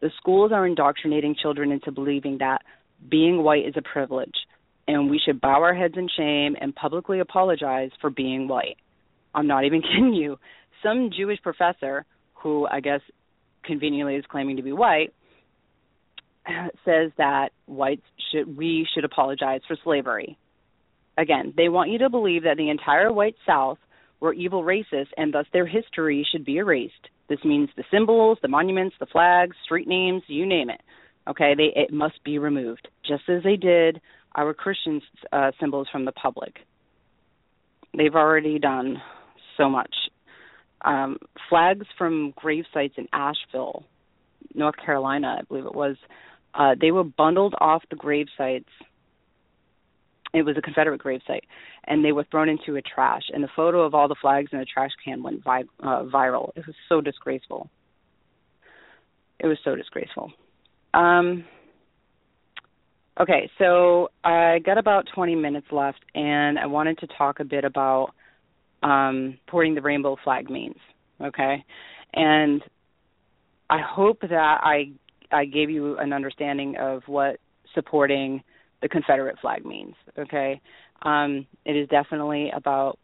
The 0.00 0.10
schools 0.18 0.52
are 0.52 0.66
indoctrinating 0.66 1.36
children 1.40 1.70
into 1.70 1.92
believing 1.92 2.38
that 2.38 2.62
being 3.08 3.42
white 3.42 3.66
is 3.66 3.74
a 3.76 3.82
privilege, 3.82 4.34
and 4.86 5.08
we 5.08 5.20
should 5.24 5.40
bow 5.40 5.62
our 5.62 5.74
heads 5.74 5.94
in 5.96 6.08
shame 6.16 6.56
and 6.60 6.74
publicly 6.74 7.20
apologize 7.20 7.90
for 8.00 8.10
being 8.10 8.48
white. 8.48 8.76
I'm 9.34 9.46
not 9.46 9.64
even 9.64 9.80
kidding 9.82 10.12
you. 10.12 10.38
Some 10.82 11.10
Jewish 11.16 11.40
professor, 11.40 12.04
who 12.34 12.66
I 12.70 12.80
guess 12.80 13.00
conveniently 13.64 14.16
is 14.16 14.24
claiming 14.28 14.56
to 14.56 14.62
be 14.62 14.72
white, 14.72 15.14
says 16.84 17.12
that 17.18 17.50
whites 17.66 18.02
should 18.30 18.56
we 18.56 18.86
should 18.94 19.04
apologize 19.04 19.60
for 19.66 19.76
slavery. 19.82 20.38
Again, 21.18 21.52
they 21.56 21.68
want 21.68 21.90
you 21.90 21.98
to 21.98 22.10
believe 22.10 22.44
that 22.44 22.56
the 22.56 22.70
entire 22.70 23.12
white 23.12 23.36
South 23.46 23.78
were 24.20 24.32
evil 24.32 24.62
racists 24.62 25.10
and 25.16 25.34
thus 25.34 25.46
their 25.52 25.66
history 25.66 26.26
should 26.30 26.44
be 26.44 26.56
erased. 26.56 27.08
This 27.28 27.40
means 27.44 27.68
the 27.76 27.84
symbols, 27.90 28.38
the 28.40 28.48
monuments, 28.48 28.96
the 28.98 29.06
flags, 29.06 29.56
street 29.64 29.88
names, 29.88 30.22
you 30.26 30.46
name 30.46 30.70
it. 30.70 30.80
Okay, 31.28 31.54
they 31.56 31.72
it 31.80 31.92
must 31.92 32.22
be 32.24 32.38
removed, 32.38 32.88
just 33.06 33.24
as 33.28 33.42
they 33.42 33.56
did 33.56 34.00
our 34.34 34.54
Christian 34.54 35.00
uh, 35.32 35.52
symbols 35.60 35.88
from 35.92 36.04
the 36.04 36.12
public. 36.12 36.56
They've 37.96 38.14
already 38.14 38.58
done 38.58 38.96
so 39.56 39.68
much. 39.68 39.94
Um, 40.84 41.18
flags 41.48 41.86
from 41.96 42.32
grave 42.36 42.64
sites 42.72 42.94
in 42.96 43.06
Asheville, 43.12 43.84
North 44.54 44.74
Carolina, 44.84 45.36
I 45.38 45.42
believe 45.42 45.66
it 45.66 45.74
was, 45.74 45.96
uh, 46.54 46.74
they 46.80 46.90
were 46.90 47.04
bundled 47.04 47.54
off 47.60 47.82
the 47.90 47.96
grave 47.96 48.26
sites. 48.36 48.68
It 50.34 50.42
was 50.42 50.56
a 50.56 50.62
Confederate 50.62 51.00
grave 51.00 51.20
site, 51.26 51.44
and 51.84 52.04
they 52.04 52.12
were 52.12 52.24
thrown 52.30 52.48
into 52.48 52.76
a 52.76 52.82
trash. 52.82 53.22
And 53.32 53.44
the 53.44 53.50
photo 53.54 53.82
of 53.82 53.94
all 53.94 54.08
the 54.08 54.16
flags 54.20 54.50
in 54.52 54.58
the 54.58 54.64
trash 54.64 54.90
can 55.04 55.22
went 55.22 55.44
vi- 55.44 55.64
uh, 55.80 56.04
viral. 56.04 56.50
It 56.56 56.66
was 56.66 56.76
so 56.88 57.00
disgraceful. 57.00 57.68
It 59.38 59.46
was 59.46 59.58
so 59.64 59.76
disgraceful. 59.76 60.32
Um, 60.94 61.44
okay, 63.20 63.50
so 63.58 64.08
I 64.24 64.60
got 64.64 64.78
about 64.78 65.08
20 65.14 65.34
minutes 65.34 65.66
left, 65.70 66.00
and 66.14 66.58
I 66.58 66.66
wanted 66.66 66.98
to 66.98 67.08
talk 67.18 67.40
a 67.40 67.44
bit 67.44 67.64
about 67.64 68.10
um, 68.82 69.38
supporting 69.44 69.74
the 69.74 69.82
rainbow 69.82 70.16
flag 70.22 70.48
means. 70.48 70.76
Okay, 71.20 71.64
and 72.14 72.62
I 73.68 73.80
hope 73.80 74.20
that 74.22 74.32
I 74.62 74.92
I 75.32 75.44
gave 75.44 75.70
you 75.70 75.98
an 75.98 76.12
understanding 76.12 76.76
of 76.78 77.02
what 77.06 77.38
supporting 77.74 78.42
the 78.80 78.88
Confederate 78.88 79.38
flag 79.40 79.64
means. 79.64 79.94
Okay, 80.18 80.60
um, 81.02 81.46
it 81.64 81.76
is 81.76 81.88
definitely 81.88 82.50
about 82.54 82.98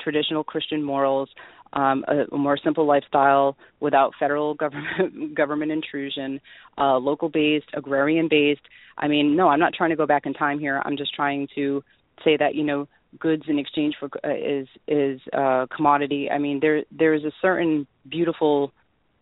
traditional 0.00 0.42
Christian 0.44 0.82
morals, 0.82 1.28
um, 1.72 2.04
a, 2.08 2.34
a, 2.34 2.38
more 2.38 2.58
simple 2.62 2.86
lifestyle 2.86 3.56
without 3.80 4.12
federal 4.18 4.54
government 4.62 5.34
government 5.34 5.72
intrusion, 5.72 6.40
uh, 6.78 6.96
local 6.98 7.28
based, 7.28 7.66
agrarian 7.74 8.28
based. 8.28 8.62
I 8.98 9.08
mean, 9.08 9.36
no, 9.36 9.48
I'm 9.48 9.60
not 9.60 9.72
trying 9.74 9.90
to 9.90 9.96
go 9.96 10.06
back 10.06 10.26
in 10.26 10.34
time 10.34 10.58
here. 10.58 10.82
I'm 10.84 10.96
just 10.96 11.14
trying 11.14 11.48
to 11.54 11.82
say 12.24 12.36
that 12.36 12.54
you 12.54 12.64
know 12.64 12.88
goods 13.18 13.44
in 13.48 13.58
exchange 13.58 13.94
for 13.98 14.08
uh, 14.24 14.34
is 14.34 14.68
is 14.86 15.20
uh, 15.32 15.66
commodity. 15.74 16.30
I 16.30 16.38
mean, 16.38 16.60
there 16.60 16.84
there 16.90 17.14
is 17.14 17.24
a 17.24 17.32
certain 17.40 17.86
beautiful 18.08 18.72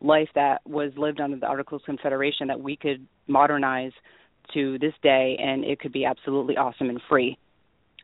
life 0.01 0.29
that 0.35 0.61
was 0.67 0.93
lived 0.97 1.21
under 1.21 1.37
the 1.37 1.47
Articles 1.47 1.83
of 1.83 1.87
Confederation 1.87 2.49
that 2.49 2.61
we 2.61 2.77
could 2.77 3.07
modernize 3.27 3.93
to 4.55 4.79
this 4.79 4.95
day, 5.03 5.37
and 5.41 5.65
it 5.65 5.79
could 5.81 5.93
be 5.93 6.05
absolutely 6.05 6.57
awesome 6.57 6.89
and 6.89 7.01
free. 7.09 7.39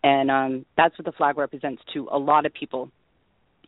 And 0.03 0.31
um, 0.31 0.67
that's 0.77 0.97
what 0.99 1.07
the 1.07 1.13
flag 1.13 1.37
represents 1.37 1.83
to 1.95 2.09
a 2.13 2.19
lot 2.19 2.47
of 2.47 2.53
people 2.55 2.91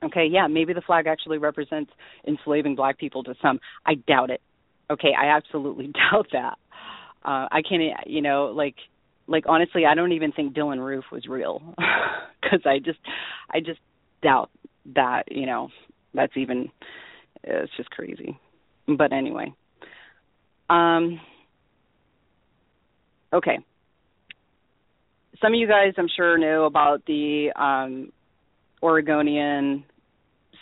Okay, 0.03 0.27
yeah, 0.31 0.47
maybe 0.47 0.73
the 0.73 0.81
flag 0.81 1.07
actually 1.07 1.39
represents 1.39 1.91
enslaving 2.27 2.77
black 2.77 2.99
people 2.99 3.25
to 3.25 3.35
some. 3.43 3.59
I 3.85 3.95
doubt 3.95 4.31
it. 4.31 4.41
Okay, 4.91 5.11
I 5.19 5.37
absolutely 5.37 5.87
doubt 6.13 6.29
that. 6.33 6.59
Uh, 7.25 7.49
I 7.51 7.63
can't, 7.69 7.83
you 8.07 8.23
know, 8.23 8.53
like, 8.55 8.77
like 9.27 9.45
honestly, 9.47 9.85
I 9.87 9.95
don't 9.95 10.13
even 10.13 10.33
think 10.33 10.55
Dylann 10.55 10.79
Roof 10.79 11.05
was 11.11 11.27
real 11.27 11.63
because 12.41 12.61
I 12.65 12.79
just, 12.79 13.01
I 13.51 13.59
just 13.61 13.81
doubt 14.23 14.51
that. 14.95 15.25
You 15.31 15.47
know, 15.47 15.69
that's 16.15 16.37
even, 16.37 16.71
it's 17.43 17.73
just 17.77 17.91
crazy. 17.91 18.39
But 18.87 19.13
anyway, 19.13 19.53
um, 20.71 21.21
okay. 23.33 23.59
Some 25.41 25.55
of 25.55 25.61
you 25.61 25.69
guys, 25.69 25.95
I'm 25.97 26.09
sure, 26.15 26.39
know 26.39 26.65
about 26.65 27.05
the 27.07 27.53
um, 27.55 28.13
Oregonian 28.83 29.85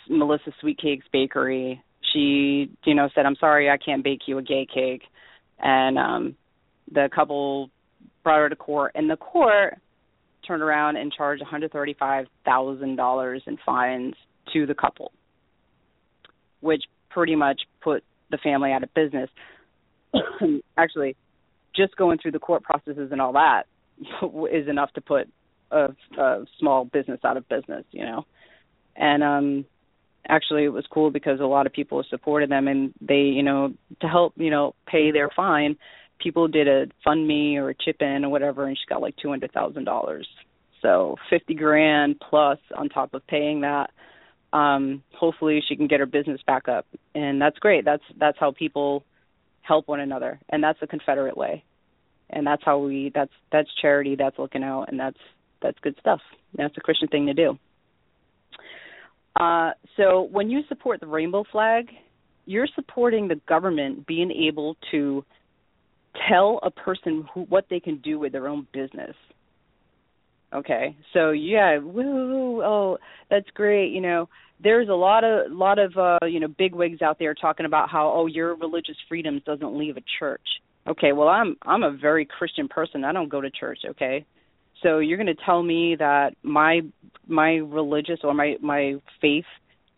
Melissa 0.09 0.51
Sweetcakes 0.61 1.05
Bakery. 1.11 1.83
She, 2.13 2.69
you 2.85 2.93
know, 2.93 3.09
said, 3.15 3.25
"I'm 3.25 3.35
sorry, 3.35 3.69
I 3.69 3.77
can't 3.77 4.03
bake 4.03 4.27
you 4.27 4.37
a 4.37 4.43
gay 4.43 4.67
cake," 4.71 5.01
and 5.59 5.97
um, 5.97 6.35
the 6.91 7.09
couple 7.13 7.69
brought 8.23 8.39
her 8.39 8.49
to 8.49 8.55
court, 8.55 8.93
and 8.95 9.07
the 9.09 9.17
court 9.17 9.77
turned 10.45 10.61
around 10.61 10.95
and 10.95 11.11
charged 11.11 11.43
$135,000 11.43 13.47
in 13.47 13.57
fines 13.65 14.13
to 14.53 14.65
the 14.65 14.73
couple, 14.73 15.11
which 16.61 16.83
pretty 17.09 17.35
much 17.35 17.61
put 17.81 18.03
the 18.31 18.37
family 18.37 18.71
out 18.71 18.83
of 18.83 18.93
business. 18.93 19.29
Actually, 20.77 21.15
just 21.75 21.95
going 21.95 22.17
through 22.17 22.31
the 22.31 22.39
court 22.39 22.63
processes 22.63 23.09
and 23.11 23.21
all 23.21 23.33
that 23.33 23.63
is 24.51 24.67
enough 24.67 24.91
to 24.93 25.01
put 25.01 25.27
a, 25.71 25.89
a 26.17 26.45
small 26.59 26.85
business 26.85 27.19
out 27.23 27.37
of 27.37 27.47
business, 27.49 27.85
you 27.91 28.03
know? 28.03 28.25
And 28.95 29.23
um 29.23 29.65
actually 30.29 30.65
it 30.65 30.73
was 30.73 30.85
cool 30.91 31.09
because 31.09 31.39
a 31.39 31.45
lot 31.45 31.65
of 31.67 31.71
people 31.71 32.03
supported 32.09 32.49
them 32.49 32.67
and 32.67 32.93
they 32.99 33.21
you 33.21 33.43
know 33.43 33.73
to 34.01 34.07
help 34.07 34.33
you 34.35 34.49
know 34.49 34.75
pay 34.85 35.11
their 35.11 35.29
fine 35.33 35.77
people 36.19 36.47
did 36.47 36.67
a 36.67 36.87
fund 37.03 37.27
me 37.27 37.57
or 37.57 37.69
a 37.69 37.75
chip 37.75 38.01
in 38.01 38.25
or 38.25 38.29
whatever 38.29 38.65
and 38.65 38.77
she 38.77 38.83
got 38.87 39.01
like 39.01 39.15
two 39.17 39.29
hundred 39.29 39.51
thousand 39.51 39.85
dollars. 39.85 40.27
So 40.81 41.17
fifty 41.29 41.53
grand 41.53 42.19
plus 42.19 42.59
on 42.75 42.89
top 42.89 43.13
of 43.13 43.25
paying 43.27 43.61
that 43.61 43.91
um 44.53 45.03
hopefully 45.13 45.61
she 45.67 45.75
can 45.75 45.87
get 45.87 45.99
her 45.99 46.05
business 46.05 46.41
back 46.45 46.67
up. 46.67 46.85
And 47.13 47.41
that's 47.41 47.57
great. 47.59 47.85
That's 47.85 48.03
that's 48.19 48.37
how 48.39 48.51
people 48.51 49.03
help 49.61 49.87
one 49.87 49.99
another. 49.99 50.39
And 50.49 50.63
that's 50.63 50.79
the 50.79 50.87
confederate 50.87 51.37
way. 51.37 51.63
And 52.29 52.45
that's 52.45 52.63
how 52.63 52.79
we 52.79 53.11
that's 53.13 53.31
that's 53.51 53.69
charity 53.81 54.15
that's 54.15 54.39
looking 54.39 54.63
out. 54.63 54.85
And 54.89 54.99
that's 54.99 55.19
that's 55.61 55.77
good 55.79 55.95
stuff. 55.99 56.21
That's 56.55 56.75
a 56.77 56.81
christian 56.81 57.07
thing 57.07 57.27
to 57.27 57.33
do. 57.33 57.57
Uh, 59.39 59.71
so 59.97 60.27
when 60.31 60.49
you 60.49 60.61
support 60.67 60.99
the 60.99 61.07
rainbow 61.07 61.43
flag, 61.51 61.89
you're 62.45 62.67
supporting 62.75 63.27
the 63.27 63.39
government 63.47 64.07
being 64.07 64.31
able 64.31 64.77
to 64.91 65.23
tell 66.27 66.59
a 66.63 66.71
person 66.71 67.27
who 67.33 67.41
what 67.41 67.65
they 67.69 67.79
can 67.79 67.97
do 67.97 68.17
with 68.17 68.31
their 68.31 68.47
own 68.47 68.65
business. 68.73 69.15
Okay, 70.57 70.97
so 71.13 71.29
yeah, 71.31 71.77
woo, 71.77 72.63
oh, 72.63 72.97
that's 73.29 73.49
great. 73.53 73.91
You 73.91 74.01
know, 74.01 74.27
there's 74.61 74.89
a 74.89 74.93
lot 74.93 75.23
of 75.23 75.51
lot 75.51 75.77
of 75.77 75.95
uh, 75.97 76.25
you 76.25 76.39
know 76.39 76.47
big 76.47 76.73
wigs 76.73 77.01
out 77.01 77.19
there 77.19 77.35
talking 77.35 77.65
about 77.65 77.89
how 77.89 78.11
oh 78.15 78.25
your 78.25 78.55
religious 78.55 78.95
freedoms 79.07 79.43
doesn't 79.45 79.77
leave 79.77 79.97
a 79.97 80.03
church. 80.19 80.41
Okay, 80.87 81.11
well 81.11 81.27
I'm 81.27 81.57
I'm 81.61 81.83
a 81.83 81.91
very 81.91 82.25
Christian 82.25 82.67
person. 82.67 83.03
I 83.03 83.13
don't 83.13 83.29
go 83.29 83.39
to 83.39 83.51
church. 83.51 83.79
Okay, 83.87 84.25
so 84.81 84.97
you're 84.97 85.17
going 85.17 85.27
to 85.27 85.45
tell 85.45 85.61
me 85.61 85.95
that 85.99 86.31
my 86.41 86.81
my 87.27 87.55
religious 87.55 88.19
or 88.23 88.33
my 88.33 88.55
my 88.61 88.95
faith 89.21 89.45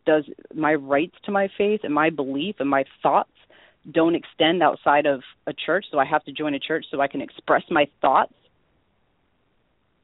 does 0.06 0.26
my 0.54 0.74
rights 0.74 1.16
to 1.26 1.32
my 1.32 1.48
faith 1.58 1.82
and 1.84 1.94
my 1.94 2.10
belief 2.10 2.56
and 2.60 2.70
my 2.70 2.84
thoughts 3.02 3.32
don't 3.94 4.16
extend 4.16 4.62
outside 4.62 5.06
of 5.06 5.22
a 5.48 5.54
church, 5.54 5.86
so 5.90 6.00
I 6.00 6.06
have 6.06 6.24
to 6.26 6.34
join 6.34 6.54
a 6.54 6.60
church 6.60 6.86
so 6.92 7.00
I 7.00 7.08
can 7.08 7.22
express 7.22 7.64
my 7.70 7.88
thoughts. 8.02 8.34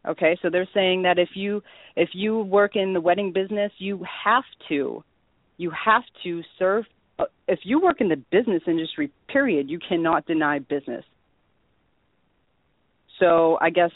Okay, 0.07 0.37
so 0.41 0.49
they're 0.49 0.69
saying 0.73 1.03
that 1.03 1.17
if 1.17 1.29
you 1.33 1.63
if 1.95 2.09
you 2.13 2.39
work 2.39 2.75
in 2.75 2.93
the 2.93 3.01
wedding 3.01 3.31
business, 3.33 3.71
you 3.77 4.05
have 4.23 4.43
to 4.69 5.03
you 5.57 5.71
have 5.71 6.03
to 6.23 6.41
serve 6.59 6.85
uh, 7.17 7.25
if 7.47 7.59
you 7.63 7.79
work 7.79 8.01
in 8.01 8.09
the 8.09 8.21
business 8.31 8.61
industry 8.67 9.11
period, 9.27 9.69
you 9.69 9.79
cannot 9.79 10.25
deny 10.25 10.59
business. 10.59 11.03
So 13.19 13.57
I 13.61 13.69
guess 13.69 13.91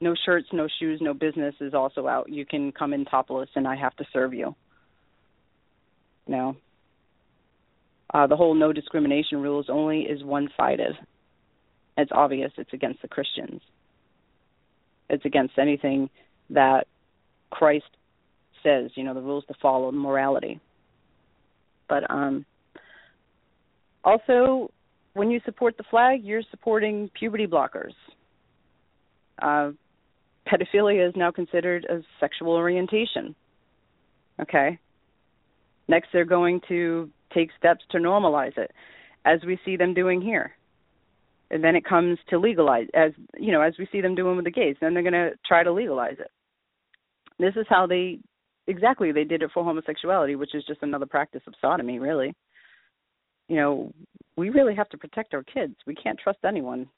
no 0.00 0.14
shirts, 0.24 0.48
no 0.52 0.68
shoes, 0.78 1.00
no 1.02 1.12
business 1.12 1.54
is 1.60 1.74
also 1.74 2.06
out. 2.06 2.30
You 2.30 2.46
can 2.46 2.72
come 2.72 2.92
in 2.92 3.04
topless 3.04 3.48
and 3.54 3.66
I 3.66 3.76
have 3.76 3.94
to 3.96 4.04
serve 4.12 4.32
you. 4.32 4.54
No. 6.26 6.56
Uh, 8.12 8.26
the 8.26 8.36
whole 8.36 8.54
no 8.54 8.72
discrimination 8.72 9.42
rules 9.42 9.66
only 9.68 10.02
is 10.02 10.24
one 10.24 10.48
sided. 10.56 10.96
It's 11.96 12.10
obvious 12.14 12.52
it's 12.56 12.72
against 12.72 13.02
the 13.02 13.08
Christians. 13.08 13.60
It's 15.20 15.26
against 15.26 15.58
anything 15.58 16.08
that 16.48 16.86
Christ 17.50 17.84
says, 18.62 18.90
you 18.94 19.04
know, 19.04 19.12
the 19.12 19.20
rules 19.20 19.44
to 19.48 19.54
follow, 19.60 19.92
morality. 19.92 20.60
But 21.90 22.10
um 22.10 22.46
also 24.02 24.70
when 25.12 25.30
you 25.30 25.40
support 25.44 25.76
the 25.76 25.84
flag, 25.90 26.24
you're 26.24 26.42
supporting 26.50 27.10
puberty 27.18 27.46
blockers. 27.46 27.92
Uh, 29.42 29.72
pedophilia 30.46 31.06
is 31.06 31.14
now 31.16 31.30
considered 31.30 31.84
a 31.84 32.00
sexual 32.18 32.52
orientation. 32.52 33.34
Okay. 34.40 34.78
Next, 35.88 36.08
they're 36.12 36.24
going 36.24 36.62
to 36.68 37.10
take 37.34 37.50
steps 37.58 37.84
to 37.90 37.98
normalize 37.98 38.56
it, 38.56 38.70
as 39.26 39.40
we 39.44 39.58
see 39.64 39.76
them 39.76 39.92
doing 39.92 40.22
here. 40.22 40.52
And 41.50 41.64
then 41.64 41.74
it 41.74 41.84
comes 41.84 42.18
to 42.28 42.38
legalize, 42.38 42.86
as 42.94 43.12
you 43.36 43.50
know, 43.50 43.60
as 43.60 43.74
we 43.78 43.88
see 43.90 44.00
them 44.00 44.14
doing 44.14 44.36
with 44.36 44.44
the 44.44 44.50
gays. 44.50 44.76
Then 44.80 44.94
they're 44.94 45.02
going 45.02 45.12
to 45.12 45.32
try 45.44 45.64
to 45.64 45.72
legalize 45.72 46.16
it. 46.18 46.30
This 47.38 47.54
is 47.56 47.66
how 47.68 47.86
they 47.86 48.18
exactly 48.66 49.10
they 49.10 49.24
did 49.24 49.42
it 49.42 49.50
for 49.52 49.64
homosexuality, 49.64 50.36
which 50.36 50.54
is 50.54 50.64
just 50.64 50.82
another 50.82 51.06
practice 51.06 51.42
of 51.46 51.54
sodomy, 51.60 51.98
really. 51.98 52.34
You 53.48 53.56
know, 53.56 53.92
we 54.36 54.50
really 54.50 54.76
have 54.76 54.88
to 54.90 54.98
protect 54.98 55.34
our 55.34 55.42
kids. 55.42 55.74
We 55.86 55.94
can't 55.96 56.18
trust 56.18 56.38
anyone 56.46 56.88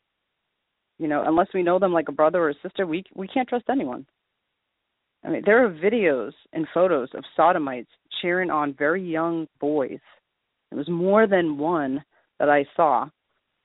you 1.03 1.09
know, 1.09 1.25
unless 1.27 1.49
we 1.53 1.65
know 1.65 1.81
them 1.81 1.93
like 1.93 2.09
a 2.09 2.13
brother 2.13 2.41
or 2.41 2.51
a 2.51 2.55
sister, 2.63 2.87
we 2.87 3.03
we 3.15 3.27
can't 3.27 3.49
trust 3.49 3.65
anyone. 3.69 4.07
I 5.25 5.31
mean, 5.31 5.43
there 5.45 5.65
are 5.65 5.69
videos 5.69 6.33
and 6.53 6.67
photos 6.73 7.09
of 7.15 7.25
sodomites 7.37 7.91
cheering 8.21 8.51
on 8.51 8.75
very 8.75 9.03
young 9.03 9.49
boys. 9.61 9.99
It 10.71 10.77
was 10.77 10.89
more 10.89 11.27
than 11.27 11.59
one 11.59 12.05
that 12.39 12.49
I 12.49 12.65
saw, 12.77 13.09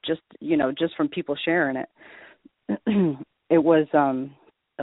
just 0.06 0.22
you 0.40 0.58
know, 0.58 0.72
just 0.72 0.96
from 0.96 1.08
people 1.10 1.36
sharing 1.44 1.78
it. 1.78 1.90
it 3.50 3.58
was 3.58 3.88
um 3.94 4.32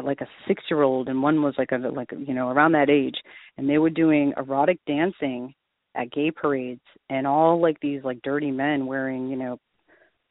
like 0.02 0.20
a 0.20 0.28
six 0.48 0.62
year 0.70 0.82
old 0.82 1.08
and 1.08 1.22
one 1.22 1.42
was 1.42 1.54
like 1.58 1.70
a 1.72 1.76
like 1.76 2.10
you 2.26 2.34
know 2.34 2.48
around 2.48 2.72
that 2.72 2.90
age 2.90 3.14
and 3.56 3.68
they 3.68 3.78
were 3.78 3.90
doing 3.90 4.32
erotic 4.36 4.78
dancing 4.86 5.54
at 5.94 6.10
gay 6.10 6.30
parades 6.30 6.80
and 7.10 7.26
all 7.26 7.60
like 7.60 7.78
these 7.80 8.02
like 8.02 8.20
dirty 8.22 8.50
men 8.50 8.86
wearing 8.86 9.28
you 9.28 9.36
know 9.36 9.58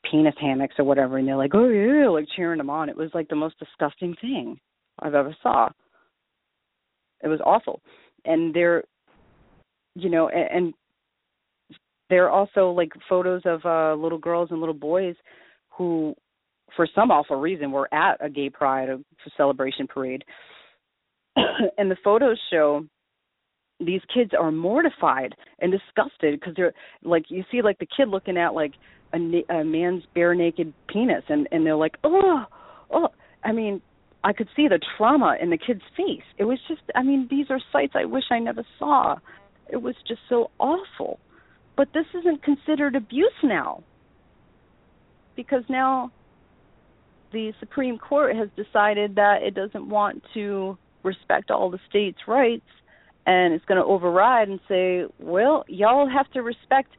penis 0.10 0.36
hammocks 0.40 0.76
or 0.78 0.84
whatever 0.84 1.18
and 1.18 1.28
they're 1.28 1.38
like 1.38 1.54
oh 1.54 1.70
yeah 1.70 2.10
like 2.10 2.26
cheering 2.36 2.58
them 2.58 2.70
on. 2.70 2.90
It 2.90 2.98
was 2.98 3.12
like 3.14 3.30
the 3.30 3.36
most 3.36 3.58
disgusting 3.60 4.16
thing 4.20 4.60
i've 5.00 5.16
ever 5.16 5.36
saw. 5.42 5.70
It 7.24 7.28
was 7.30 7.40
awful. 7.46 7.82
And 8.26 8.54
they're 8.54 8.84
you 9.96 10.10
know 10.10 10.28
and, 10.28 10.50
and 10.52 10.74
there 12.10 12.26
are 12.26 12.30
also 12.30 12.72
like 12.72 12.92
photos 13.10 13.42
of 13.46 13.62
uh 13.66 13.96
little 14.02 14.18
girls 14.18 14.50
and 14.52 14.60
little 14.60 14.74
boys 14.74 15.16
who 15.78 16.16
for 16.76 16.88
some 16.96 17.12
awful 17.12 17.40
reason 17.40 17.72
were 17.72 17.92
at 17.94 18.18
a 18.24 18.30
gay 18.30 18.50
pride 18.50 18.90
celebration 19.38 19.88
parade. 19.88 20.24
And 21.78 21.90
the 21.90 21.98
photos 22.04 22.40
show 22.52 22.86
these 23.80 24.02
kids 24.14 24.32
are 24.40 24.52
mortified 24.52 25.36
and 25.60 25.72
disgusted 25.72 26.40
because 26.40 26.54
they're 26.56 26.74
like 27.04 27.26
you 27.30 27.44
see 27.52 27.62
like 27.62 27.80
the 27.80 27.88
kid 27.98 28.08
looking 28.08 28.38
at 28.38 28.54
like 28.54 28.74
a, 29.14 29.18
a 29.54 29.64
man's 29.64 30.04
bare 30.14 30.36
naked 30.36 30.74
penis 30.88 31.24
and 31.30 31.48
and 31.52 31.66
they're 31.66 31.76
like 31.76 31.96
oh 32.04 32.44
oh 32.92 33.08
i 33.44 33.52
mean 33.52 33.82
i 34.24 34.32
could 34.32 34.48
see 34.56 34.68
the 34.68 34.80
trauma 34.98 35.36
in 35.42 35.50
the 35.50 35.58
kid's 35.58 35.82
face. 35.98 36.24
It 36.38 36.46
was 36.46 36.60
just 36.68 36.82
i 36.96 37.04
mean 37.04 37.28
these 37.30 37.48
are 37.50 37.60
sights 37.72 37.94
i 37.96 38.06
wish 38.06 38.26
i 38.32 38.40
never 38.40 38.64
saw. 38.80 39.16
It 39.70 39.82
was 39.82 39.96
just 40.08 40.22
so 40.30 40.52
awful 40.60 41.20
but 41.76 41.90
this 41.94 42.06
isn't 42.20 42.44
considered 42.44 42.96
abuse 42.96 43.32
now 43.44 43.84
because 45.36 45.64
now 45.70 46.12
the 47.32 47.52
supreme 47.60 47.98
court 47.98 48.36
has 48.36 48.50
decided 48.56 49.16
that 49.16 49.42
it 49.42 49.56
doesn't 49.56 49.90
want 49.90 50.24
to 50.34 50.78
respect 51.04 51.52
all 51.52 51.70
the 51.70 51.80
states 51.90 52.20
rights 52.28 52.62
and 53.26 53.54
it's 53.54 53.66
going 53.66 53.80
to 53.80 53.86
override 53.86 54.50
and 54.50 54.60
say, 54.68 55.06
well, 55.20 55.64
y'all 55.68 56.10
have 56.10 56.30
to 56.32 56.42
respect 56.42 56.90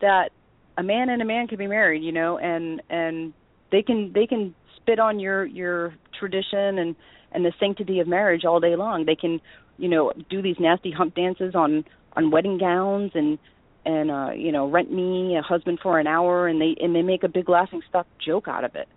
that 0.00 0.30
a 0.76 0.82
man 0.82 1.08
and 1.08 1.22
a 1.22 1.24
man 1.24 1.46
can 1.46 1.58
be 1.58 1.66
married, 1.66 2.02
you 2.02 2.12
know, 2.12 2.38
and 2.38 2.82
and 2.90 3.32
they 3.70 3.82
can 3.82 4.12
they 4.14 4.26
can 4.26 4.54
spit 4.76 4.98
on 4.98 5.18
your 5.18 5.44
your 5.44 5.94
tradition 6.18 6.78
and 6.78 6.96
and 7.32 7.44
the 7.44 7.52
sanctity 7.58 8.00
of 8.00 8.08
marriage 8.08 8.44
all 8.44 8.60
day 8.60 8.76
long. 8.76 9.06
They 9.06 9.16
can, 9.16 9.40
you 9.78 9.88
know, 9.88 10.12
do 10.28 10.42
these 10.42 10.56
nasty 10.58 10.90
hump 10.90 11.14
dances 11.14 11.54
on 11.54 11.84
on 12.14 12.30
wedding 12.30 12.58
gowns 12.58 13.12
and 13.14 13.38
and 13.84 14.10
uh 14.10 14.30
you 14.36 14.52
know 14.52 14.70
rent 14.70 14.92
me 14.92 15.36
a 15.36 15.42
husband 15.42 15.78
for 15.82 15.98
an 15.98 16.06
hour 16.06 16.48
and 16.48 16.60
they 16.60 16.74
and 16.80 16.94
they 16.94 17.02
make 17.02 17.22
a 17.24 17.28
big 17.28 17.48
laughing 17.48 17.82
stock 17.88 18.06
joke 18.24 18.46
out 18.48 18.64
of 18.64 18.74
it 18.74 18.88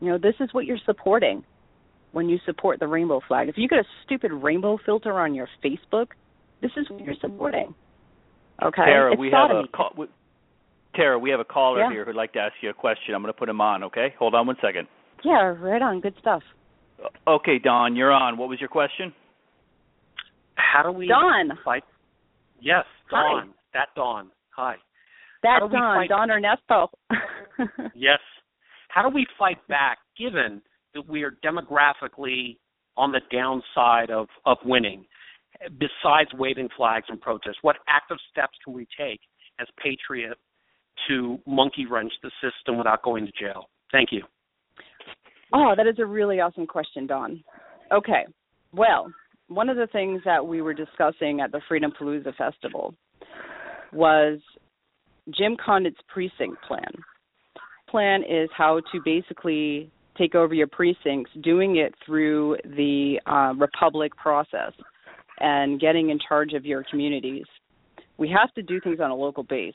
you 0.00 0.08
know 0.08 0.18
this 0.18 0.34
is 0.40 0.48
what 0.52 0.64
you're 0.64 0.78
supporting 0.86 1.44
when 2.12 2.28
you 2.28 2.38
support 2.44 2.80
the 2.80 2.86
rainbow 2.86 3.20
flag. 3.28 3.48
If 3.48 3.56
you 3.56 3.68
get 3.68 3.78
a 3.78 3.84
stupid 4.04 4.32
rainbow 4.32 4.78
filter 4.84 5.18
on 5.20 5.34
your 5.34 5.48
Facebook, 5.64 6.08
this 6.60 6.72
is 6.76 6.88
what 6.90 7.04
you're 7.04 7.14
supporting. 7.20 7.74
Okay, 8.62 8.82
Tarrah, 8.84 9.12
it's 9.12 9.20
we 9.20 9.30
have 9.30 9.50
a 9.50 9.68
call. 9.68 9.92
We, 9.96 10.06
Tarrah, 10.96 11.18
we 11.18 11.30
have 11.30 11.40
a 11.40 11.44
caller 11.44 11.80
Yeah. 11.80 11.90
here 11.90 12.04
who'd 12.04 12.16
like 12.16 12.32
to 12.32 12.40
ask 12.40 12.54
you 12.62 12.70
a 12.70 12.74
question. 12.74 13.14
I'm 13.14 13.22
going 13.22 13.32
to 13.32 13.38
put 13.38 13.48
him 13.48 13.60
on. 13.60 13.84
Okay, 13.84 14.14
hold 14.18 14.34
on 14.34 14.46
one 14.46 14.56
second. 14.60 14.88
Yeah, 15.24 15.54
right 15.58 15.80
on. 15.80 16.00
Good 16.00 16.14
stuff. 16.20 16.42
Okay, 17.26 17.58
Don, 17.58 17.94
you're 17.96 18.12
on. 18.12 18.36
What 18.36 18.48
was 18.48 18.58
your 18.58 18.68
question? 18.68 19.14
How 20.56 20.82
do 20.82 20.90
we 20.92 21.06
Dawn. 21.06 21.56
fight? 21.64 21.84
Yes, 22.60 22.84
Hi. 23.10 23.44
Dawn. 23.72 23.80
That 23.82 23.88
Dawn. 23.94 24.30
Hi. 24.56 24.74
That's 25.42 25.60
How 25.62 25.66
do 25.68 25.72
we 25.74 25.78
Don. 25.80 25.96
fight- 25.96 26.08
Don 26.08 26.30
Ernesto. 26.30 26.90
Yes. 27.94 28.20
How 28.88 29.02
do 29.06 29.14
we 29.14 29.26
fight 29.38 29.58
back, 29.68 29.98
given 30.18 30.62
that 30.94 31.06
we 31.06 31.22
are 31.22 31.32
demographically 31.44 32.56
on 32.96 33.12
the 33.12 33.20
downside 33.30 34.10
of 34.10 34.28
of 34.46 34.56
winning? 34.64 35.04
Besides 35.78 36.30
waving 36.34 36.70
flags 36.76 37.04
and 37.10 37.20
protests, 37.20 37.58
what 37.62 37.76
active 37.86 38.16
steps 38.30 38.56
can 38.64 38.72
we 38.72 38.86
take 38.98 39.20
as 39.60 39.66
patriot 39.82 40.38
to 41.08 41.38
monkey 41.46 41.84
wrench 41.86 42.12
the 42.22 42.30
system 42.40 42.78
without 42.78 43.02
going 43.02 43.26
to 43.26 43.32
jail? 43.38 43.68
Thank 43.92 44.08
you. 44.10 44.22
Oh, 45.52 45.74
that 45.76 45.86
is 45.86 45.98
a 45.98 46.06
really 46.06 46.40
awesome 46.40 46.66
question, 46.66 47.06
Don. 47.06 47.44
Okay. 47.92 48.24
Well, 48.72 49.12
one 49.48 49.68
of 49.68 49.76
the 49.76 49.88
things 49.88 50.22
that 50.24 50.44
we 50.46 50.62
were 50.62 50.72
discussing 50.74 51.40
at 51.40 51.52
the 51.52 51.60
Freedom 51.68 51.92
Palooza 51.92 52.34
Festival 52.36 52.94
was 53.92 54.38
Jim 55.36 55.56
Condit's 55.64 56.00
precinct 56.08 56.62
plan. 56.66 56.90
Plan 57.88 58.22
is 58.22 58.48
how 58.56 58.80
to 58.92 59.00
basically 59.04 59.90
take 60.16 60.34
over 60.34 60.54
your 60.54 60.66
precincts, 60.66 61.30
doing 61.42 61.76
it 61.76 61.94
through 62.04 62.56
the 62.64 63.20
uh, 63.26 63.54
Republic 63.56 64.14
process 64.16 64.72
and 65.38 65.80
getting 65.80 66.10
in 66.10 66.18
charge 66.28 66.52
of 66.52 66.64
your 66.66 66.84
communities. 66.90 67.46
We 68.18 68.28
have 68.28 68.52
to 68.54 68.62
do 68.62 68.80
things 68.80 69.00
on 69.00 69.10
a 69.10 69.14
local 69.14 69.42
base. 69.42 69.74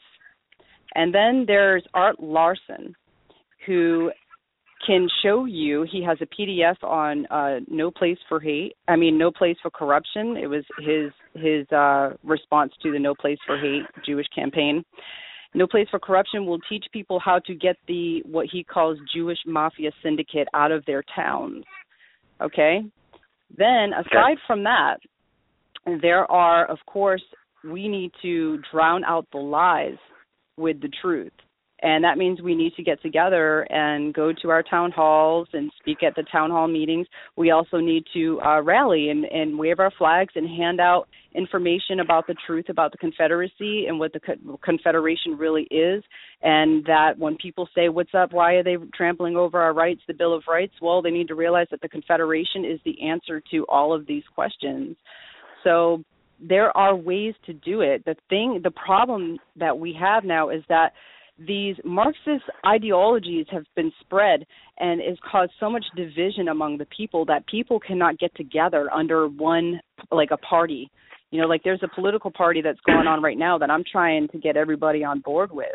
And 0.94 1.14
then 1.14 1.46
there's 1.48 1.84
Art 1.94 2.22
Larson, 2.22 2.96
who 3.66 4.12
can 4.86 5.08
show 5.24 5.46
you 5.46 5.86
he 5.90 6.04
has 6.04 6.18
a 6.22 6.26
PDF 6.26 6.84
on 6.84 7.26
uh 7.28 7.60
no 7.68 7.92
place 7.92 8.18
for 8.28 8.40
hate. 8.40 8.76
I 8.88 8.96
mean 8.96 9.18
no 9.18 9.32
place 9.32 9.58
for 9.62 9.72
corruption. 9.72 10.38
It 10.38 10.48
was 10.48 10.64
his 10.80 11.12
his 11.34 11.70
uh 11.72 12.12
response 12.24 12.74
to 12.84 12.92
the 12.92 13.00
no 13.00 13.16
place 13.16 13.38
for 13.46 13.58
hate 13.58 13.84
Jewish 14.06 14.28
campaign. 14.36 14.84
No 15.54 15.68
place 15.68 15.88
for 15.90 16.00
corruption 16.00 16.46
will 16.46 16.60
teach 16.70 16.86
people 16.92 17.20
how 17.20 17.40
to 17.46 17.56
get 17.56 17.78
the 17.88 18.22
what 18.26 18.48
he 18.52 18.64
calls 18.64 18.98
Jewish 19.14 19.40
mafia 19.46 19.92
syndicate 20.04 20.48
out 20.54 20.72
of 20.72 20.84
their 20.86 21.04
towns. 21.16 21.64
Okay? 22.42 22.82
Then 23.58 23.92
aside 23.94 24.38
from 24.46 24.64
that, 24.64 24.98
there 26.02 26.30
are 26.30 26.66
of 26.66 26.80
course 26.86 27.24
we 27.64 27.88
need 27.88 28.12
to 28.22 28.60
drown 28.72 29.04
out 29.06 29.26
the 29.32 29.40
lies 29.40 29.98
with 30.58 30.82
the 30.82 30.90
truth 31.02 31.32
and 31.86 32.04
that 32.04 32.18
means 32.18 32.42
we 32.42 32.56
need 32.56 32.74
to 32.74 32.82
get 32.82 33.00
together 33.04 33.62
and 33.72 34.12
go 34.12 34.34
to 34.42 34.50
our 34.50 34.64
town 34.64 34.92
halls 34.92 35.48
and 35.54 35.72
speak 35.80 36.02
at 36.02 36.16
the 36.16 36.24
town 36.32 36.50
hall 36.50 36.68
meetings. 36.68 37.06
We 37.36 37.52
also 37.52 37.78
need 37.78 38.06
to 38.16 38.42
uh, 38.42 38.64
rally 38.64 39.10
and, 39.10 39.24
and 39.26 39.56
wave 39.56 39.80
our 39.80 39.92
flags 39.96 40.34
and 40.36 40.50
hand 40.50 40.82
out 40.82 41.08
information 41.36 42.00
about 42.00 42.26
the 42.26 42.34
truth 42.48 42.70
about 42.70 42.92
the 42.92 42.98
Confederacy 42.98 43.86
and 43.88 44.00
what 44.00 44.14
the 44.14 44.20
co- 44.20 44.60
Confederation 44.64 45.38
really 45.38 45.68
is. 45.70 46.04
And 46.42 46.84
that 46.86 47.20
when 47.20 47.38
people 47.38 47.70
say, 47.76 47.90
What's 47.90 48.16
up? 48.16 48.34
Why 48.34 48.54
are 48.54 48.64
they 48.64 48.78
trampling 48.96 49.36
over 49.36 49.62
our 49.62 49.74
rights, 49.74 50.02
the 50.08 50.16
Bill 50.16 50.34
of 50.34 50.42
Rights? 50.48 50.74
Well, 50.82 51.04
they 51.04 51.12
need 51.12 51.28
to 51.28 51.36
realize 51.36 51.68
that 51.70 51.82
the 51.82 51.90
Confederation 51.90 52.66
is 52.66 52.80
the 52.84 53.00
answer 53.08 53.44
to 53.52 53.64
all 53.70 53.94
of 53.94 54.08
these 54.08 54.24
questions. 54.34 54.98
So 55.64 56.04
there 56.42 56.76
are 56.76 56.96
ways 56.96 57.36
to 57.46 57.54
do 57.54 57.82
it. 57.82 58.04
The 58.06 58.16
thing, 58.28 58.62
the 58.64 58.72
problem 58.72 59.38
that 59.56 59.78
we 59.78 59.96
have 60.00 60.24
now 60.24 60.50
is 60.50 60.64
that 60.68 60.94
these 61.38 61.76
Marxist 61.84 62.44
ideologies 62.66 63.46
have 63.52 63.66
been 63.76 63.92
spread 64.00 64.46
and 64.80 65.02
has 65.02 65.18
caused 65.30 65.52
so 65.60 65.70
much 65.70 65.84
division 65.96 66.48
among 66.48 66.78
the 66.78 66.88
people 66.96 67.26
that 67.26 67.46
people 67.48 67.80
cannot 67.80 68.18
get 68.20 68.34
together 68.36 68.90
under 68.94 69.28
one 69.28 69.80
like 70.12 70.32
a 70.32 70.38
party. 70.38 70.90
You 71.32 71.42
know, 71.42 71.48
like 71.48 71.64
there's 71.64 71.84
a 71.84 71.94
political 71.94 72.32
party 72.32 72.62
that's 72.62 72.80
going 72.86 73.08
on 73.08 73.22
right 73.22 73.38
now 73.38 73.58
that 73.58 73.70
I'm 73.70 73.84
trying 73.90 74.30
to 74.30 74.38
get 74.38 74.56
everybody 74.56 75.04
on 75.04 75.20
board 75.20 75.52
with, 75.52 75.68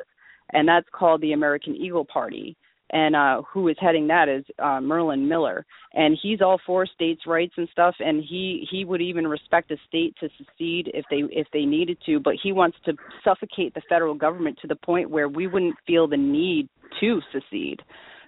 and 0.53 0.67
that's 0.67 0.87
called 0.93 1.21
the 1.21 1.33
American 1.33 1.77
Eagle 1.77 2.07
Party. 2.07 2.57
And 2.93 3.15
uh 3.15 3.43
who 3.53 3.69
is 3.69 3.77
heading 3.81 4.09
that 4.09 4.29
is 4.29 4.45
uh 4.59 4.81
Merlin 4.81 5.29
Miller. 5.29 5.65
And 5.95 6.19
he's 6.21 6.41
all 6.41 6.61
for 6.67 6.87
states' 6.87 7.27
rights 7.27 7.55
and 7.57 7.69
stuff 7.73 7.95
and 8.01 8.23
he 8.23 8.67
he 8.71 8.85
would 8.85 9.01
even 9.01 9.27
respect 9.27 9.71
a 9.71 9.77
state 9.89 10.15
to 10.21 10.29
secede 10.39 10.91
if 10.95 11.05
they 11.11 11.23
if 11.31 11.47
they 11.53 11.65
needed 11.65 11.99
to, 12.07 12.21
but 12.21 12.35
he 12.43 12.53
wants 12.53 12.77
to 12.85 12.93
suffocate 13.25 13.75
the 13.75 13.83
federal 13.89 14.15
government 14.15 14.59
to 14.63 14.69
the 14.69 14.77
point 14.77 15.11
where 15.11 15.29
we 15.29 15.47
wouldn't 15.47 15.77
feel 15.87 16.07
the 16.07 16.17
need 16.17 16.69
to 17.01 17.21
secede. 17.33 17.81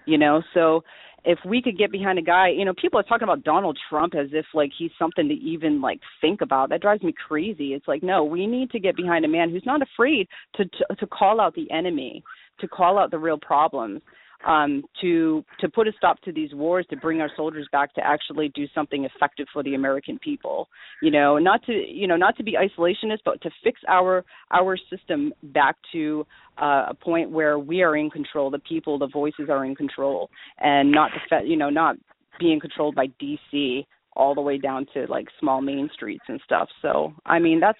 You 0.05 0.17
know, 0.17 0.41
so 0.53 0.83
if 1.25 1.39
we 1.45 1.61
could 1.61 1.77
get 1.77 1.91
behind 1.91 2.19
a 2.19 2.21
guy, 2.21 2.49
you 2.49 2.65
know, 2.65 2.73
people 2.73 2.99
are 2.99 3.03
talking 3.03 3.23
about 3.23 3.43
Donald 3.43 3.77
Trump 3.89 4.13
as 4.15 4.27
if 4.33 4.45
like 4.53 4.71
he's 4.77 4.91
something 4.99 5.27
to 5.27 5.33
even 5.33 5.81
like 5.81 5.99
think 6.19 6.41
about. 6.41 6.69
That 6.69 6.81
drives 6.81 7.03
me 7.03 7.13
crazy. 7.27 7.73
It's 7.73 7.87
like, 7.87 8.03
no, 8.03 8.23
we 8.23 8.45
need 8.45 8.71
to 8.71 8.79
get 8.79 8.95
behind 8.95 9.23
a 9.23 9.29
man 9.29 9.49
who's 9.49 9.65
not 9.65 9.81
afraid 9.81 10.27
to 10.55 10.65
to, 10.65 10.95
to 10.99 11.07
call 11.07 11.39
out 11.39 11.55
the 11.55 11.69
enemy, 11.71 12.23
to 12.59 12.67
call 12.67 12.99
out 12.99 13.11
the 13.11 13.19
real 13.19 13.37
problems 13.37 14.01
um, 14.45 14.83
to 15.01 15.43
to 15.59 15.69
put 15.69 15.87
a 15.87 15.91
stop 15.97 16.21
to 16.21 16.31
these 16.31 16.53
wars, 16.53 16.85
to 16.89 16.97
bring 16.97 17.21
our 17.21 17.29
soldiers 17.35 17.67
back 17.71 17.93
to 17.95 18.05
actually 18.05 18.49
do 18.55 18.65
something 18.73 19.05
effective 19.05 19.47
for 19.53 19.63
the 19.63 19.75
American 19.75 20.19
people. 20.19 20.67
You 21.01 21.11
know, 21.11 21.37
not 21.37 21.63
to 21.65 21.73
you 21.73 22.07
know 22.07 22.17
not 22.17 22.37
to 22.37 22.43
be 22.43 22.55
isolationist, 22.55 23.19
but 23.25 23.41
to 23.41 23.49
fix 23.63 23.79
our 23.87 24.25
our 24.51 24.77
system 24.89 25.33
back 25.43 25.75
to 25.91 26.25
uh, 26.61 26.85
a 26.89 26.93
point 26.93 27.29
where 27.29 27.59
we 27.59 27.81
are 27.81 27.95
in 27.95 28.09
control. 28.09 28.49
The 28.49 28.59
people, 28.59 28.97
the 28.99 29.07
voices 29.07 29.49
are 29.49 29.65
in 29.65 29.75
control, 29.75 30.29
and 30.59 30.91
not 30.91 31.11
fe- 31.29 31.45
you 31.45 31.57
know 31.57 31.69
not 31.69 31.95
being 32.39 32.59
controlled 32.59 32.95
by 32.95 33.07
DC 33.21 33.85
all 34.15 34.35
the 34.35 34.41
way 34.41 34.57
down 34.57 34.85
to 34.93 35.05
like 35.07 35.27
small 35.39 35.61
main 35.61 35.89
streets 35.93 36.23
and 36.27 36.39
stuff. 36.45 36.69
So, 36.81 37.13
I 37.25 37.39
mean, 37.39 37.59
that's 37.59 37.79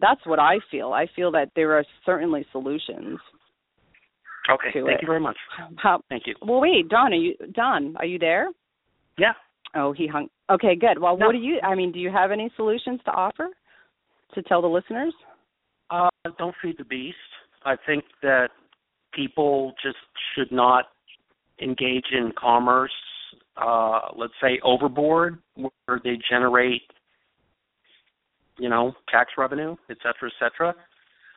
that's 0.00 0.24
what 0.26 0.38
I 0.38 0.56
feel. 0.70 0.92
I 0.92 1.06
feel 1.14 1.30
that 1.32 1.50
there 1.54 1.72
are 1.72 1.84
certainly 2.04 2.46
solutions. 2.52 3.18
Okay, 4.50 4.68
thank 4.74 4.88
it. 4.88 5.02
you 5.02 5.06
very 5.06 5.20
much. 5.20 5.36
How, 5.76 6.02
thank 6.08 6.26
you. 6.26 6.34
Well, 6.42 6.60
wait, 6.60 6.88
Don, 6.88 7.12
are 7.12 7.16
you 7.16 7.34
Don? 7.54 7.96
Are 7.96 8.04
you 8.04 8.18
there? 8.18 8.48
Yeah. 9.18 9.32
Oh, 9.74 9.92
he 9.92 10.06
hung. 10.06 10.28
Okay, 10.50 10.76
good. 10.76 10.98
Well, 11.00 11.16
no. 11.16 11.26
what 11.26 11.32
do 11.32 11.38
you? 11.38 11.58
I 11.62 11.74
mean, 11.74 11.92
do 11.92 11.98
you 11.98 12.10
have 12.10 12.30
any 12.30 12.50
solutions 12.56 13.00
to 13.06 13.10
offer 13.10 13.48
to 14.34 14.42
tell 14.42 14.60
the 14.60 14.68
listeners? 14.68 15.14
Uh, 15.90 16.08
don't 16.38 16.54
feed 16.62 16.76
the 16.78 16.84
beast. 16.84 17.16
I 17.64 17.76
think 17.86 18.04
that 18.22 18.48
people 19.14 19.72
just 19.82 19.96
should 20.34 20.52
not 20.52 20.86
engage 21.60 22.06
in 22.12 22.32
commerce, 22.38 22.92
uh, 23.56 24.00
let's 24.16 24.32
say 24.42 24.60
overboard, 24.62 25.38
where 25.54 26.00
they 26.02 26.18
generate, 26.28 26.82
you 28.58 28.68
know, 28.68 28.92
tax 29.10 29.32
revenue, 29.38 29.76
et 29.88 29.96
cetera, 29.98 30.28
et 30.28 30.32
cetera. 30.38 30.74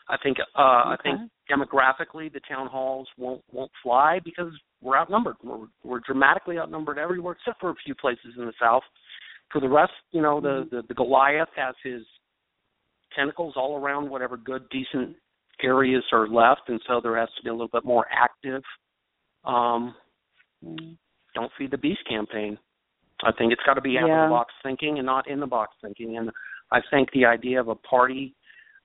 I 0.09 0.17
think 0.21 0.37
uh, 0.39 0.41
okay. 0.41 0.49
I 0.57 0.97
think 1.03 1.31
demographically 1.51 2.31
the 2.31 2.41
town 2.47 2.67
halls 2.67 3.07
won't 3.17 3.43
won't 3.51 3.71
fly 3.83 4.19
because 4.23 4.51
we're 4.81 4.97
outnumbered. 4.97 5.35
We're, 5.43 5.67
we're 5.83 5.99
dramatically 5.99 6.57
outnumbered 6.57 6.97
everywhere 6.97 7.35
except 7.39 7.59
for 7.59 7.69
a 7.71 7.75
few 7.83 7.95
places 7.95 8.33
in 8.37 8.45
the 8.45 8.53
south. 8.59 8.83
For 9.51 9.61
the 9.61 9.69
rest, 9.69 9.91
you 10.11 10.21
know, 10.21 10.39
the, 10.39 10.67
the 10.71 10.83
the 10.87 10.93
Goliath 10.93 11.49
has 11.55 11.75
his 11.83 12.03
tentacles 13.15 13.55
all 13.57 13.77
around 13.77 14.09
whatever 14.09 14.37
good 14.37 14.63
decent 14.69 15.15
areas 15.61 16.03
are 16.11 16.27
left, 16.27 16.61
and 16.67 16.79
so 16.87 17.01
there 17.01 17.17
has 17.17 17.29
to 17.37 17.43
be 17.43 17.49
a 17.49 17.53
little 17.53 17.69
bit 17.71 17.85
more 17.85 18.05
active. 18.11 18.61
Um, 19.43 19.95
don't 21.33 21.51
feed 21.57 21.71
the 21.71 21.77
beast 21.77 22.01
campaign. 22.09 22.57
I 23.23 23.31
think 23.31 23.51
it's 23.51 23.61
got 23.65 23.75
to 23.75 23.81
be 23.81 23.97
out 23.97 24.07
yeah. 24.07 24.25
of 24.25 24.29
the 24.29 24.33
box 24.33 24.53
thinking 24.63 24.97
and 24.97 25.05
not 25.05 25.29
in 25.29 25.39
the 25.39 25.47
box 25.47 25.73
thinking. 25.81 26.17
And 26.17 26.29
I 26.71 26.79
think 26.91 27.09
the 27.11 27.25
idea 27.25 27.59
of 27.59 27.67
a 27.67 27.75
party 27.75 28.35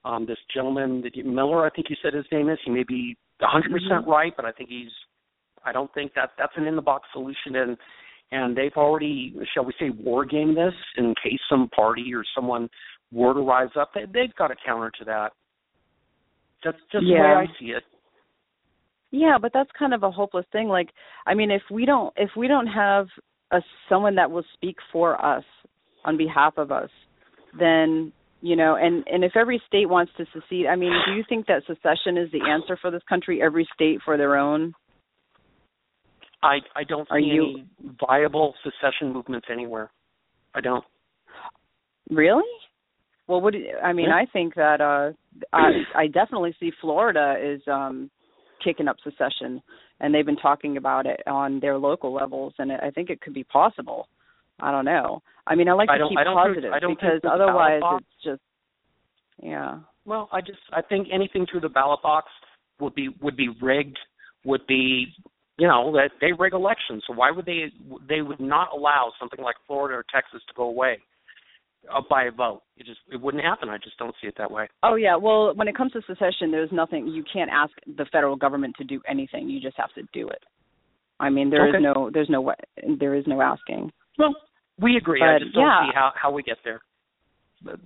um, 0.05 0.25
this 0.25 0.37
gentleman 0.53 1.01
that 1.01 1.15
you, 1.15 1.23
Miller, 1.23 1.65
I 1.65 1.69
think 1.69 1.87
you 1.89 1.95
said 2.01 2.13
his 2.13 2.25
name 2.31 2.49
is. 2.49 2.59
He 2.65 2.71
may 2.71 2.83
be 2.83 3.17
100% 3.41 4.05
right, 4.05 4.33
but 4.35 4.45
I 4.45 4.51
think 4.51 4.69
he's. 4.69 4.91
I 5.65 5.71
don't 5.71 5.93
think 5.93 6.13
that 6.15 6.31
that's 6.37 6.51
an 6.57 6.65
in 6.65 6.75
the 6.75 6.81
box 6.81 7.07
solution, 7.13 7.55
and 7.55 7.77
and 8.31 8.57
they've 8.57 8.75
already, 8.75 9.35
shall 9.53 9.63
we 9.63 9.73
say, 9.79 9.91
war 9.91 10.25
game 10.25 10.55
this 10.55 10.73
in 10.97 11.13
case 11.23 11.39
some 11.49 11.69
party 11.69 12.13
or 12.13 12.23
someone 12.35 12.67
were 13.11 13.33
to 13.33 13.41
rise 13.41 13.69
up. 13.79 13.91
They, 13.93 14.05
they've 14.11 14.33
got 14.35 14.49
a 14.49 14.55
counter 14.65 14.91
to 14.99 15.05
that. 15.05 15.33
That's 16.63 16.77
just 16.91 17.05
yeah. 17.05 17.17
the 17.17 17.21
way 17.21 17.29
I 17.29 17.45
see 17.59 17.65
it. 17.67 17.83
Yeah, 19.11 19.37
but 19.39 19.51
that's 19.53 19.69
kind 19.77 19.93
of 19.93 20.01
a 20.01 20.09
hopeless 20.09 20.45
thing. 20.51 20.67
Like, 20.67 20.89
I 21.27 21.35
mean, 21.35 21.51
if 21.51 21.61
we 21.69 21.85
don't 21.85 22.11
if 22.17 22.31
we 22.35 22.47
don't 22.47 22.67
have 22.67 23.05
a 23.51 23.61
someone 23.87 24.15
that 24.15 24.31
will 24.31 24.45
speak 24.53 24.77
for 24.91 25.23
us 25.23 25.43
on 26.03 26.17
behalf 26.17 26.53
of 26.57 26.71
us, 26.71 26.89
then 27.59 28.11
you 28.43 28.57
know 28.57 28.75
and 28.75 29.05
and 29.07 29.23
if 29.23 29.37
every 29.37 29.59
state 29.65 29.87
wants 29.87 30.11
to 30.17 30.25
secede 30.33 30.67
i 30.67 30.75
mean 30.75 30.91
do 31.05 31.13
you 31.13 31.23
think 31.29 31.47
that 31.47 31.63
secession 31.65 32.17
is 32.17 32.29
the 32.33 32.41
answer 32.47 32.77
for 32.79 32.91
this 32.91 33.01
country 33.07 33.41
every 33.41 33.67
state 33.73 33.99
for 34.03 34.17
their 34.17 34.35
own? 34.35 34.73
I 36.43 36.57
i 36.75 36.83
don't 36.83 37.05
see 37.05 37.11
Are 37.11 37.19
you, 37.19 37.43
any 37.43 37.67
viable 38.05 38.53
secession 38.63 39.13
movements 39.13 39.47
anywhere. 39.49 39.89
I 40.53 40.61
don't. 40.61 40.83
Really? 42.09 42.43
Well 43.27 43.39
what 43.39 43.53
do 43.53 43.63
i 43.81 43.93
mean 43.93 44.09
yeah. 44.09 44.15
i 44.15 44.25
think 44.33 44.55
that 44.55 44.81
uh 44.81 45.13
i 45.53 45.69
i 45.95 46.07
definitely 46.07 46.53
see 46.59 46.71
florida 46.81 47.35
is 47.41 47.61
um 47.67 48.11
kicking 48.61 48.89
up 48.89 48.97
secession 49.03 49.61
and 50.01 50.13
they've 50.13 50.25
been 50.25 50.35
talking 50.35 50.75
about 50.75 51.05
it 51.05 51.21
on 51.27 51.61
their 51.61 51.77
local 51.77 52.13
levels 52.13 52.53
and 52.59 52.73
i 52.73 52.91
think 52.91 53.09
it 53.09 53.21
could 53.21 53.33
be 53.33 53.45
possible. 53.45 54.09
I 54.59 54.71
don't 54.71 54.85
know. 54.85 55.21
I 55.45 55.55
mean, 55.55 55.67
I 55.67 55.73
like 55.73 55.87
to 55.87 55.93
I 55.93 56.09
keep 56.09 56.17
positive 56.17 56.71
think, 56.79 56.99
because 56.99 57.19
otherwise 57.29 57.81
box, 57.81 58.03
it's 58.03 58.23
just 58.23 58.41
yeah. 59.41 59.79
Well, 60.05 60.29
I 60.31 60.41
just 60.41 60.59
I 60.71 60.81
think 60.81 61.07
anything 61.11 61.45
through 61.49 61.61
the 61.61 61.69
ballot 61.69 62.01
box 62.01 62.27
would 62.79 62.95
be 62.95 63.09
would 63.21 63.35
be 63.35 63.49
rigged, 63.61 63.97
would 64.45 64.65
be 64.67 65.07
you 65.57 65.67
know 65.67 65.91
that 65.93 66.11
they 66.21 66.31
rig 66.31 66.53
elections. 66.53 67.03
So 67.07 67.13
why 67.13 67.31
would 67.31 67.45
they 67.45 67.65
they 68.07 68.21
would 68.21 68.39
not 68.39 68.69
allow 68.73 69.11
something 69.19 69.43
like 69.43 69.55
Florida 69.67 69.97
or 69.97 70.05
Texas 70.13 70.41
to 70.47 70.53
go 70.55 70.63
away 70.63 70.99
uh, 71.93 72.01
by 72.09 72.25
a 72.25 72.31
vote? 72.31 72.61
It 72.77 72.85
just 72.85 72.99
it 73.11 73.19
wouldn't 73.21 73.43
happen. 73.43 73.69
I 73.69 73.77
just 73.77 73.97
don't 73.97 74.15
see 74.21 74.27
it 74.27 74.35
that 74.37 74.51
way. 74.51 74.67
Oh 74.81 74.95
yeah. 74.95 75.15
Well, 75.15 75.53
when 75.55 75.67
it 75.67 75.75
comes 75.75 75.91
to 75.93 76.01
secession, 76.07 76.51
there's 76.51 76.71
nothing 76.71 77.07
you 77.07 77.23
can't 77.31 77.51
ask 77.51 77.71
the 77.97 78.05
federal 78.11 78.35
government 78.35 78.75
to 78.77 78.83
do 78.83 79.01
anything. 79.07 79.49
You 79.49 79.59
just 79.59 79.77
have 79.77 79.93
to 79.95 80.03
do 80.13 80.29
it. 80.29 80.43
I 81.19 81.29
mean, 81.29 81.49
there 81.49 81.69
okay. 81.69 81.77
is 81.77 81.83
no 81.83 82.09
there's 82.11 82.29
no 82.29 82.41
way 82.41 82.55
there 82.99 83.15
is 83.15 83.25
no 83.27 83.41
asking. 83.41 83.91
Well, 84.17 84.33
we 84.79 84.97
agree. 84.97 85.19
But, 85.19 85.29
I 85.29 85.39
just 85.39 85.53
don't 85.53 85.63
yeah. 85.63 85.87
see 85.87 85.91
how 85.93 86.11
how 86.15 86.31
we 86.31 86.43
get 86.43 86.57
there. 86.63 86.81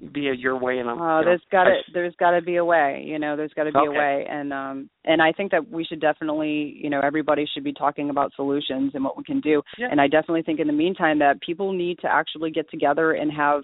Via 0.02 0.34
your 0.34 0.58
way 0.58 0.80
and 0.80 0.90
I'm. 0.90 1.00
Uh, 1.00 1.20
you 1.20 1.26
there's 1.26 1.42
got 1.52 1.66
to 1.66 1.76
there's 1.94 2.16
got 2.20 2.32
to 2.32 2.42
be 2.42 2.56
a 2.56 2.66
way. 2.66 3.04
You 3.06 3.20
know, 3.20 3.38
there's 3.38 3.54
got 3.54 3.66
to 3.66 3.72
be 3.72 3.78
Okay. 3.78 3.88
a 3.88 3.92
way, 3.92 4.26
and 4.28 4.52
um 4.52 4.90
and 5.06 5.22
I 5.22 5.32
think 5.32 5.52
that 5.52 5.70
we 5.70 5.86
should 5.86 6.02
definitely, 6.02 6.76
you 6.82 6.90
know, 6.90 7.00
everybody 7.00 7.46
should 7.54 7.64
be 7.64 7.74
talking 7.74 8.10
about 8.10 8.32
solutions 8.36 8.94
and 8.96 9.04
what 9.04 9.18
we 9.18 9.24
can 9.24 9.40
do. 9.40 9.62
Yeah. 9.78 9.90
And 9.92 10.02
I 10.02 10.08
definitely 10.08 10.42
think 10.42 10.60
in 10.60 10.66
the 10.66 10.74
meantime 10.74 11.20
that 11.20 11.42
people 11.42 11.74
need 11.74 12.00
to 12.00 12.08
actually 12.12 12.50
get 12.50 12.68
together 12.72 13.12
and 13.12 13.32
have 13.32 13.62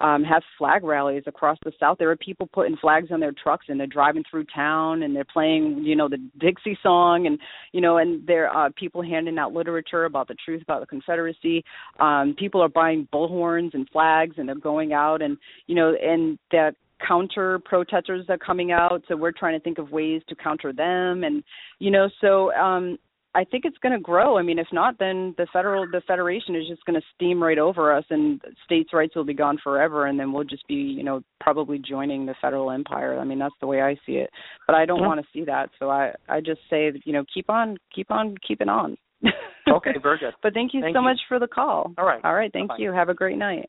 um 0.00 0.24
have 0.24 0.42
flag 0.58 0.84
rallies 0.84 1.24
across 1.26 1.58
the 1.64 1.72
south. 1.78 1.98
There 1.98 2.10
are 2.10 2.16
people 2.16 2.48
putting 2.52 2.76
flags 2.76 3.08
on 3.10 3.20
their 3.20 3.32
trucks 3.32 3.66
and 3.68 3.78
they're 3.78 3.86
driving 3.86 4.24
through 4.30 4.44
town 4.54 5.02
and 5.02 5.14
they're 5.14 5.24
playing 5.24 5.82
you 5.84 5.96
know 5.96 6.08
the 6.08 6.18
dixie 6.38 6.78
song 6.82 7.26
and 7.26 7.38
you 7.72 7.80
know 7.80 7.98
and 7.98 8.26
there 8.26 8.48
are 8.48 8.70
people 8.70 9.02
handing 9.02 9.38
out 9.38 9.52
literature 9.52 10.04
about 10.04 10.28
the 10.28 10.36
truth 10.44 10.62
about 10.62 10.80
the 10.80 10.86
confederacy. 10.86 11.64
Um 11.98 12.34
people 12.38 12.60
are 12.60 12.68
buying 12.68 13.08
bullhorns 13.12 13.74
and 13.74 13.88
flags 13.90 14.36
and 14.38 14.48
they're 14.48 14.56
going 14.56 14.92
out 14.92 15.22
and 15.22 15.36
you 15.66 15.74
know 15.74 15.94
and 16.02 16.38
that 16.50 16.74
counter 17.06 17.58
protesters 17.58 18.24
are 18.30 18.38
coming 18.38 18.72
out. 18.72 19.02
So 19.06 19.16
we're 19.16 19.32
trying 19.32 19.58
to 19.58 19.62
think 19.62 19.78
of 19.78 19.90
ways 19.90 20.22
to 20.28 20.34
counter 20.34 20.72
them 20.72 21.24
and 21.24 21.42
you 21.78 21.90
know 21.90 22.08
so 22.20 22.52
um 22.54 22.98
I 23.36 23.44
think 23.44 23.66
it's 23.66 23.76
going 23.78 23.92
to 23.92 24.00
grow. 24.00 24.38
I 24.38 24.42
mean, 24.42 24.58
if 24.58 24.66
not, 24.72 24.98
then 24.98 25.34
the 25.36 25.46
federal 25.52 25.86
the 25.86 26.00
federation 26.08 26.56
is 26.56 26.66
just 26.68 26.82
going 26.86 26.98
to 26.98 27.06
steam 27.14 27.42
right 27.42 27.58
over 27.58 27.94
us, 27.94 28.04
and 28.08 28.40
states' 28.64 28.94
rights 28.94 29.14
will 29.14 29.24
be 29.24 29.34
gone 29.34 29.58
forever, 29.62 30.06
and 30.06 30.18
then 30.18 30.32
we'll 30.32 30.44
just 30.44 30.66
be, 30.66 30.74
you 30.74 31.04
know, 31.04 31.20
probably 31.40 31.78
joining 31.78 32.24
the 32.24 32.34
federal 32.40 32.70
empire. 32.70 33.18
I 33.18 33.24
mean, 33.24 33.38
that's 33.38 33.54
the 33.60 33.66
way 33.66 33.82
I 33.82 33.94
see 34.06 34.14
it. 34.14 34.30
But 34.66 34.74
I 34.74 34.86
don't 34.86 35.00
Yeah. 35.00 35.08
want 35.08 35.20
to 35.20 35.26
see 35.34 35.44
that, 35.44 35.68
so 35.78 35.90
I 35.90 36.14
I 36.28 36.40
just 36.40 36.60
say, 36.70 36.90
you 37.04 37.12
know, 37.12 37.24
keep 37.32 37.50
on 37.50 37.76
keep 37.94 38.10
on 38.10 38.36
keeping 38.46 38.70
on. 38.70 38.96
Okay, 39.68 39.94
very 40.00 40.16
good. 40.18 40.32
but 40.44 40.54
thank 40.54 40.72
you 40.74 40.80
Thank 40.80 40.94
so 40.94 41.00
you. 41.00 41.04
much 41.04 41.20
for 41.28 41.40
the 41.40 41.48
call. 41.48 41.92
All 41.98 42.06
right. 42.06 42.24
All 42.24 42.34
right, 42.34 42.52
thank 42.52 42.68
Bye-bye. 42.68 42.82
you. 42.84 42.92
Have 42.92 43.08
a 43.08 43.14
great 43.14 43.36
night. 43.36 43.68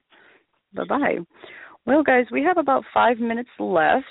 Bye 0.73 0.83
bye. 0.87 1.17
Well, 1.87 2.03
guys, 2.03 2.25
we 2.33 2.43
have 2.43 2.57
about 2.57 2.83
five 2.93 3.17
minutes 3.17 3.49
left, 3.59 4.03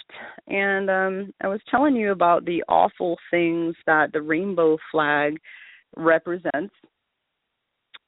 and 0.49 0.89
um, 0.89 1.35
I 1.43 1.49
was 1.49 1.61
telling 1.70 1.95
you 1.95 2.11
about 2.11 2.47
the 2.47 2.64
awful 2.70 3.18
things 3.31 3.77
that 3.85 4.14
the 4.14 4.22
rainbow 4.22 4.79
flag 4.91 5.37
represents. 5.95 6.74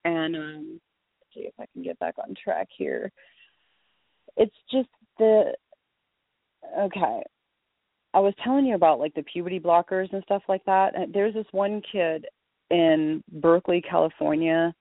And 0.06 0.34
um, 0.34 0.80
let's 1.20 1.34
see 1.34 1.40
if 1.40 1.52
I 1.60 1.66
can 1.74 1.82
get 1.82 1.98
back 1.98 2.14
on 2.18 2.34
track 2.42 2.68
here. 2.78 3.12
It's 4.38 4.54
just 4.72 4.88
the 5.18 5.52
okay. 6.80 7.22
I 8.14 8.20
was 8.20 8.32
telling 8.42 8.64
you 8.64 8.74
about 8.74 9.00
like 9.00 9.12
the 9.12 9.22
puberty 9.30 9.60
blockers 9.60 10.10
and 10.14 10.22
stuff 10.22 10.44
like 10.48 10.64
that. 10.64 10.94
There's 11.12 11.34
this 11.34 11.44
one 11.52 11.82
kid 11.92 12.24
in 12.70 13.22
Berkeley, 13.30 13.82
California. 13.82 14.74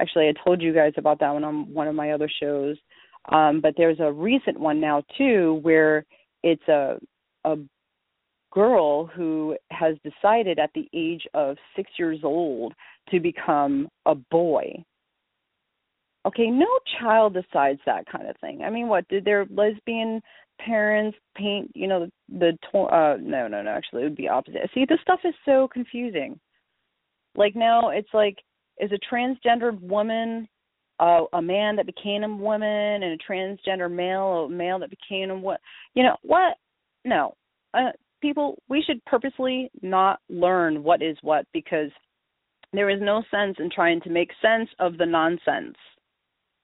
Actually, 0.00 0.28
I 0.28 0.34
told 0.42 0.62
you 0.62 0.72
guys 0.72 0.94
about 0.96 1.20
that 1.20 1.34
one 1.34 1.44
on 1.44 1.74
one 1.74 1.88
of 1.88 1.94
my 1.94 2.12
other 2.12 2.30
shows. 2.40 2.78
Um, 3.28 3.60
but 3.60 3.74
there's 3.76 4.00
a 4.00 4.10
recent 4.10 4.58
one 4.58 4.80
now 4.80 5.02
too, 5.16 5.60
where 5.62 6.04
it's 6.42 6.66
a 6.68 6.98
a 7.44 7.56
girl 8.52 9.06
who 9.06 9.56
has 9.70 9.96
decided 10.02 10.58
at 10.58 10.70
the 10.74 10.88
age 10.92 11.26
of 11.34 11.56
six 11.76 11.90
years 11.98 12.20
old 12.24 12.74
to 13.10 13.20
become 13.20 13.88
a 14.06 14.14
boy. 14.14 14.84
Okay, 16.26 16.50
no 16.50 16.66
child 17.00 17.34
decides 17.34 17.80
that 17.86 18.04
kind 18.10 18.28
of 18.28 18.36
thing. 18.40 18.62
I 18.62 18.70
mean, 18.70 18.88
what 18.88 19.08
did 19.08 19.24
their 19.24 19.46
lesbian 19.50 20.20
parents 20.58 21.16
paint? 21.36 21.70
You 21.74 21.86
know, 21.86 22.10
the, 22.28 22.52
the 22.72 22.78
uh 22.78 23.16
no, 23.20 23.48
no, 23.48 23.62
no. 23.62 23.70
Actually, 23.70 24.02
it 24.02 24.04
would 24.04 24.16
be 24.16 24.28
opposite. 24.28 24.70
See, 24.74 24.84
this 24.86 25.00
stuff 25.02 25.20
is 25.24 25.34
so 25.44 25.68
confusing. 25.72 26.38
Like 27.36 27.54
now, 27.56 27.90
it's 27.90 28.12
like 28.12 28.36
is 28.78 28.90
a 28.92 29.14
transgendered 29.14 29.80
woman 29.80 30.48
uh, 31.00 31.24
a 31.32 31.42
man 31.42 31.76
that 31.76 31.86
became 31.86 32.22
a 32.22 32.28
woman 32.28 33.02
and 33.02 33.18
a 33.18 33.32
transgender 33.32 33.90
male, 33.90 34.44
a 34.44 34.48
male 34.48 34.78
that 34.78 34.90
became 34.90 35.30
a 35.30 35.36
what? 35.36 35.60
You 35.94 36.02
know 36.02 36.16
what? 36.22 36.56
No, 37.04 37.34
uh, 37.72 37.92
people, 38.20 38.58
we 38.68 38.82
should 38.86 39.02
purposely 39.06 39.70
not 39.82 40.20
learn 40.28 40.82
what 40.82 41.02
is 41.02 41.16
what 41.22 41.46
because 41.54 41.90
there 42.72 42.90
is 42.90 43.00
no 43.00 43.22
sense 43.30 43.56
in 43.58 43.70
trying 43.70 44.00
to 44.02 44.10
make 44.10 44.30
sense 44.42 44.68
of 44.78 44.98
the 44.98 45.06
nonsense. 45.06 45.76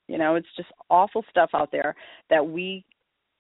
You 0.07 0.19
know, 0.19 0.37
it's 0.37 0.47
just 0.57 0.69
awful 0.91 1.25
stuff 1.31 1.51
out 1.55 1.71
there 1.73 1.97
that 2.29 2.47
we 2.47 2.85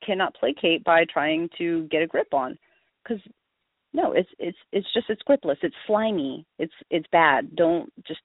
cannot 0.05 0.35
placate 0.35 0.83
by 0.83 1.05
trying 1.13 1.49
to 1.59 1.85
get 1.91 2.03
a 2.03 2.07
grip 2.07 2.33
on 2.33 2.59
because 3.03 3.23
no 3.95 4.13
it's 4.13 4.29
it's 4.39 4.59
it's 4.73 4.87
just 4.93 5.09
it's 5.09 5.23
gripless 5.29 5.57
it's 5.63 5.75
slimy 5.87 6.45
it's 6.59 6.73
it's 6.91 7.07
bad 7.13 7.57
don't 7.57 7.91
just 8.07 8.21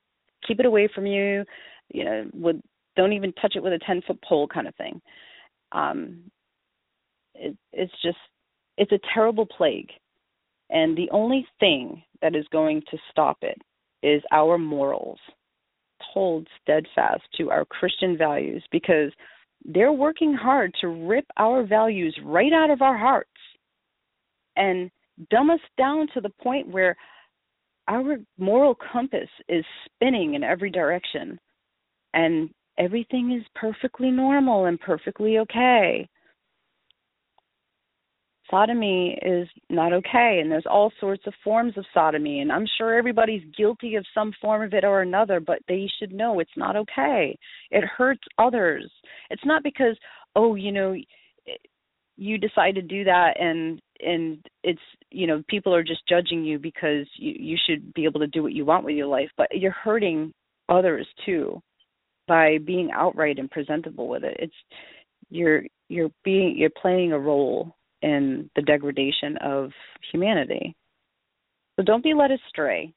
keep 0.45 0.59
it 0.59 0.65
away 0.65 0.89
from 0.93 1.05
you 1.05 1.45
you 1.94 2.04
know 2.04 2.26
would 2.34 2.62
don't 2.96 3.14
even 3.14 3.34
touch 3.34 3.56
it 3.56 3.64
with 3.64 3.74
a 3.74 3.80
10 3.80 4.02
foot 4.06 4.20
pole 4.28 4.48
kind 4.48 4.68
of 4.68 4.76
thing. 4.76 5.02
Um, 5.72 6.32
it, 7.36 7.56
it's 7.72 7.94
just, 8.04 8.18
it's 8.78 8.92
a 8.92 9.00
terrible 9.14 9.46
plague. 9.46 9.89
And 10.70 10.98
the 10.98 11.10
only 11.12 11.46
thing 11.60 12.04
that 12.22 12.36
is 12.36 12.46
going 12.52 12.82
to 12.92 12.98
stop 13.10 13.38
it 13.42 13.58
is 14.04 14.22
our 14.32 14.58
morals, 14.58 15.20
hold 16.02 16.48
steadfast 16.62 17.24
to 17.38 17.52
our 17.52 17.66
Christian 17.66 18.18
values 18.18 18.64
because 18.72 19.12
they're 19.66 19.92
working 19.92 20.34
hard 20.34 20.74
to 20.82 20.88
rip 20.88 21.26
our 21.38 21.64
values 21.64 22.18
right 22.26 22.52
out 22.52 22.72
of 22.72 22.82
our 22.82 22.98
hearts 22.98 23.30
and 24.56 24.89
dumb 25.30 25.50
us 25.50 25.60
down 25.78 26.08
to 26.14 26.22
the 26.22 26.32
point 26.42 26.68
where 26.68 26.96
our 27.88 28.18
moral 28.38 28.76
compass 28.92 29.30
is 29.50 29.64
spinning 29.86 30.34
in 30.34 30.44
every 30.44 30.72
direction 30.72 31.39
and 32.14 32.49
everything 32.78 33.32
is 33.32 33.45
perfectly 33.55 34.12
normal 34.12 34.66
and 34.66 34.80
perfectly 34.80 35.39
okay. 35.39 36.07
Sodomy 38.49 39.18
is 39.22 39.47
not 39.70 39.93
okay 39.93 40.39
and 40.41 40.51
there's 40.51 40.66
all 40.70 40.91
sorts 40.99 41.24
of 41.26 41.34
forms 41.41 41.78
of 41.78 41.86
sodomy 41.93 42.41
and 42.41 42.51
i'm 42.51 42.66
sure 42.78 42.97
everybody's 42.97 43.43
guilty 43.55 43.95
of 43.95 44.05
some 44.14 44.34
form 44.41 44.62
of 44.62 44.74
it 44.74 44.84
or 44.84 45.01
another 45.01 45.39
but 45.39 45.59
they 45.70 45.89
should 45.97 46.12
know 46.12 46.41
it's 46.41 46.51
not 46.57 46.76
okay. 46.76 47.38
It 47.70 47.86
hurts 47.86 48.24
others. 48.38 48.91
It's 49.30 49.45
not 49.45 49.64
because 49.64 49.95
oh 50.36 50.55
you 50.55 50.74
know 50.74 50.95
you 52.18 52.38
decide 52.38 52.76
to 52.76 52.82
do 52.82 53.03
that 53.03 53.39
and 53.39 53.82
and 54.01 54.45
it's 54.64 54.82
you 55.09 55.28
know 55.28 55.43
people 55.47 55.74
are 55.74 55.84
just 55.84 56.07
judging 56.07 56.43
you 56.43 56.59
because 56.59 57.07
you 57.18 57.34
you 57.38 57.57
should 57.68 57.93
be 57.93 58.05
able 58.05 58.20
to 58.20 58.28
do 58.28 58.43
what 58.43 58.53
you 58.53 58.66
want 58.66 58.86
with 58.86 58.95
your 58.95 59.07
life 59.07 59.30
but 59.38 59.47
you're 59.53 59.72
hurting 59.72 60.34
others 60.70 61.07
too 61.26 61.62
by 62.32 62.57
being 62.65 62.89
outright 62.93 63.39
and 63.39 63.51
presentable 63.51 64.07
with 64.07 64.23
it 64.23 64.38
it's 64.39 64.53
you're 65.29 65.63
you're 65.89 66.11
being 66.23 66.55
you're 66.57 66.69
playing 66.82 67.11
a 67.11 67.19
role 67.19 67.75
in 68.01 68.49
the 68.55 68.61
degradation 68.61 69.38
of 69.38 69.71
humanity. 70.11 70.75
So 71.75 71.84
don't 71.84 72.03
be 72.03 72.13
led 72.13 72.32
astray 72.32 72.93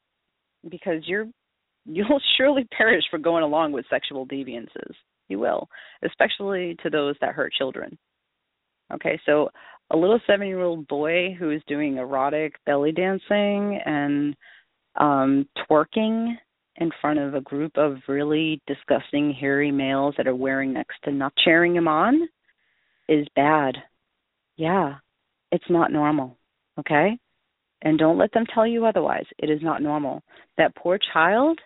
because 0.68 1.02
you're 1.06 1.26
you'll 1.86 2.20
surely 2.36 2.66
perish 2.76 3.04
for 3.10 3.18
going 3.18 3.42
along 3.42 3.72
with 3.72 3.84
sexual 3.90 4.26
deviances. 4.26 4.94
You 5.28 5.38
will, 5.38 5.68
especially 6.04 6.76
to 6.82 6.90
those 6.90 7.16
that 7.20 7.34
hurt 7.34 7.52
children. 7.52 7.96
Okay, 8.92 9.18
so 9.24 9.48
a 9.90 9.96
little 9.96 10.20
seven 10.26 10.46
year 10.46 10.60
old 10.60 10.86
boy 10.88 11.34
who 11.38 11.50
is 11.50 11.62
doing 11.66 11.96
erotic 11.96 12.54
belly 12.66 12.92
dancing 12.92 13.80
and 13.84 14.36
um 14.96 15.46
twerking 15.68 16.34
in 16.76 16.90
front 17.00 17.18
of 17.18 17.34
a 17.34 17.40
group 17.40 17.72
of 17.76 17.96
really 18.08 18.60
disgusting 18.66 19.32
hairy 19.32 19.70
males 19.70 20.14
that 20.16 20.26
are 20.26 20.34
wearing 20.34 20.72
next 20.72 20.96
to 21.04 21.12
not 21.12 21.32
cheering 21.44 21.76
him 21.76 21.88
on 21.88 22.28
is 23.08 23.26
bad 23.36 23.76
yeah, 24.56 24.96
it's 25.50 25.68
not 25.68 25.92
normal. 25.92 26.36
Okay? 26.78 27.18
And 27.82 27.98
don't 27.98 28.18
let 28.18 28.32
them 28.32 28.46
tell 28.52 28.66
you 28.66 28.86
otherwise. 28.86 29.26
It 29.38 29.50
is 29.50 29.60
not 29.62 29.82
normal. 29.82 30.22
That 30.58 30.74
poor 30.76 30.98
child 31.12 31.58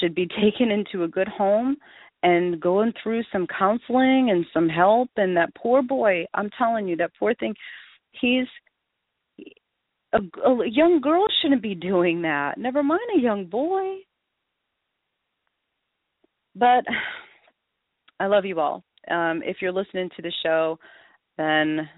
should 0.00 0.14
be 0.14 0.26
taken 0.42 0.70
into 0.70 1.04
a 1.04 1.08
good 1.08 1.28
home 1.28 1.76
and 2.22 2.60
going 2.60 2.92
through 3.02 3.22
some 3.32 3.46
counseling 3.46 4.30
and 4.30 4.46
some 4.54 4.68
help 4.68 5.10
and 5.16 5.36
that 5.36 5.54
poor 5.56 5.82
boy, 5.82 6.24
I'm 6.34 6.50
telling 6.56 6.86
you 6.86 6.96
that 6.96 7.10
poor 7.18 7.34
thing, 7.34 7.54
he's 8.12 8.46
a, 10.12 10.48
a 10.48 10.68
young 10.68 11.00
girl 11.00 11.26
shouldn't 11.40 11.62
be 11.62 11.74
doing 11.74 12.22
that. 12.22 12.58
Never 12.58 12.82
mind 12.82 13.00
a 13.16 13.20
young 13.20 13.46
boy. 13.46 13.96
But 16.54 16.84
I 18.20 18.26
love 18.26 18.44
you 18.44 18.60
all. 18.60 18.84
Um, 19.10 19.42
if 19.44 19.56
you're 19.60 19.72
listening 19.72 20.10
to 20.16 20.22
the 20.22 20.32
show, 20.42 20.78
then 21.38 21.88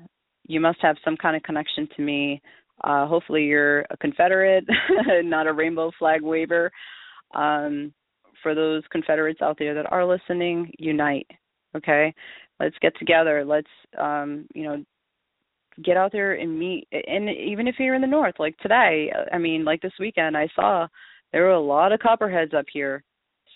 you 0.47 0.61
must 0.61 0.79
have 0.81 0.97
some 1.05 1.17
kind 1.17 1.37
of 1.37 1.43
connection 1.43 1.89
to 1.97 2.03
me. 2.03 2.41
Uh, 2.83 3.07
hopefully, 3.07 3.45
you're 3.45 3.81
a 3.91 3.97
Confederate, 4.01 4.65
not 5.25 5.47
a 5.47 5.53
rainbow 5.53 5.91
flag 5.99 6.23
waver. 6.23 6.71
Um, 7.35 7.93
for 8.43 8.55
those 8.55 8.83
Confederates 8.91 9.43
out 9.43 9.57
there 9.59 9.75
that 9.75 9.91
are 9.91 10.07
listening, 10.07 10.71
unite. 10.79 11.27
Okay, 11.77 12.15
let's 12.61 12.77
get 12.81 12.97
together. 12.99 13.45
Let's, 13.45 13.69
um, 13.99 14.47
you 14.55 14.65
know, 14.65 14.85
get 15.83 15.97
out 15.97 16.13
there 16.13 16.35
and 16.35 16.59
meet. 16.59 16.87
And 16.93 17.29
even 17.29 17.67
if 17.67 17.77
you're 17.79 17.95
in 17.95 18.03
the 18.03 18.07
north, 18.07 18.35
like 18.39 18.57
today, 18.59 19.13
I 19.33 19.39
mean, 19.39 19.65
like 19.65 19.81
this 19.81 19.93
weekend, 19.99 20.37
I 20.37 20.49
saw 20.55 20.87
there 21.33 21.43
were 21.43 21.51
a 21.51 21.61
lot 21.61 21.93
of 21.93 22.01
copperheads 22.01 22.55
up 22.55 22.67
here. 22.73 23.03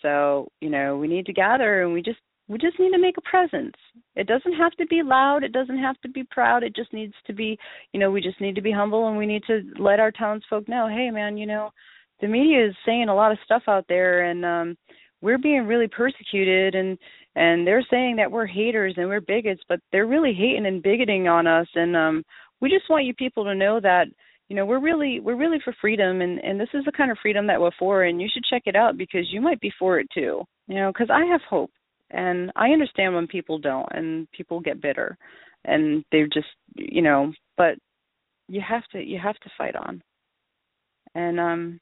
So 0.03 0.49
you 0.61 0.71
know, 0.71 0.97
we 0.97 1.09
need 1.09 1.27
to 1.27 1.33
gather 1.33 1.83
and 1.83 1.93
we 1.93 2.03
just 2.03 2.19
we 2.49 2.57
just 2.59 2.79
need 2.79 2.93
to 2.93 2.99
make 2.99 3.17
a 3.19 3.31
presence. 3.31 3.75
It 4.17 4.27
doesn't 4.27 4.55
have 4.55 4.73
to 4.73 4.87
be 4.87 5.03
loud, 5.03 5.45
it 5.45 5.53
doesn't 5.53 5.79
have 5.79 6.01
to 6.01 6.09
be 6.09 6.25
proud, 6.25 6.63
it 6.63 6.75
just 6.75 6.93
needs 6.93 7.15
to 7.27 7.35
be, 7.35 7.59
you 7.93 8.01
know, 8.01 8.11
we 8.11 8.23
just 8.23 8.41
need 8.41 8.55
to 8.55 8.63
be 8.63 8.73
humble 8.73 9.09
and 9.09 9.19
we 9.19 9.27
need 9.27 9.43
to 9.49 9.63
let 9.79 10.01
our 10.01 10.11
townsfolk 10.11 10.69
know, 10.69 10.89
hey 10.89 11.11
man, 11.11 11.37
you 11.37 11.47
know, 11.47 11.71
the 12.21 12.27
media 12.27 12.67
is 12.67 12.75
saying 12.87 13.09
a 13.09 13.15
lot 13.15 13.33
of 13.33 13.39
stuff 13.45 13.63
out 13.69 13.85
there 13.89 14.25
and 14.25 14.45
um 14.45 14.77
we're 15.21 15.39
being 15.39 15.67
really 15.67 15.89
persecuted 15.89 16.75
and 16.75 16.97
and 17.39 17.65
they're 17.65 17.87
saying 17.89 18.17
that 18.17 18.31
we're 18.31 18.47
haters 18.47 18.95
and 18.97 19.09
we're 19.09 19.21
bigots, 19.21 19.63
but 19.69 19.79
they're 19.93 20.07
really 20.07 20.35
hating 20.35 20.67
and 20.67 20.83
bigoting 20.83 21.29
on 21.29 21.47
us. 21.47 21.69
And 21.75 21.97
um 21.97 22.25
we 22.61 22.69
just 22.69 22.91
want 22.91 23.05
you 23.05 23.15
people 23.15 23.45
to 23.45 23.55
know 23.55 23.79
that 23.81 24.07
you 24.49 24.57
know 24.57 24.67
we're 24.67 24.81
really 24.81 25.21
we're 25.21 25.37
really 25.37 25.61
for 25.63 25.75
freedom. 25.81 26.21
And 26.21 26.41
and 26.41 26.59
this 26.59 26.69
is 26.75 26.85
the 26.85 26.93
kind 26.93 27.13
of 27.13 27.19
freedom 27.23 27.47
that 27.47 27.61
we're 27.61 27.71
for. 27.79 28.05
And 28.05 28.21
you 28.21 28.29
should 28.33 28.45
check 28.45 28.63
it 28.67 28.75
out 28.75 28.99
because 28.99 29.33
you 29.33 29.41
might 29.41 29.61
be 29.61 29.73
for 29.79 30.01
it 30.01 30.09
too 30.13 30.43
you 30.67 30.75
know 30.75 30.93
because 30.93 31.11
i 31.11 31.25
have 31.25 31.41
hope. 31.49 31.71
And 32.11 32.51
i 32.57 32.71
understand 32.71 33.15
when 33.15 33.29
people 33.29 33.59
don't 33.59 33.89
and 33.93 34.29
people 34.33 34.61
get 34.61 34.83
bitter 34.83 35.17
and 35.65 36.05
they're 36.11 36.27
just 36.27 36.49
you 36.75 37.03
know 37.03 37.33
but 37.57 37.77
you 38.49 38.61
have 38.67 38.83
to 38.93 39.01
you 39.01 39.19
have 39.23 39.37
to 39.37 39.51
fight 39.57 39.77
on. 39.77 40.03
And 41.15 41.39
um 41.39 41.81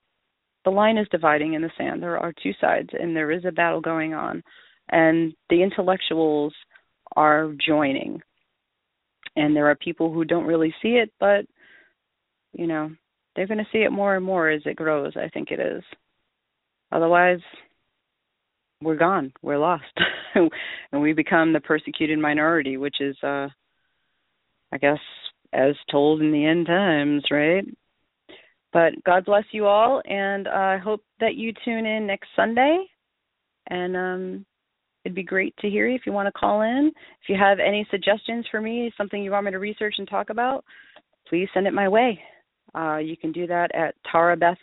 the 0.67 0.71
line 0.71 0.99
is 0.99 1.07
dividing 1.13 1.55
in 1.55 1.63
the 1.63 1.71
sand. 1.79 2.03
There 2.03 2.19
are 2.19 2.33
two 2.43 2.53
sides 2.61 2.91
and 2.93 3.17
there 3.17 3.31
is 3.31 3.45
a 3.47 3.53
battle 3.53 3.81
going 3.81 4.13
on 4.13 4.43
and 4.91 5.35
the 5.51 5.63
intellectuals 5.63 6.55
are 7.15 7.53
joining 7.65 8.21
and 9.37 9.55
there 9.55 9.71
are 9.71 9.77
people 9.77 10.13
who 10.13 10.25
don't 10.25 10.47
really 10.47 10.75
see 10.83 10.97
it 10.97 11.11
but 11.21 11.45
you 12.53 12.67
know 12.67 12.91
they're 13.35 13.47
going 13.47 13.59
to 13.59 13.67
see 13.73 13.79
it 13.79 13.93
more 13.93 14.17
and 14.17 14.25
more 14.25 14.49
as 14.49 14.63
it 14.65 14.77
grows 14.77 15.13
i 15.17 15.29
think 15.29 15.51
it 15.51 15.61
is 15.61 15.83
otherwise 16.93 17.41
we're 18.83 18.97
gone. 18.97 19.33
We're 19.43 19.59
lost. 19.59 19.85
and 20.35 21.03
we 21.03 21.13
become 21.13 21.53
the 21.53 21.61
persecuted 21.61 22.19
minority, 22.19 22.77
which 22.77 22.97
is 23.01 23.17
uh 23.23 23.49
I 24.73 24.79
guess 24.81 24.99
as 25.53 25.75
told 25.91 26.21
in 26.21 26.33
the 26.33 26.45
end 26.45 26.67
times, 26.67 27.25
right? 27.31 27.65
But 28.73 28.93
God 29.05 29.25
bless 29.25 29.45
you 29.53 29.67
all 29.67 30.03
and 30.05 30.49
I 30.49 30.79
hope 30.79 31.03
that 31.21 31.37
you 31.37 31.53
tune 31.65 31.87
in 31.87 32.07
next 32.07 32.29
Sunday. 32.37 32.85
And 33.69 33.97
um 33.97 34.47
it'd 35.07 35.15
be 35.15 35.23
great 35.23 35.57
to 35.59 35.71
hear 35.71 35.87
you 35.87 35.95
if 35.95 36.03
you 36.05 36.13
want 36.13 36.27
to 36.27 36.33
call 36.33 36.63
in. 36.63 36.91
If 37.23 37.29
you 37.29 37.37
have 37.39 37.61
any 37.61 37.87
suggestions 37.93 38.45
for 38.51 38.61
me, 38.61 38.93
something 38.99 39.23
you 39.23 39.31
want 39.31 39.45
me 39.45 39.53
to 39.53 39.61
research 39.61 39.95
and 39.99 40.09
talk 40.09 40.31
about, 40.31 40.65
please 41.29 41.49
send 41.55 41.69
it 41.69 41.73
my 41.73 41.89
way. 41.89 42.19
Uh, 42.75 42.97
you 42.97 43.17
can 43.17 43.31
do 43.31 43.47
that 43.47 43.73
at 43.73 43.95
tarrahbeth 44.13 44.57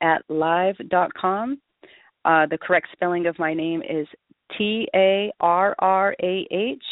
at 0.00 0.22
live. 0.30 0.76
live.com. 0.80 1.60
Uh, 2.24 2.46
the 2.46 2.56
correct 2.56 2.88
spelling 2.92 3.26
of 3.26 3.38
my 3.38 3.52
name 3.52 3.82
is 3.82 4.08
T 4.56 4.88
A 4.96 5.30
R 5.40 5.74
R 5.78 6.16
A 6.22 6.46
H 6.50 6.82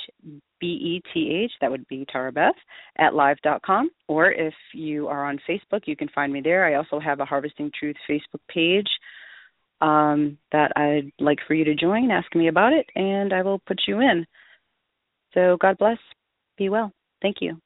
B 0.60 0.66
E 0.66 1.02
T 1.14 1.42
H. 1.44 1.52
That 1.62 1.70
would 1.70 1.88
be 1.88 2.04
Tarrah 2.12 2.32
Beth 2.32 2.54
at 2.98 3.14
live.com. 3.14 3.90
Or 4.06 4.30
if 4.30 4.52
you 4.74 5.08
are 5.08 5.26
on 5.26 5.40
Facebook, 5.48 5.80
you 5.86 5.96
can 5.96 6.08
find 6.14 6.30
me 6.30 6.42
there. 6.42 6.66
I 6.66 6.74
also 6.74 7.00
have 7.00 7.20
a 7.20 7.24
Harvesting 7.24 7.70
Truth 7.78 7.96
Facebook 8.08 8.40
page 8.52 8.88
um, 9.82 10.38
that 10.52 10.72
I'd 10.76 11.12
like 11.18 11.40
for 11.46 11.54
you 11.54 11.64
to 11.64 11.74
join. 11.74 12.10
Ask 12.10 12.34
me 12.34 12.48
about 12.48 12.72
it, 12.72 12.86
and 12.94 13.32
I 13.32 13.42
will 13.42 13.58
put 13.58 13.82
you 13.86 14.00
in. 14.00 14.24
So 15.34 15.58
God 15.60 15.76
bless. 15.78 15.98
Be 16.56 16.68
well. 16.68 16.92
Thank 17.20 17.36
you. 17.40 17.60